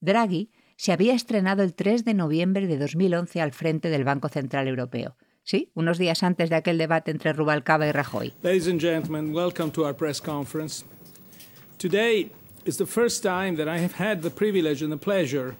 Draghi 0.00 0.50
se 0.82 0.90
había 0.90 1.14
estrenado 1.14 1.62
el 1.62 1.74
3 1.74 2.04
de 2.04 2.12
noviembre 2.12 2.66
de 2.66 2.76
2011 2.76 3.40
al 3.40 3.52
frente 3.52 3.88
del 3.88 4.02
Banco 4.02 4.28
Central 4.28 4.66
Europeo. 4.66 5.16
Sí, 5.44 5.70
unos 5.74 5.96
días 5.96 6.24
antes 6.24 6.50
de 6.50 6.56
aquel 6.56 6.76
debate 6.76 7.12
entre 7.12 7.32
Rubalcaba 7.32 7.86
y 7.86 7.92
Rajoy. 7.92 8.32
Ladies 8.42 8.66
and 8.66 8.80
gentlemen, 8.80 9.32
welcome 9.32 9.70
to 9.70 9.84
our 9.84 9.94
press 9.94 10.20
conference. 10.20 10.84
Today 11.78 12.32
is 12.64 12.78
the 12.78 12.86
first 12.86 13.22
time 13.22 13.54
that 13.58 13.68
I 13.68 13.80
have 13.80 13.94
had 13.96 14.22
the 14.22 14.30
privilege 14.30 14.82
and 14.82 14.92
the 14.92 14.98
pleasure 14.98 15.54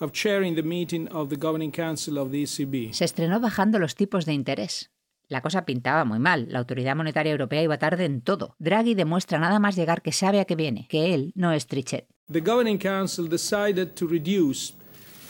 of 0.00 0.12
chairing 0.12 0.56
the 0.56 0.62
meeting 0.62 1.12
of 1.12 1.28
the 1.28 1.36
Governing 1.36 1.70
Council 1.70 2.16
of 2.16 2.30
the 2.30 2.44
ECB. 2.44 2.94
Se 2.94 3.04
estrenó 3.04 3.40
bajando 3.40 3.78
los 3.78 3.94
tipos 3.94 4.24
de 4.24 4.32
interés. 4.32 4.90
La 5.28 5.42
cosa 5.42 5.66
pintaba 5.66 6.06
muy 6.06 6.20
mal. 6.20 6.46
La 6.48 6.60
Autoridad 6.60 6.96
Monetaria 6.96 7.32
Europea 7.32 7.62
iba 7.62 7.76
tarde 7.76 8.06
en 8.06 8.22
todo. 8.22 8.56
Draghi 8.58 8.94
demuestra 8.94 9.38
nada 9.38 9.58
más 9.58 9.76
llegar 9.76 10.00
que 10.00 10.12
sabe 10.12 10.40
a 10.40 10.46
qué 10.46 10.56
viene, 10.56 10.86
que 10.88 11.12
él 11.12 11.32
no 11.34 11.52
es 11.52 11.66
Trichet. 11.66 12.13
The 12.26 12.40
Governing 12.40 12.78
Council 12.78 13.26
decided 13.26 13.96
to 13.96 14.06
reduce 14.06 14.72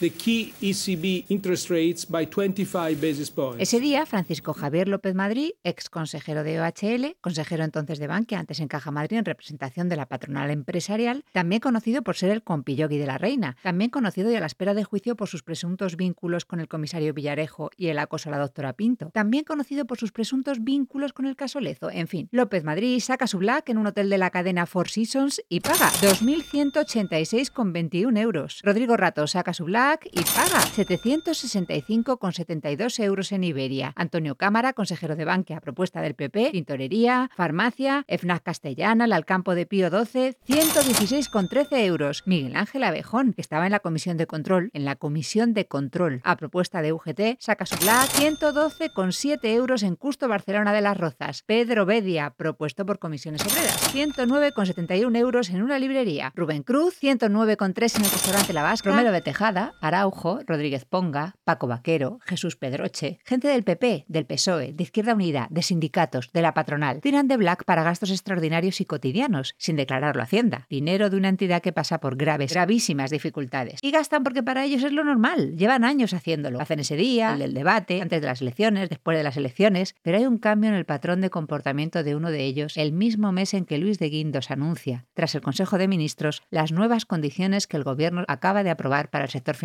the 0.00 0.10
key 0.10 0.52
ECB 0.60 1.24
interest 1.28 1.70
rates 1.70 2.08
by 2.08 2.26
25 2.26 3.00
basis 3.00 3.30
points. 3.30 3.60
Ese 3.60 3.80
día, 3.80 4.06
Francisco 4.06 4.52
Javier 4.52 4.88
López 4.88 5.14
Madrid, 5.14 5.52
ex 5.62 5.88
consejero 5.88 6.42
de 6.42 6.60
OHL, 6.60 7.16
consejero 7.20 7.64
entonces 7.64 7.98
de 7.98 8.06
Bankia, 8.06 8.38
antes 8.38 8.60
en 8.60 8.68
Caja 8.68 8.90
Madrid 8.90 9.18
en 9.18 9.24
representación 9.24 9.88
de 9.88 9.96
la 9.96 10.06
patronal 10.06 10.50
empresarial, 10.50 11.24
también 11.32 11.60
conocido 11.60 12.02
por 12.02 12.16
ser 12.16 12.30
el 12.30 12.42
compillogui 12.42 12.98
de 12.98 13.06
la 13.06 13.18
reina, 13.18 13.56
también 13.62 13.90
conocido 13.90 14.30
y 14.30 14.36
a 14.36 14.40
la 14.40 14.46
espera 14.46 14.74
de 14.74 14.84
juicio 14.84 15.16
por 15.16 15.28
sus 15.28 15.42
presuntos 15.42 15.96
vínculos 15.96 16.44
con 16.44 16.60
el 16.60 16.68
comisario 16.68 17.14
Villarejo 17.14 17.70
y 17.76 17.88
el 17.88 17.98
acoso 17.98 18.28
a 18.28 18.32
la 18.32 18.38
doctora 18.38 18.72
Pinto, 18.72 19.10
también 19.10 19.44
conocido 19.44 19.86
por 19.86 19.98
sus 19.98 20.12
presuntos 20.12 20.64
vínculos 20.64 21.12
con 21.12 21.26
el 21.26 21.36
caso 21.36 21.60
Lezo. 21.60 21.90
En 21.90 22.08
fin, 22.08 22.28
López 22.32 22.64
Madrid 22.64 23.00
saca 23.00 23.26
su 23.26 23.38
black 23.38 23.68
en 23.68 23.78
un 23.78 23.86
hotel 23.86 24.10
de 24.10 24.18
la 24.18 24.30
cadena 24.30 24.66
Four 24.66 24.88
Seasons 24.88 25.42
y 25.48 25.60
paga 25.60 25.90
2.186,21 26.00 28.18
euros. 28.18 28.60
Rodrigo 28.62 28.96
Rato 28.96 29.26
saca 29.26 29.54
su 29.54 29.64
black 29.64 29.83
y 30.10 30.22
paga 30.22 30.60
765,72 30.76 33.02
euros 33.02 33.32
en 33.32 33.44
Iberia. 33.44 33.92
Antonio 33.96 34.36
Cámara, 34.36 34.72
consejero 34.72 35.14
de 35.14 35.26
Bankia, 35.26 35.60
propuesta 35.60 36.00
del 36.00 36.14
PP, 36.14 36.52
tintorería, 36.52 37.30
farmacia, 37.36 38.06
FNAC 38.08 38.42
Castellana, 38.42 39.04
el 39.04 39.12
Alcampo 39.12 39.54
de 39.54 39.66
Pío 39.66 39.90
XII, 39.90 40.38
116,13 40.48 41.84
euros. 41.84 42.22
Miguel 42.24 42.56
Ángel 42.56 42.84
Abejón, 42.84 43.34
que 43.34 43.42
estaba 43.42 43.66
en 43.66 43.72
la 43.72 43.80
comisión 43.80 44.16
de 44.16 44.26
control, 44.26 44.70
en 44.72 44.86
la 44.86 44.96
comisión 44.96 45.52
de 45.52 45.66
control, 45.66 46.22
a 46.24 46.36
propuesta 46.36 46.80
de 46.80 46.94
UGT, 46.94 47.36
saca 47.38 47.66
su 47.66 47.76
black 47.76 48.08
112,7 48.14 49.44
euros 49.44 49.82
en 49.82 49.96
Custo 49.96 50.28
Barcelona 50.28 50.72
de 50.72 50.80
las 50.80 50.96
Rozas. 50.96 51.42
Pedro 51.42 51.84
Bedia, 51.84 52.30
propuesto 52.30 52.86
por 52.86 52.98
comisiones 52.98 53.42
obreras, 53.42 53.94
109,71 53.94 55.14
euros 55.18 55.50
en 55.50 55.62
una 55.62 55.78
librería. 55.78 56.32
Rubén 56.34 56.62
Cruz, 56.62 56.96
109,3 57.02 57.96
en 57.96 58.04
el 58.04 58.10
restaurante 58.10 58.54
La 58.54 58.62
Vasca. 58.62 58.88
Romero 58.88 59.12
de 59.12 59.20
Tejada, 59.20 59.73
Araujo, 59.80 60.40
Rodríguez 60.46 60.84
Ponga, 60.84 61.36
Paco 61.44 61.66
Vaquero, 61.66 62.18
Jesús 62.24 62.56
Pedroche, 62.56 63.18
gente 63.24 63.48
del 63.48 63.64
PP, 63.64 64.06
del 64.08 64.26
PSOE, 64.26 64.72
de 64.72 64.82
Izquierda 64.82 65.14
Unida, 65.14 65.46
de 65.50 65.62
sindicatos, 65.62 66.30
de 66.32 66.42
la 66.42 66.54
patronal, 66.54 67.00
tiran 67.00 67.28
de 67.28 67.36
black 67.36 67.64
para 67.64 67.82
gastos 67.82 68.10
extraordinarios 68.10 68.80
y 68.80 68.84
cotidianos, 68.84 69.54
sin 69.58 69.76
declararlo 69.76 70.22
Hacienda. 70.22 70.66
Dinero 70.70 71.10
de 71.10 71.16
una 71.16 71.28
entidad 71.28 71.62
que 71.62 71.72
pasa 71.72 71.98
por 71.98 72.16
graves, 72.16 72.52
gravísimas 72.52 73.10
dificultades. 73.10 73.78
Y 73.82 73.90
gastan 73.90 74.22
porque 74.22 74.42
para 74.42 74.64
ellos 74.64 74.82
es 74.82 74.92
lo 74.92 75.04
normal. 75.04 75.56
Llevan 75.56 75.84
años 75.84 76.14
haciéndolo. 76.14 76.60
Hacen 76.60 76.80
ese 76.80 76.96
día, 76.96 77.34
el 77.34 77.40
del 77.40 77.54
debate, 77.54 78.00
antes 78.00 78.20
de 78.20 78.26
las 78.26 78.40
elecciones, 78.40 78.88
después 78.88 79.16
de 79.16 79.24
las 79.24 79.36
elecciones. 79.36 79.94
Pero 80.02 80.18
hay 80.18 80.26
un 80.26 80.38
cambio 80.38 80.70
en 80.70 80.76
el 80.76 80.86
patrón 80.86 81.20
de 81.20 81.30
comportamiento 81.30 82.02
de 82.02 82.16
uno 82.16 82.30
de 82.30 82.44
ellos 82.44 82.76
el 82.76 82.92
mismo 82.92 83.32
mes 83.32 83.54
en 83.54 83.64
que 83.64 83.78
Luis 83.78 83.98
de 83.98 84.08
Guindos 84.08 84.50
anuncia, 84.50 85.04
tras 85.14 85.34
el 85.34 85.40
Consejo 85.40 85.78
de 85.78 85.88
Ministros, 85.88 86.42
las 86.50 86.72
nuevas 86.72 87.04
condiciones 87.04 87.66
que 87.66 87.76
el 87.76 87.84
Gobierno 87.84 88.24
acaba 88.28 88.62
de 88.62 88.70
aprobar 88.70 89.10
para 89.10 89.24
el 89.24 89.30
sector 89.30 89.54
financiero. 89.54 89.63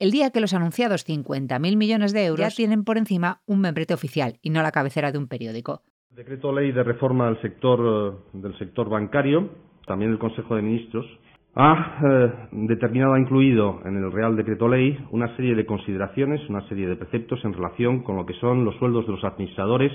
El 0.00 0.10
día 0.10 0.30
que 0.30 0.40
los 0.40 0.54
anunciados 0.54 1.06
50.000 1.06 1.76
millones 1.76 2.12
de 2.12 2.26
euros 2.26 2.40
ya 2.40 2.56
tienen 2.56 2.84
por 2.84 2.98
encima 2.98 3.40
un 3.46 3.60
membrete 3.60 3.94
oficial 3.94 4.34
y 4.42 4.50
no 4.50 4.62
la 4.62 4.72
cabecera 4.72 5.12
de 5.12 5.18
un 5.18 5.28
periódico. 5.28 5.82
Decreto 6.10 6.52
ley 6.52 6.72
de 6.72 6.82
reforma 6.82 7.26
del 7.26 7.40
sector, 7.40 8.14
eh, 8.34 8.38
del 8.38 8.58
sector 8.58 8.88
bancario, 8.88 9.50
también 9.86 10.10
el 10.10 10.18
Consejo 10.18 10.56
de 10.56 10.62
Ministros, 10.62 11.06
ha 11.54 11.98
eh, 12.04 12.32
determinado, 12.52 13.14
ha 13.14 13.20
incluido 13.20 13.80
en 13.84 13.96
el 13.96 14.12
Real 14.12 14.36
Decreto 14.36 14.68
Ley 14.68 14.96
una 15.10 15.34
serie 15.36 15.54
de 15.54 15.66
consideraciones, 15.66 16.40
una 16.48 16.66
serie 16.68 16.86
de 16.86 16.96
preceptos 16.96 17.44
en 17.44 17.52
relación 17.52 18.02
con 18.02 18.16
lo 18.16 18.26
que 18.26 18.34
son 18.34 18.64
los 18.64 18.76
sueldos 18.76 19.06
de 19.06 19.12
los 19.12 19.24
administradores 19.24 19.92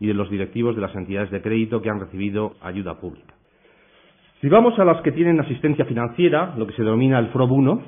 y 0.00 0.06
de 0.06 0.14
los 0.14 0.30
directivos 0.30 0.74
de 0.74 0.82
las 0.82 0.94
entidades 0.94 1.30
de 1.30 1.42
crédito 1.42 1.82
que 1.82 1.90
han 1.90 2.00
recibido 2.00 2.54
ayuda 2.62 2.98
pública. 2.98 3.34
Si 4.40 4.48
vamos 4.48 4.78
a 4.78 4.84
las 4.84 5.02
que 5.02 5.12
tienen 5.12 5.40
asistencia 5.40 5.86
financiera, 5.86 6.54
lo 6.56 6.66
que 6.66 6.74
se 6.74 6.82
denomina 6.82 7.18
el 7.18 7.28
FROB 7.28 7.52
1, 7.52 7.82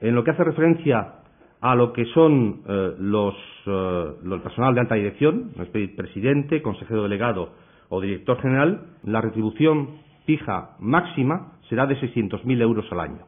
en 0.00 0.14
lo 0.14 0.24
que 0.24 0.30
hace 0.30 0.44
referencia 0.44 1.14
a 1.60 1.74
lo 1.74 1.92
que 1.92 2.04
son 2.14 2.62
eh, 2.68 2.94
los, 2.98 3.34
eh, 3.66 4.40
personal 4.42 4.74
de 4.74 4.80
alta 4.80 4.94
dirección, 4.94 5.52
presidente, 5.96 6.62
consejero 6.62 7.02
delegado 7.02 7.52
o 7.88 8.00
director 8.00 8.40
general, 8.40 8.98
la 9.02 9.20
retribución 9.20 10.00
fija 10.24 10.76
máxima 10.78 11.58
será 11.68 11.86
de 11.86 11.96
600.000 11.96 12.62
euros 12.62 12.86
al 12.92 13.00
año. 13.00 13.26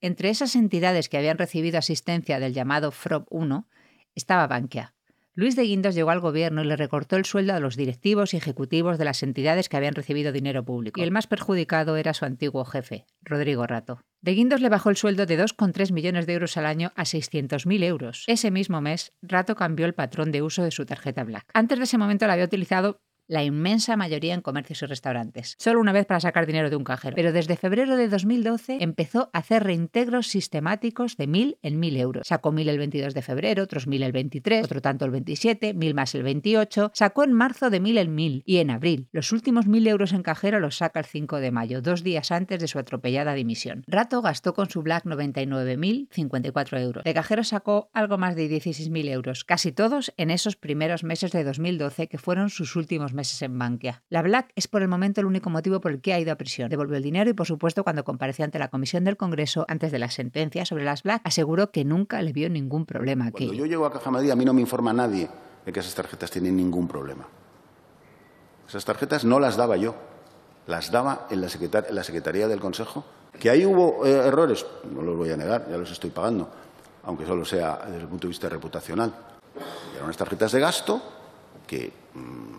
Entre 0.00 0.28
esas 0.28 0.54
entidades 0.56 1.08
que 1.08 1.16
habían 1.16 1.38
recibido 1.38 1.78
asistencia 1.78 2.38
del 2.38 2.52
llamado 2.52 2.90
FROB 2.90 3.24
1 3.30 3.66
estaba 4.14 4.46
Bankia. 4.46 4.92
Luis 5.38 5.54
de 5.54 5.62
Guindos 5.62 5.94
llegó 5.94 6.10
al 6.10 6.18
gobierno 6.18 6.64
y 6.64 6.66
le 6.66 6.74
recortó 6.74 7.14
el 7.14 7.24
sueldo 7.24 7.54
a 7.54 7.60
los 7.60 7.76
directivos 7.76 8.34
y 8.34 8.36
ejecutivos 8.36 8.98
de 8.98 9.04
las 9.04 9.22
entidades 9.22 9.68
que 9.68 9.76
habían 9.76 9.94
recibido 9.94 10.32
dinero 10.32 10.64
público. 10.64 10.98
Y 10.98 11.04
el 11.04 11.12
más 11.12 11.28
perjudicado 11.28 11.96
era 11.96 12.12
su 12.12 12.24
antiguo 12.24 12.64
jefe, 12.64 13.06
Rodrigo 13.22 13.64
Rato. 13.64 14.00
De 14.20 14.34
Guindos 14.34 14.60
le 14.60 14.68
bajó 14.68 14.90
el 14.90 14.96
sueldo 14.96 15.26
de 15.26 15.38
2,3 15.38 15.92
millones 15.92 16.26
de 16.26 16.32
euros 16.32 16.56
al 16.56 16.66
año 16.66 16.90
a 16.96 17.04
600.000 17.04 17.84
euros. 17.84 18.24
Ese 18.26 18.50
mismo 18.50 18.80
mes, 18.80 19.12
Rato 19.22 19.54
cambió 19.54 19.86
el 19.86 19.94
patrón 19.94 20.32
de 20.32 20.42
uso 20.42 20.64
de 20.64 20.72
su 20.72 20.84
tarjeta 20.86 21.22
Black. 21.22 21.44
Antes 21.54 21.78
de 21.78 21.84
ese 21.84 21.98
momento 21.98 22.26
la 22.26 22.32
había 22.32 22.46
utilizado 22.46 23.00
la 23.28 23.44
inmensa 23.44 23.96
mayoría 23.96 24.34
en 24.34 24.40
comercios 24.40 24.82
y 24.82 24.86
restaurantes, 24.86 25.54
solo 25.58 25.80
una 25.80 25.92
vez 25.92 26.06
para 26.06 26.20
sacar 26.20 26.46
dinero 26.46 26.70
de 26.70 26.76
un 26.76 26.84
cajero. 26.84 27.14
Pero 27.14 27.32
desde 27.32 27.56
febrero 27.56 27.96
de 27.96 28.08
2012 28.08 28.78
empezó 28.80 29.30
a 29.32 29.38
hacer 29.38 29.64
reintegros 29.64 30.26
sistemáticos 30.26 31.16
de 31.16 31.28
1.000 31.28 31.58
en 31.62 31.80
1.000 31.80 31.96
euros. 31.98 32.26
Sacó 32.26 32.52
1.000 32.52 32.68
el 32.70 32.78
22 32.78 33.14
de 33.14 33.22
febrero, 33.22 33.62
otros 33.62 33.86
1.000 33.86 34.02
el 34.02 34.12
23, 34.12 34.64
otro 34.64 34.80
tanto 34.80 35.04
el 35.04 35.10
27, 35.10 35.74
1.000 35.74 35.94
más 35.94 36.14
el 36.14 36.22
28. 36.22 36.90
Sacó 36.94 37.24
en 37.24 37.32
marzo 37.32 37.70
de 37.70 37.80
1.000 37.80 37.98
en 37.98 38.16
1.000 38.16 38.42
y 38.44 38.56
en 38.58 38.70
abril. 38.70 39.08
Los 39.12 39.32
últimos 39.32 39.66
1.000 39.66 39.88
euros 39.88 40.12
en 40.12 40.22
cajero 40.22 40.58
los 40.58 40.76
saca 40.76 41.00
el 41.00 41.06
5 41.06 41.38
de 41.40 41.50
mayo, 41.50 41.82
dos 41.82 42.02
días 42.02 42.32
antes 42.32 42.60
de 42.60 42.68
su 42.68 42.78
atropellada 42.78 43.34
dimisión. 43.34 43.84
Rato 43.86 44.22
gastó 44.22 44.54
con 44.54 44.70
su 44.70 44.82
Black 44.82 45.04
99.054 45.04 46.80
euros. 46.80 47.04
De 47.04 47.14
cajero 47.14 47.44
sacó 47.44 47.90
algo 47.92 48.16
más 48.16 48.36
de 48.36 48.48
16.000 48.48 49.08
euros, 49.10 49.44
casi 49.44 49.72
todos 49.72 50.12
en 50.16 50.30
esos 50.30 50.56
primeros 50.56 51.04
meses 51.04 51.32
de 51.32 51.44
2012 51.44 52.08
que 52.08 52.18
fueron 52.18 52.50
sus 52.50 52.74
últimos 52.76 53.12
meses 53.18 53.42
en 53.42 53.58
Bankia. 53.58 54.02
La 54.08 54.22
Black 54.22 54.52
es 54.54 54.68
por 54.68 54.80
el 54.82 54.88
momento 54.88 55.20
el 55.20 55.26
único 55.26 55.50
motivo 55.50 55.80
por 55.80 55.90
el 55.92 56.00
que 56.00 56.14
ha 56.14 56.20
ido 56.20 56.32
a 56.32 56.36
prisión. 56.36 56.70
Devolvió 56.70 56.96
el 56.96 57.02
dinero 57.02 57.28
y, 57.28 57.34
por 57.34 57.46
supuesto, 57.46 57.84
cuando 57.84 58.04
compareció 58.04 58.44
ante 58.44 58.58
la 58.58 58.68
Comisión 58.68 59.04
del 59.04 59.16
Congreso 59.16 59.66
antes 59.68 59.92
de 59.92 59.98
la 59.98 60.10
sentencia 60.10 60.64
sobre 60.64 60.84
las 60.84 61.02
Black, 61.02 61.20
aseguró 61.24 61.70
que 61.70 61.84
nunca 61.84 62.22
le 62.22 62.32
vio 62.32 62.48
ningún 62.48 62.86
problema. 62.86 63.30
Cuando 63.30 63.52
yo 63.52 63.66
llego 63.66 63.84
a 63.84 63.92
Caja 63.92 64.10
Madrid, 64.10 64.30
a 64.30 64.36
mí 64.36 64.44
no 64.44 64.54
me 64.54 64.60
informa 64.60 64.92
nadie 64.92 65.28
de 65.66 65.72
que 65.72 65.80
esas 65.80 65.94
tarjetas 65.94 66.30
tienen 66.30 66.56
ningún 66.56 66.88
problema. 66.88 67.26
Esas 68.68 68.84
tarjetas 68.84 69.24
no 69.24 69.40
las 69.40 69.56
daba 69.56 69.76
yo, 69.76 69.94
las 70.66 70.90
daba 70.90 71.26
en 71.30 71.40
la, 71.40 71.48
en 71.48 71.94
la 71.94 72.04
Secretaría 72.04 72.48
del 72.48 72.60
Consejo. 72.60 73.04
Que 73.38 73.50
ahí 73.50 73.64
hubo 73.64 74.04
eh, 74.06 74.26
errores, 74.26 74.66
no 74.90 75.02
los 75.02 75.16
voy 75.16 75.30
a 75.30 75.36
negar, 75.36 75.66
ya 75.70 75.76
los 75.76 75.90
estoy 75.90 76.10
pagando, 76.10 76.50
aunque 77.04 77.24
solo 77.26 77.44
sea 77.44 77.80
desde 77.86 78.00
el 78.02 78.08
punto 78.08 78.26
de 78.26 78.30
vista 78.30 78.48
reputacional. 78.48 79.14
Eran 79.92 80.04
unas 80.04 80.16
tarjetas 80.16 80.52
de 80.52 80.60
gasto 80.60 81.02
que 81.66 81.92
mmm, 82.14 82.57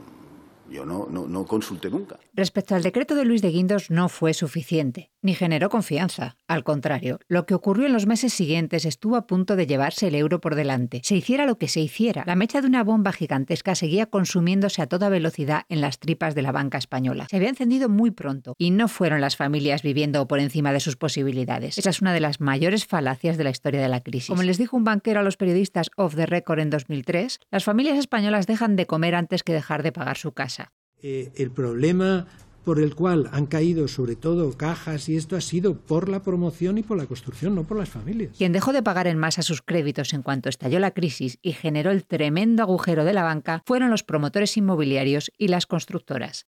yo 0.69 0.85
no, 0.85 1.45
consulté 1.45 1.89
nunca. 1.89 2.19
Respecto 2.33 2.75
al 2.75 2.83
decreto 2.83 3.15
de 3.15 3.25
Luis 3.25 3.41
de 3.41 3.49
Guindos 3.49 3.89
no 3.89 4.09
fue 4.09 4.33
suficiente, 4.33 5.11
ni 5.21 5.33
generó 5.33 5.69
confianza. 5.69 6.37
Al 6.47 6.63
contrario, 6.63 7.19
lo 7.27 7.45
que 7.45 7.55
ocurrió 7.55 7.85
en 7.85 7.93
los 7.93 8.05
meses 8.05 8.33
siguientes 8.33 8.85
estuvo 8.85 9.15
a 9.15 9.27
punto 9.27 9.55
de 9.55 9.67
llevarse 9.67 10.07
el 10.07 10.15
euro 10.15 10.39
por 10.39 10.55
delante. 10.55 11.01
Se 11.03 11.15
hiciera 11.15 11.45
lo 11.45 11.57
que 11.57 11.67
se 11.67 11.79
hiciera, 11.79 12.23
la 12.25 12.35
mecha 12.35 12.61
de 12.61 12.67
una 12.67 12.83
bomba 12.83 13.11
gigantesca 13.11 13.75
seguía 13.75 14.05
consumiéndose 14.05 14.81
a 14.81 14.87
toda 14.87 15.09
velocidad 15.09 15.63
en 15.69 15.81
las 15.81 15.99
tripas 15.99 16.35
de 16.35 16.41
la 16.41 16.51
banca 16.51 16.77
española. 16.77 17.27
Se 17.29 17.37
había 17.37 17.49
encendido 17.49 17.89
muy 17.89 18.11
pronto 18.11 18.55
y 18.57 18.71
no 18.71 18.87
fueron 18.87 19.21
las 19.21 19.35
familias 19.35 19.81
viviendo 19.81 20.27
por 20.27 20.39
encima 20.39 20.71
de 20.73 20.79
sus 20.79 20.95
posibilidades. 20.95 21.77
Esa 21.77 21.89
es 21.89 22.01
una 22.01 22.13
de 22.13 22.19
las 22.19 22.39
mayores 22.39 22.85
falacias 22.85 23.37
de 23.37 23.43
la 23.43 23.49
historia 23.49 23.81
de 23.81 23.89
la 23.89 24.01
crisis. 24.01 24.29
Como 24.29 24.43
les 24.43 24.57
dijo 24.57 24.77
un 24.77 24.83
banquero 24.83 25.19
a 25.19 25.23
los 25.23 25.37
periodistas 25.37 25.89
off 25.95 26.15
the 26.15 26.25
record 26.25 26.59
en 26.59 26.69
2003, 26.69 27.39
las 27.51 27.63
familias 27.63 27.97
españolas 27.97 28.47
dejan 28.47 28.75
de 28.75 28.85
comer 28.85 29.15
antes 29.15 29.43
que 29.43 29.53
dejar 29.53 29.83
de 29.83 29.91
pagar 29.91 30.17
su 30.17 30.31
casa. 30.31 30.58
Eh, 31.01 31.31
el 31.35 31.51
problema 31.51 32.27
por 32.63 32.79
el 32.79 32.93
cual 32.93 33.29
han 33.31 33.45
caído 33.45 33.87
sobre 33.87 34.15
todo 34.15 34.55
cajas 34.57 35.09
y 35.09 35.15
esto 35.15 35.35
ha 35.35 35.41
sido 35.41 35.77
por 35.77 36.09
la 36.09 36.21
promoción 36.21 36.77
y 36.77 36.83
por 36.83 36.97
la 36.97 37.05
construcción, 37.05 37.55
no 37.55 37.63
por 37.63 37.77
las 37.77 37.89
familias. 37.89 38.37
Quien 38.37 38.51
dejó 38.51 38.73
de 38.73 38.83
pagar 38.83 39.07
en 39.07 39.17
masa 39.17 39.41
sus 39.41 39.61
créditos 39.61 40.13
en 40.13 40.21
cuanto 40.21 40.49
estalló 40.49 40.79
la 40.79 40.91
crisis 40.91 41.39
y 41.41 41.53
generó 41.53 41.91
el 41.91 42.05
tremendo 42.05 42.61
agujero 42.61 43.05
de 43.05 43.13
la 43.13 43.23
banca 43.23 43.63
fueron 43.65 43.89
los 43.89 44.03
promotores 44.03 44.55
inmobiliarios 44.57 45.31
y 45.37 45.47
las 45.47 45.65
constructoras. 45.65 46.45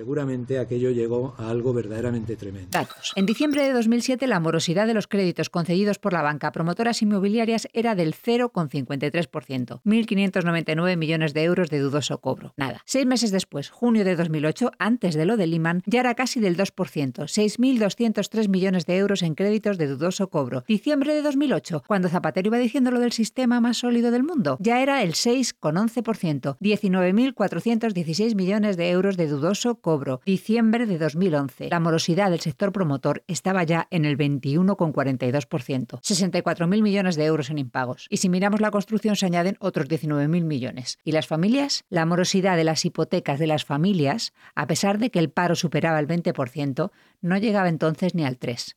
Seguramente 0.00 0.58
aquello 0.58 0.92
llegó 0.92 1.34
a 1.36 1.50
algo 1.50 1.74
verdaderamente 1.74 2.34
tremendo. 2.34 2.70
En 3.16 3.26
diciembre 3.26 3.62
de 3.64 3.74
2007, 3.74 4.26
la 4.28 4.40
morosidad 4.40 4.86
de 4.86 4.94
los 4.94 5.06
créditos 5.06 5.50
concedidos 5.50 5.98
por 5.98 6.14
la 6.14 6.22
banca 6.22 6.46
a 6.46 6.52
promotoras 6.52 7.02
inmobiliarias 7.02 7.68
era 7.74 7.94
del 7.94 8.14
0,53%, 8.14 9.82
1.599 9.84 10.96
millones 10.96 11.34
de 11.34 11.42
euros 11.44 11.68
de 11.68 11.80
dudoso 11.80 12.16
cobro. 12.22 12.54
Nada. 12.56 12.80
Seis 12.86 13.04
meses 13.04 13.30
después, 13.30 13.68
junio 13.68 14.06
de 14.06 14.16
2008, 14.16 14.70
antes 14.78 15.16
de 15.16 15.26
lo 15.26 15.36
de 15.36 15.46
Lehman, 15.46 15.82
ya 15.84 16.00
era 16.00 16.14
casi 16.14 16.40
del 16.40 16.56
2%, 16.56 16.72
6.203 16.74 18.48
millones 18.48 18.86
de 18.86 18.96
euros 18.96 19.20
en 19.22 19.34
créditos 19.34 19.76
de 19.76 19.86
dudoso 19.86 20.30
cobro. 20.30 20.64
Diciembre 20.66 21.12
de 21.12 21.20
2008, 21.20 21.82
cuando 21.86 22.08
Zapatero 22.08 22.46
iba 22.46 22.56
diciendo 22.56 22.90
lo 22.90 23.00
del 23.00 23.12
sistema 23.12 23.60
más 23.60 23.76
sólido 23.76 24.10
del 24.10 24.22
mundo, 24.22 24.56
ya 24.60 24.80
era 24.80 25.02
el 25.02 25.12
6,11%, 25.12 26.56
19.416 26.58 28.34
millones 28.34 28.78
de 28.78 28.88
euros 28.88 29.18
de 29.18 29.26
dudoso 29.26 29.74
cobro, 29.74 29.89
diciembre 30.24 30.86
de 30.86 30.98
2011. 30.98 31.68
La 31.70 31.80
morosidad 31.80 32.30
del 32.30 32.40
sector 32.40 32.72
promotor 32.72 33.24
estaba 33.26 33.64
ya 33.64 33.88
en 33.90 34.04
el 34.04 34.16
21,42%, 34.16 36.00
64.000 36.00 36.82
millones 36.82 37.16
de 37.16 37.24
euros 37.24 37.50
en 37.50 37.58
impagos. 37.58 38.06
Y 38.10 38.18
si 38.18 38.28
miramos 38.28 38.60
la 38.60 38.70
construcción 38.70 39.16
se 39.16 39.26
añaden 39.26 39.56
otros 39.60 39.88
19.000 39.88 40.44
millones. 40.44 40.98
¿Y 41.04 41.12
las 41.12 41.26
familias? 41.26 41.84
La 41.88 42.06
morosidad 42.06 42.56
de 42.56 42.64
las 42.64 42.84
hipotecas 42.84 43.38
de 43.38 43.46
las 43.46 43.64
familias, 43.64 44.32
a 44.54 44.66
pesar 44.66 44.98
de 44.98 45.10
que 45.10 45.18
el 45.18 45.30
paro 45.30 45.54
superaba 45.54 45.98
el 45.98 46.06
20%, 46.06 46.90
no 47.20 47.38
llegaba 47.38 47.68
entonces 47.68 48.14
ni 48.14 48.24
al 48.24 48.38
3%. 48.38 48.74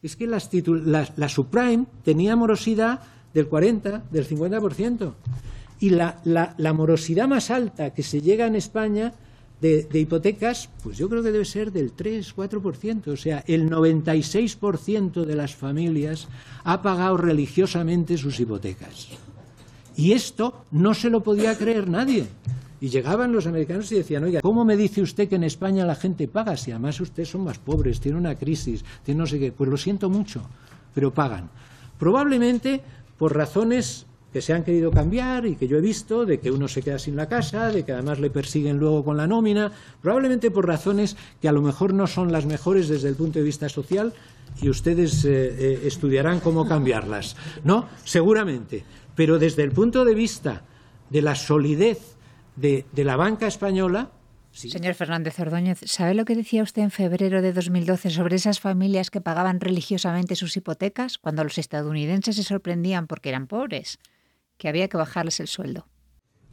Es 0.00 0.14
que 0.14 0.28
las 0.28 0.50
la, 1.16 1.28
subprime 1.28 1.86
tenía 2.04 2.36
morosidad 2.36 3.00
del 3.34 3.48
40, 3.48 4.04
del 4.10 4.28
50%. 4.28 5.14
Y 5.80 5.90
la 5.90 6.72
morosidad 6.74 7.28
más 7.28 7.50
alta 7.50 7.92
que 7.94 8.02
se 8.02 8.20
llega 8.20 8.46
en 8.46 8.56
España 8.56 9.14
de, 9.60 9.88
hipotecas, 9.92 10.68
pues 10.82 10.98
yo 10.98 11.08
creo 11.08 11.22
que 11.22 11.32
debe 11.32 11.44
ser 11.44 11.72
del 11.72 11.94
3-4%. 11.94 13.08
O 13.08 13.16
sea, 13.16 13.44
el 13.46 13.68
96% 13.68 15.24
de 15.24 15.34
las 15.34 15.54
familias 15.54 16.28
ha 16.64 16.82
pagado 16.82 17.16
religiosamente 17.16 18.16
sus 18.16 18.38
hipotecas. 18.40 19.08
Y 19.96 20.12
esto 20.12 20.64
no 20.70 20.94
se 20.94 21.10
lo 21.10 21.22
podía 21.22 21.56
creer 21.58 21.88
nadie. 21.88 22.26
Y 22.80 22.88
llegaban 22.90 23.32
los 23.32 23.46
americanos 23.48 23.90
y 23.90 23.96
decían, 23.96 24.22
oiga, 24.22 24.40
¿cómo 24.40 24.64
me 24.64 24.76
dice 24.76 25.02
usted 25.02 25.28
que 25.28 25.34
en 25.34 25.42
España 25.42 25.84
la 25.84 25.96
gente 25.96 26.28
paga? 26.28 26.56
Si 26.56 26.70
además 26.70 27.00
ustedes 27.00 27.28
son 27.28 27.42
más 27.42 27.58
pobres, 27.58 27.98
tiene 27.98 28.16
una 28.16 28.36
crisis, 28.36 28.84
tiene 29.02 29.18
no 29.18 29.26
sé 29.26 29.40
qué. 29.40 29.50
Pues 29.50 29.68
lo 29.68 29.76
siento 29.76 30.08
mucho, 30.08 30.42
pero 30.94 31.12
pagan. 31.12 31.50
Probablemente 31.98 32.80
por 33.18 33.34
razones 33.34 34.06
que 34.32 34.42
se 34.42 34.52
han 34.52 34.62
querido 34.62 34.90
cambiar 34.90 35.46
y 35.46 35.56
que 35.56 35.68
yo 35.68 35.78
he 35.78 35.80
visto, 35.80 36.26
de 36.26 36.38
que 36.38 36.50
uno 36.50 36.68
se 36.68 36.82
queda 36.82 36.98
sin 36.98 37.16
la 37.16 37.28
casa, 37.28 37.72
de 37.72 37.84
que 37.84 37.92
además 37.92 38.18
le 38.18 38.30
persiguen 38.30 38.78
luego 38.78 39.04
con 39.04 39.16
la 39.16 39.26
nómina, 39.26 39.72
probablemente 40.02 40.50
por 40.50 40.66
razones 40.66 41.16
que 41.40 41.48
a 41.48 41.52
lo 41.52 41.62
mejor 41.62 41.94
no 41.94 42.06
son 42.06 42.30
las 42.30 42.44
mejores 42.44 42.88
desde 42.88 43.08
el 43.08 43.14
punto 43.14 43.38
de 43.38 43.44
vista 43.44 43.68
social 43.68 44.12
y 44.60 44.68
ustedes 44.68 45.24
eh, 45.24 45.30
eh, 45.30 45.80
estudiarán 45.84 46.40
cómo 46.40 46.68
cambiarlas. 46.68 47.36
¿No? 47.64 47.88
Seguramente. 48.04 48.84
Pero 49.14 49.38
desde 49.38 49.62
el 49.62 49.72
punto 49.72 50.04
de 50.04 50.14
vista 50.14 50.62
de 51.10 51.22
la 51.22 51.34
solidez 51.34 52.16
de, 52.56 52.84
de 52.92 53.04
la 53.04 53.16
banca 53.16 53.46
española, 53.46 54.10
Señor 54.50 54.94
Fernández 54.94 55.38
Ordóñez, 55.38 55.78
¿sabe 55.84 56.14
lo 56.14 56.24
que 56.24 56.34
decía 56.34 56.62
usted 56.62 56.82
en 56.82 56.90
febrero 56.90 57.42
de 57.42 57.52
2012 57.52 58.10
sobre 58.10 58.36
esas 58.36 58.58
familias 58.58 59.10
que 59.10 59.20
pagaban 59.20 59.60
religiosamente 59.60 60.34
sus 60.34 60.56
hipotecas 60.56 61.18
cuando 61.18 61.44
los 61.44 61.58
estadounidenses 61.58 62.34
se 62.36 62.42
sorprendían 62.42 63.06
porque 63.06 63.28
eran 63.28 63.46
pobres? 63.46 63.98
Que 64.58 64.68
había 64.68 64.88
que 64.88 64.96
bajarles 64.96 65.40
el 65.40 65.48
sueldo. 65.48 65.86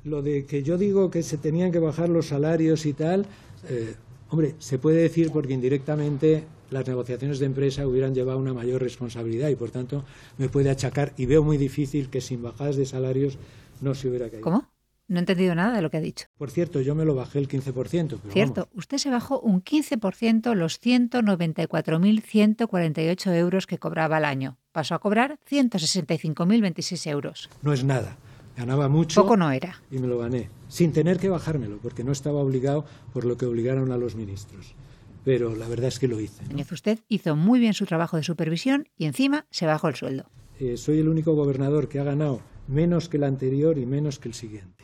Lo 0.04 0.22
de 0.22 0.46
que 0.46 0.64
yo 0.64 0.78
digo 0.78 1.10
que 1.10 1.24
se 1.24 1.38
tenían 1.38 1.72
que 1.72 1.80
bajar 1.80 2.10
los 2.10 2.28
salarios 2.28 2.86
y 2.86 2.94
tal, 2.94 3.26
eh, 3.68 3.96
hombre, 4.30 4.56
se 4.60 4.78
puede 4.78 5.02
decir 5.02 5.32
porque 5.32 5.54
indirectamente 5.54 6.44
las 6.70 6.88
negociaciones 6.88 7.40
de 7.40 7.48
empresa 7.48 7.88
hubieran 7.88 8.14
llevado 8.14 8.40
una 8.40 8.54
mayor 8.54 8.82
responsabilidad 8.82 9.50
y 9.50 9.56
por 9.56 9.72
tanto 9.72 10.06
me 10.38 10.50
puede 10.50 10.70
achacar 10.70 11.14
y 11.18 11.26
veo 11.26 11.44
muy 11.44 11.58
difícil 11.58 12.10
que 12.10 12.22
sin 12.22 12.44
bajadas 12.44 12.76
de 12.76 12.86
salarios 12.86 13.38
no 13.82 13.96
se 13.96 14.08
hubiera 14.08 14.30
caído. 14.30 14.44
¿Cómo? 14.44 14.70
No 15.08 15.18
he 15.18 15.20
entendido 15.20 15.54
nada 15.54 15.76
de 15.76 15.84
lo 15.84 15.92
que 15.92 15.98
ha 15.98 16.02
dicho. 16.02 16.26
Por 16.38 16.50
cierto, 16.50 16.82
yo 16.82 16.96
me 16.96 17.06
lo 17.06 17.14
bajé 17.14 17.38
el 17.38 17.48
15%. 17.48 18.22
Cierto, 18.30 18.70
usted 18.74 18.98
se 18.98 19.12
bajó 19.12 19.40
un 19.40 19.64
15% 19.64 20.56
los 20.56 20.82
194.148 20.82 23.36
euros 23.36 23.68
que 23.68 23.78
cobraba 23.78 24.18
al 24.18 24.26
año. 24.26 24.58
Pasó 24.76 24.94
a 24.94 25.00
cobrar 25.00 25.40
165.026 25.50 27.10
euros. 27.10 27.50
No 27.62 27.72
es 27.72 27.86
nada. 27.86 28.18
Ganaba 28.58 28.90
mucho. 28.90 29.22
Poco 29.22 29.38
no 29.38 29.50
era. 29.50 29.82
Y 29.90 30.00
me 30.00 30.08
lo 30.08 30.18
gané, 30.18 30.50
sin 30.68 30.92
tener 30.92 31.18
que 31.18 31.30
bajármelo, 31.30 31.78
porque 31.78 32.04
no 32.04 32.12
estaba 32.12 32.42
obligado 32.42 32.84
por 33.14 33.24
lo 33.24 33.38
que 33.38 33.46
obligaron 33.46 33.94
a 33.94 33.98
los 33.98 34.16
ministros. 34.16 34.76
Pero 35.24 35.56
la 35.56 35.70
verdad 35.70 35.88
es 35.88 35.98
que 35.98 36.10
lo 36.10 36.20
hice. 36.20 36.44
Usted 36.70 37.00
hizo 37.08 37.38
muy 37.38 37.62
bien 37.62 37.74
su 37.74 37.86
trabajo 37.86 38.18
de 38.18 38.24
supervisión 38.24 38.90
y 38.98 39.06
encima 39.06 39.46
se 39.50 39.66
bajó 39.66 39.88
el 39.88 39.96
sueldo. 39.96 40.26
Eh, 40.60 40.76
soy 40.76 41.00
el 41.00 41.08
único 41.08 41.36
gobernador 41.36 41.88
que 41.88 42.02
ha 42.02 42.04
ganado 42.04 42.42
menos 42.68 43.08
que 43.08 43.16
el 43.16 43.24
anterior 43.24 43.78
y 43.78 43.86
menos 43.86 44.20
que 44.20 44.28
el 44.28 44.34
siguiente. 44.34 44.84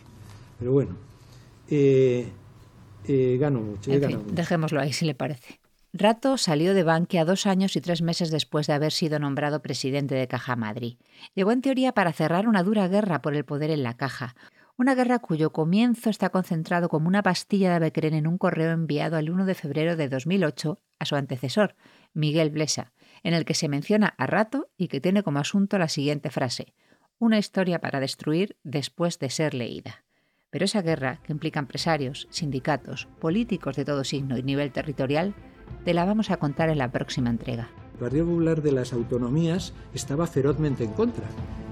Pero 0.57 0.71
bueno, 0.71 0.95
eh, 1.69 2.29
eh, 3.09 3.37
gano 3.37 3.59
mucho, 3.59 3.91
Dejémoslo 3.91 4.79
ahí, 4.79 4.93
si 4.93 5.03
le 5.03 5.15
parece. 5.15 5.60
Rato 5.93 6.37
salió 6.37 6.73
de 6.73 6.83
Bankia 6.83 7.25
dos 7.25 7.45
años 7.45 7.75
y 7.75 7.81
tres 7.81 8.01
meses 8.01 8.31
después 8.31 8.65
de 8.65 8.73
haber 8.73 8.93
sido 8.93 9.19
nombrado 9.19 9.61
presidente 9.61 10.15
de 10.15 10.29
Caja 10.29 10.55
Madrid. 10.55 10.97
Llegó 11.35 11.51
en 11.51 11.61
teoría 11.61 11.91
para 11.91 12.13
cerrar 12.13 12.47
una 12.47 12.63
dura 12.63 12.87
guerra 12.87 13.21
por 13.21 13.35
el 13.35 13.43
poder 13.43 13.71
en 13.71 13.83
la 13.83 13.97
caja, 13.97 14.35
Una 14.77 14.95
guerra 14.95 15.19
cuyo 15.19 15.51
comienzo 15.51 16.09
está 16.09 16.29
concentrado 16.29 16.89
como 16.89 17.07
una 17.07 17.21
pastilla 17.21 17.73
de 17.73 17.79
Becren 17.79 18.15
en 18.15 18.25
un 18.25 18.39
correo 18.39 18.71
enviado 18.71 19.17
el 19.19 19.29
1 19.29 19.45
de 19.45 19.53
febrero 19.53 19.95
de 19.95 20.09
2008 20.09 20.79
a 20.97 21.05
su 21.05 21.15
antecesor, 21.15 21.75
Miguel 22.13 22.49
Blesa, 22.49 22.93
en 23.21 23.35
el 23.35 23.45
que 23.45 23.53
se 23.53 23.67
menciona 23.67 24.15
a 24.17 24.25
rato 24.25 24.69
y 24.77 24.87
que 24.87 24.99
tiene 24.99 25.21
como 25.21 25.37
asunto 25.37 25.77
la 25.77 25.87
siguiente 25.87 26.31
frase: 26.31 26.73
una 27.19 27.37
historia 27.37 27.79
para 27.79 27.99
destruir 27.99 28.57
después 28.63 29.19
de 29.19 29.29
ser 29.29 29.53
leída. 29.53 30.03
Pero 30.49 30.65
esa 30.65 30.81
guerra, 30.81 31.19
que 31.23 31.31
implica 31.31 31.59
empresarios, 31.59 32.27
sindicatos, 32.31 33.07
políticos 33.19 33.75
de 33.75 33.85
todo 33.85 34.03
signo 34.03 34.37
y 34.37 34.41
nivel 34.41 34.71
territorial, 34.71 35.35
te 35.83 35.93
la 35.93 36.05
vamos 36.05 36.31
a 36.31 36.37
contar 36.37 36.69
en 36.69 36.77
la 36.77 36.91
próxima 36.91 37.29
entrega. 37.29 37.69
El 37.93 37.99
Partido 37.99 38.25
Popular 38.25 38.61
de 38.61 38.71
las 38.71 38.93
Autonomías 38.93 39.73
estaba 39.93 40.25
ferozmente 40.27 40.83
en 40.83 40.93
contra 40.93 41.25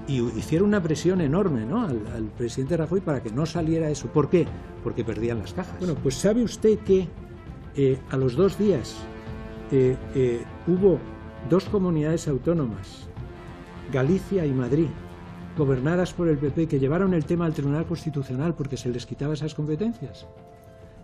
y 0.06 0.20
hicieron 0.38 0.68
una 0.68 0.82
presión 0.82 1.20
enorme 1.20 1.64
¿no? 1.64 1.82
al, 1.82 2.06
al, 2.14 2.24
presidente 2.36 2.76
Rajoy 2.76 3.00
para 3.00 3.22
que 3.22 3.30
no 3.30 3.46
saliera 3.46 3.90
eso. 3.90 4.08
¿Por 4.08 4.30
qué? 4.30 4.46
Porque 4.82 5.04
perdían 5.04 5.38
las 5.38 5.52
cajas. 5.52 5.78
Bueno, 5.78 5.94
pues 5.94 6.14
sabe 6.14 6.42
usted 6.42 6.78
que 6.80 7.08
eh, 7.76 7.98
a 8.10 8.16
los 8.16 8.34
dos 8.34 8.58
días 8.58 8.96
eh, 9.70 9.96
eh, 10.14 10.44
hubo 10.66 10.98
dos 11.48 11.64
comunidades 11.66 12.26
autónomas, 12.26 13.06
Galicia 13.92 14.44
y 14.44 14.50
Madrid, 14.50 14.88
gobernadas 15.56 16.12
por 16.12 16.28
el 16.28 16.38
PP, 16.38 16.66
que 16.66 16.80
llevaron 16.80 17.14
el 17.14 17.24
tema 17.24 17.46
al 17.46 17.54
Tribunal 17.54 17.86
Constitucional 17.86 18.54
porque 18.54 18.76
se 18.76 18.88
les 18.88 19.06
quitaba 19.06 19.34
esas 19.34 19.54
competencias. 19.54 20.26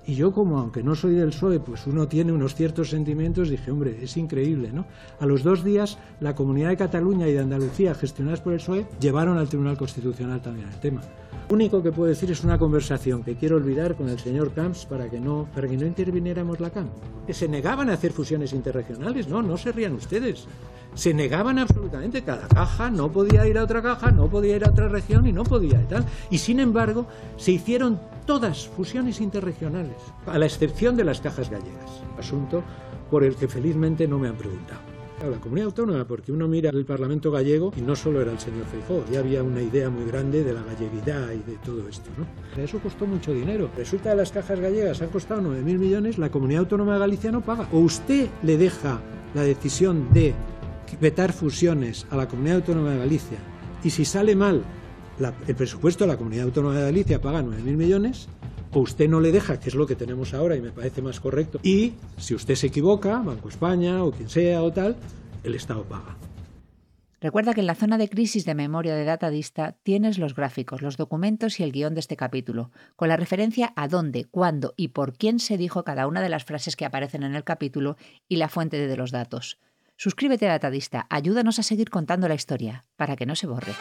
Y 0.07 0.15
yo 0.15 0.33
como, 0.33 0.59
aunque 0.61 0.85
no 0.85 0.95
soy 0.95 1.15
del 1.15 1.31
PSOE, 1.31 1.59
pues 1.59 1.87
uno 1.87 2.07
tiene 2.07 2.31
unos 2.31 2.55
ciertos 2.55 2.91
sentimientos, 2.91 3.51
dije, 3.51 3.73
hombre, 3.73 3.99
es 4.01 4.17
increíble, 4.17 4.71
¿no? 4.73 4.87
A 5.19 5.27
los 5.27 5.43
dos 5.43 5.65
días, 5.65 5.99
la 6.21 6.37
Comunidad 6.37 6.69
de 6.69 6.77
Cataluña 6.77 7.27
y 7.27 7.33
de 7.33 7.41
Andalucía, 7.41 7.93
gestionadas 7.95 8.41
por 8.41 8.53
el 8.53 8.61
PSOE, 8.61 8.87
llevaron 9.01 9.37
al 9.37 9.49
Tribunal 9.49 9.77
Constitucional 9.77 10.41
también 10.41 10.69
el 10.69 10.79
tema. 10.79 11.01
Lo 11.49 11.55
único 11.55 11.83
que 11.83 11.91
puedo 11.91 12.09
decir 12.09 12.31
es 12.31 12.45
una 12.45 12.59
conversación 12.59 13.25
que 13.25 13.35
quiero 13.35 13.57
olvidar 13.57 13.97
con 13.97 14.09
el 14.09 14.19
señor 14.19 14.53
Camps 14.53 14.87
para 14.87 15.09
que 15.09 15.19
no, 15.19 15.49
para 15.53 15.67
que 15.67 15.77
no 15.77 15.87
interviniéramos 15.87 16.61
la 16.61 16.71
CAM. 16.71 16.89
Que 17.27 17.35
se 17.35 17.49
negaban 17.49 17.91
a 17.91 17.95
hacer 17.95 18.13
fusiones 18.13 18.53
interregionales, 18.53 19.29
no, 19.29 19.43
no 19.43 19.57
se 19.57 19.73
rían 19.73 19.95
ustedes. 19.95 20.47
Se 20.95 21.15
negaban 21.15 21.59
absolutamente, 21.59 22.23
cada 22.23 22.49
caja 22.49 22.91
no 22.91 23.11
podía 23.13 23.47
ir 23.47 23.59
a 23.59 23.65
otra 23.65 23.83
caja, 23.83 24.11
no 24.11 24.29
podía 24.29 24.57
ir 24.57 24.65
a 24.65 24.71
otra 24.71 24.89
región 24.89 25.27
y 25.27 25.33
no 25.33 25.45
podía 25.45 25.83
y 25.83 25.87
tal. 25.87 26.05
Y 26.31 26.39
sin 26.39 26.59
embargo, 26.59 27.07
se 27.37 27.53
hicieron 27.53 28.01
todas 28.27 28.68
fusiones 28.68 29.20
interregionales, 29.20 29.97
a 30.27 30.39
la 30.39 30.47
excepción 30.47 30.97
de 30.97 31.05
las 31.05 31.20
cajas 31.20 31.49
gallegas, 31.49 32.03
asunto 32.18 32.62
por 33.11 33.24
el 33.24 33.37
que 33.37 33.49
felizmente 33.49 34.07
no 34.09 34.18
me 34.18 34.29
han 34.29 34.37
preguntado. 34.37 34.81
La 35.31 35.41
comunidad 35.41 35.68
autónoma, 35.68 36.07
porque 36.07 36.31
uno 36.31 36.47
mira 36.47 36.68
el 36.70 36.85
Parlamento 36.85 37.31
gallego 37.31 37.72
y 37.74 37.81
no 37.81 37.97
solo 37.97 38.20
era 38.20 38.33
el 38.33 38.39
señor 38.39 38.66
Feijóo, 38.66 39.03
ya 39.11 39.20
había 39.20 39.43
una 39.43 39.62
idea 39.62 39.89
muy 39.89 40.05
grande 40.05 40.45
de 40.45 40.53
la 40.53 40.62
galleguidad 40.62 41.33
y 41.33 41.51
de 41.51 41.57
todo 41.64 41.89
esto. 41.89 42.11
¿no? 42.18 42.62
Eso 42.62 42.79
costó 42.81 43.07
mucho 43.07 43.33
dinero. 43.33 43.70
Resulta 43.77 44.11
que 44.11 44.16
las 44.16 44.31
cajas 44.31 44.61
gallegas 44.61 45.01
han 45.01 45.09
costado 45.09 45.41
9.000 45.41 45.79
millones, 45.79 46.18
la 46.18 46.31
comunidad 46.31 46.61
autónoma 46.61 46.95
de 46.95 46.99
Galicia 46.99 47.33
no 47.33 47.41
paga. 47.41 47.66
O 47.72 47.79
usted 47.79 48.29
le 48.43 48.59
deja 48.59 49.01
la 49.35 49.43
decisión 49.43 50.12
de 50.12 50.35
vetar 51.01 51.33
fusiones 51.33 52.07
a 52.11 52.16
la 52.16 52.29
comunidad 52.29 52.57
autónoma 52.57 52.91
de 52.91 52.99
Galicia 52.99 53.39
y 53.83 53.91
si 53.91 54.05
sale 54.05 54.37
mal 54.37 54.64
el 55.47 55.55
presupuesto 55.55 56.05
de 56.05 56.09
la 56.09 56.17
Comunidad 56.17 56.45
Autónoma 56.45 56.77
de 56.77 56.83
Galicia 56.83 57.21
paga 57.21 57.43
9.000 57.43 57.62
millones, 57.77 58.29
o 58.73 58.81
usted 58.81 59.09
no 59.09 59.21
le 59.21 59.33
deja, 59.33 59.59
que 59.59 59.69
es 59.69 59.75
lo 59.75 59.87
que 59.87 59.97
tenemos 59.97 60.35
ahora 60.35 60.57
y 60.57 60.61
me 60.61 60.71
parece 60.71 61.03
más 61.03 61.21
correcto, 61.21 61.59
y 61.62 61.95
si 62.19 62.35
usted 62.35 62.55
se 62.55 62.67
equivoca, 62.67 63.19
Banco 63.21 63.49
España 63.49 64.05
o 64.05 64.12
quien 64.12 64.29
sea 64.29 64.62
o 64.62 64.73
tal, 64.73 64.97
el 65.45 65.55
Estado 65.55 65.85
paga. 65.85 66.17
Recuerda 67.19 67.55
que 67.55 67.61
en 67.61 67.67
la 67.67 67.75
zona 67.75 67.97
de 67.97 68.11
crisis 68.11 68.45
de 68.45 68.55
memoria 68.55 68.95
de 68.95 69.05
Datadista 69.05 69.73
tienes 69.83 70.19
los 70.19 70.35
gráficos, 70.35 70.83
los 70.83 70.99
documentos 70.99 71.59
y 71.59 71.62
el 71.62 71.73
guion 71.73 71.95
de 71.95 72.01
este 72.01 72.17
capítulo, 72.17 72.71
con 72.95 73.09
la 73.09 73.17
referencia 73.17 73.73
a 73.75 73.89
dónde, 73.89 74.27
cuándo 74.27 74.75
y 74.77 74.89
por 74.89 75.14
quién 75.14 75.41
se 75.41 75.57
dijo 75.57 75.83
cada 75.83 76.07
una 76.07 76.21
de 76.21 76.29
las 76.29 76.45
frases 76.45 76.77
que 76.77 76.85
aparecen 76.85 77.23
en 77.23 77.35
el 77.35 77.43
capítulo 77.43 77.97
y 78.29 78.37
la 78.37 78.51
fuente 78.51 78.87
de 78.87 78.97
los 78.97 79.12
datos. 79.12 79.59
Suscríbete 79.97 80.47
a 80.47 80.53
Datadista, 80.53 81.07
ayúdanos 81.09 81.59
a 81.59 81.62
seguir 81.62 81.89
contando 81.89 82.29
la 82.29 82.35
historia, 82.35 82.85
para 82.97 83.17
que 83.17 83.25
no 83.25 83.35
se 83.35 83.47
borre. 83.47 83.73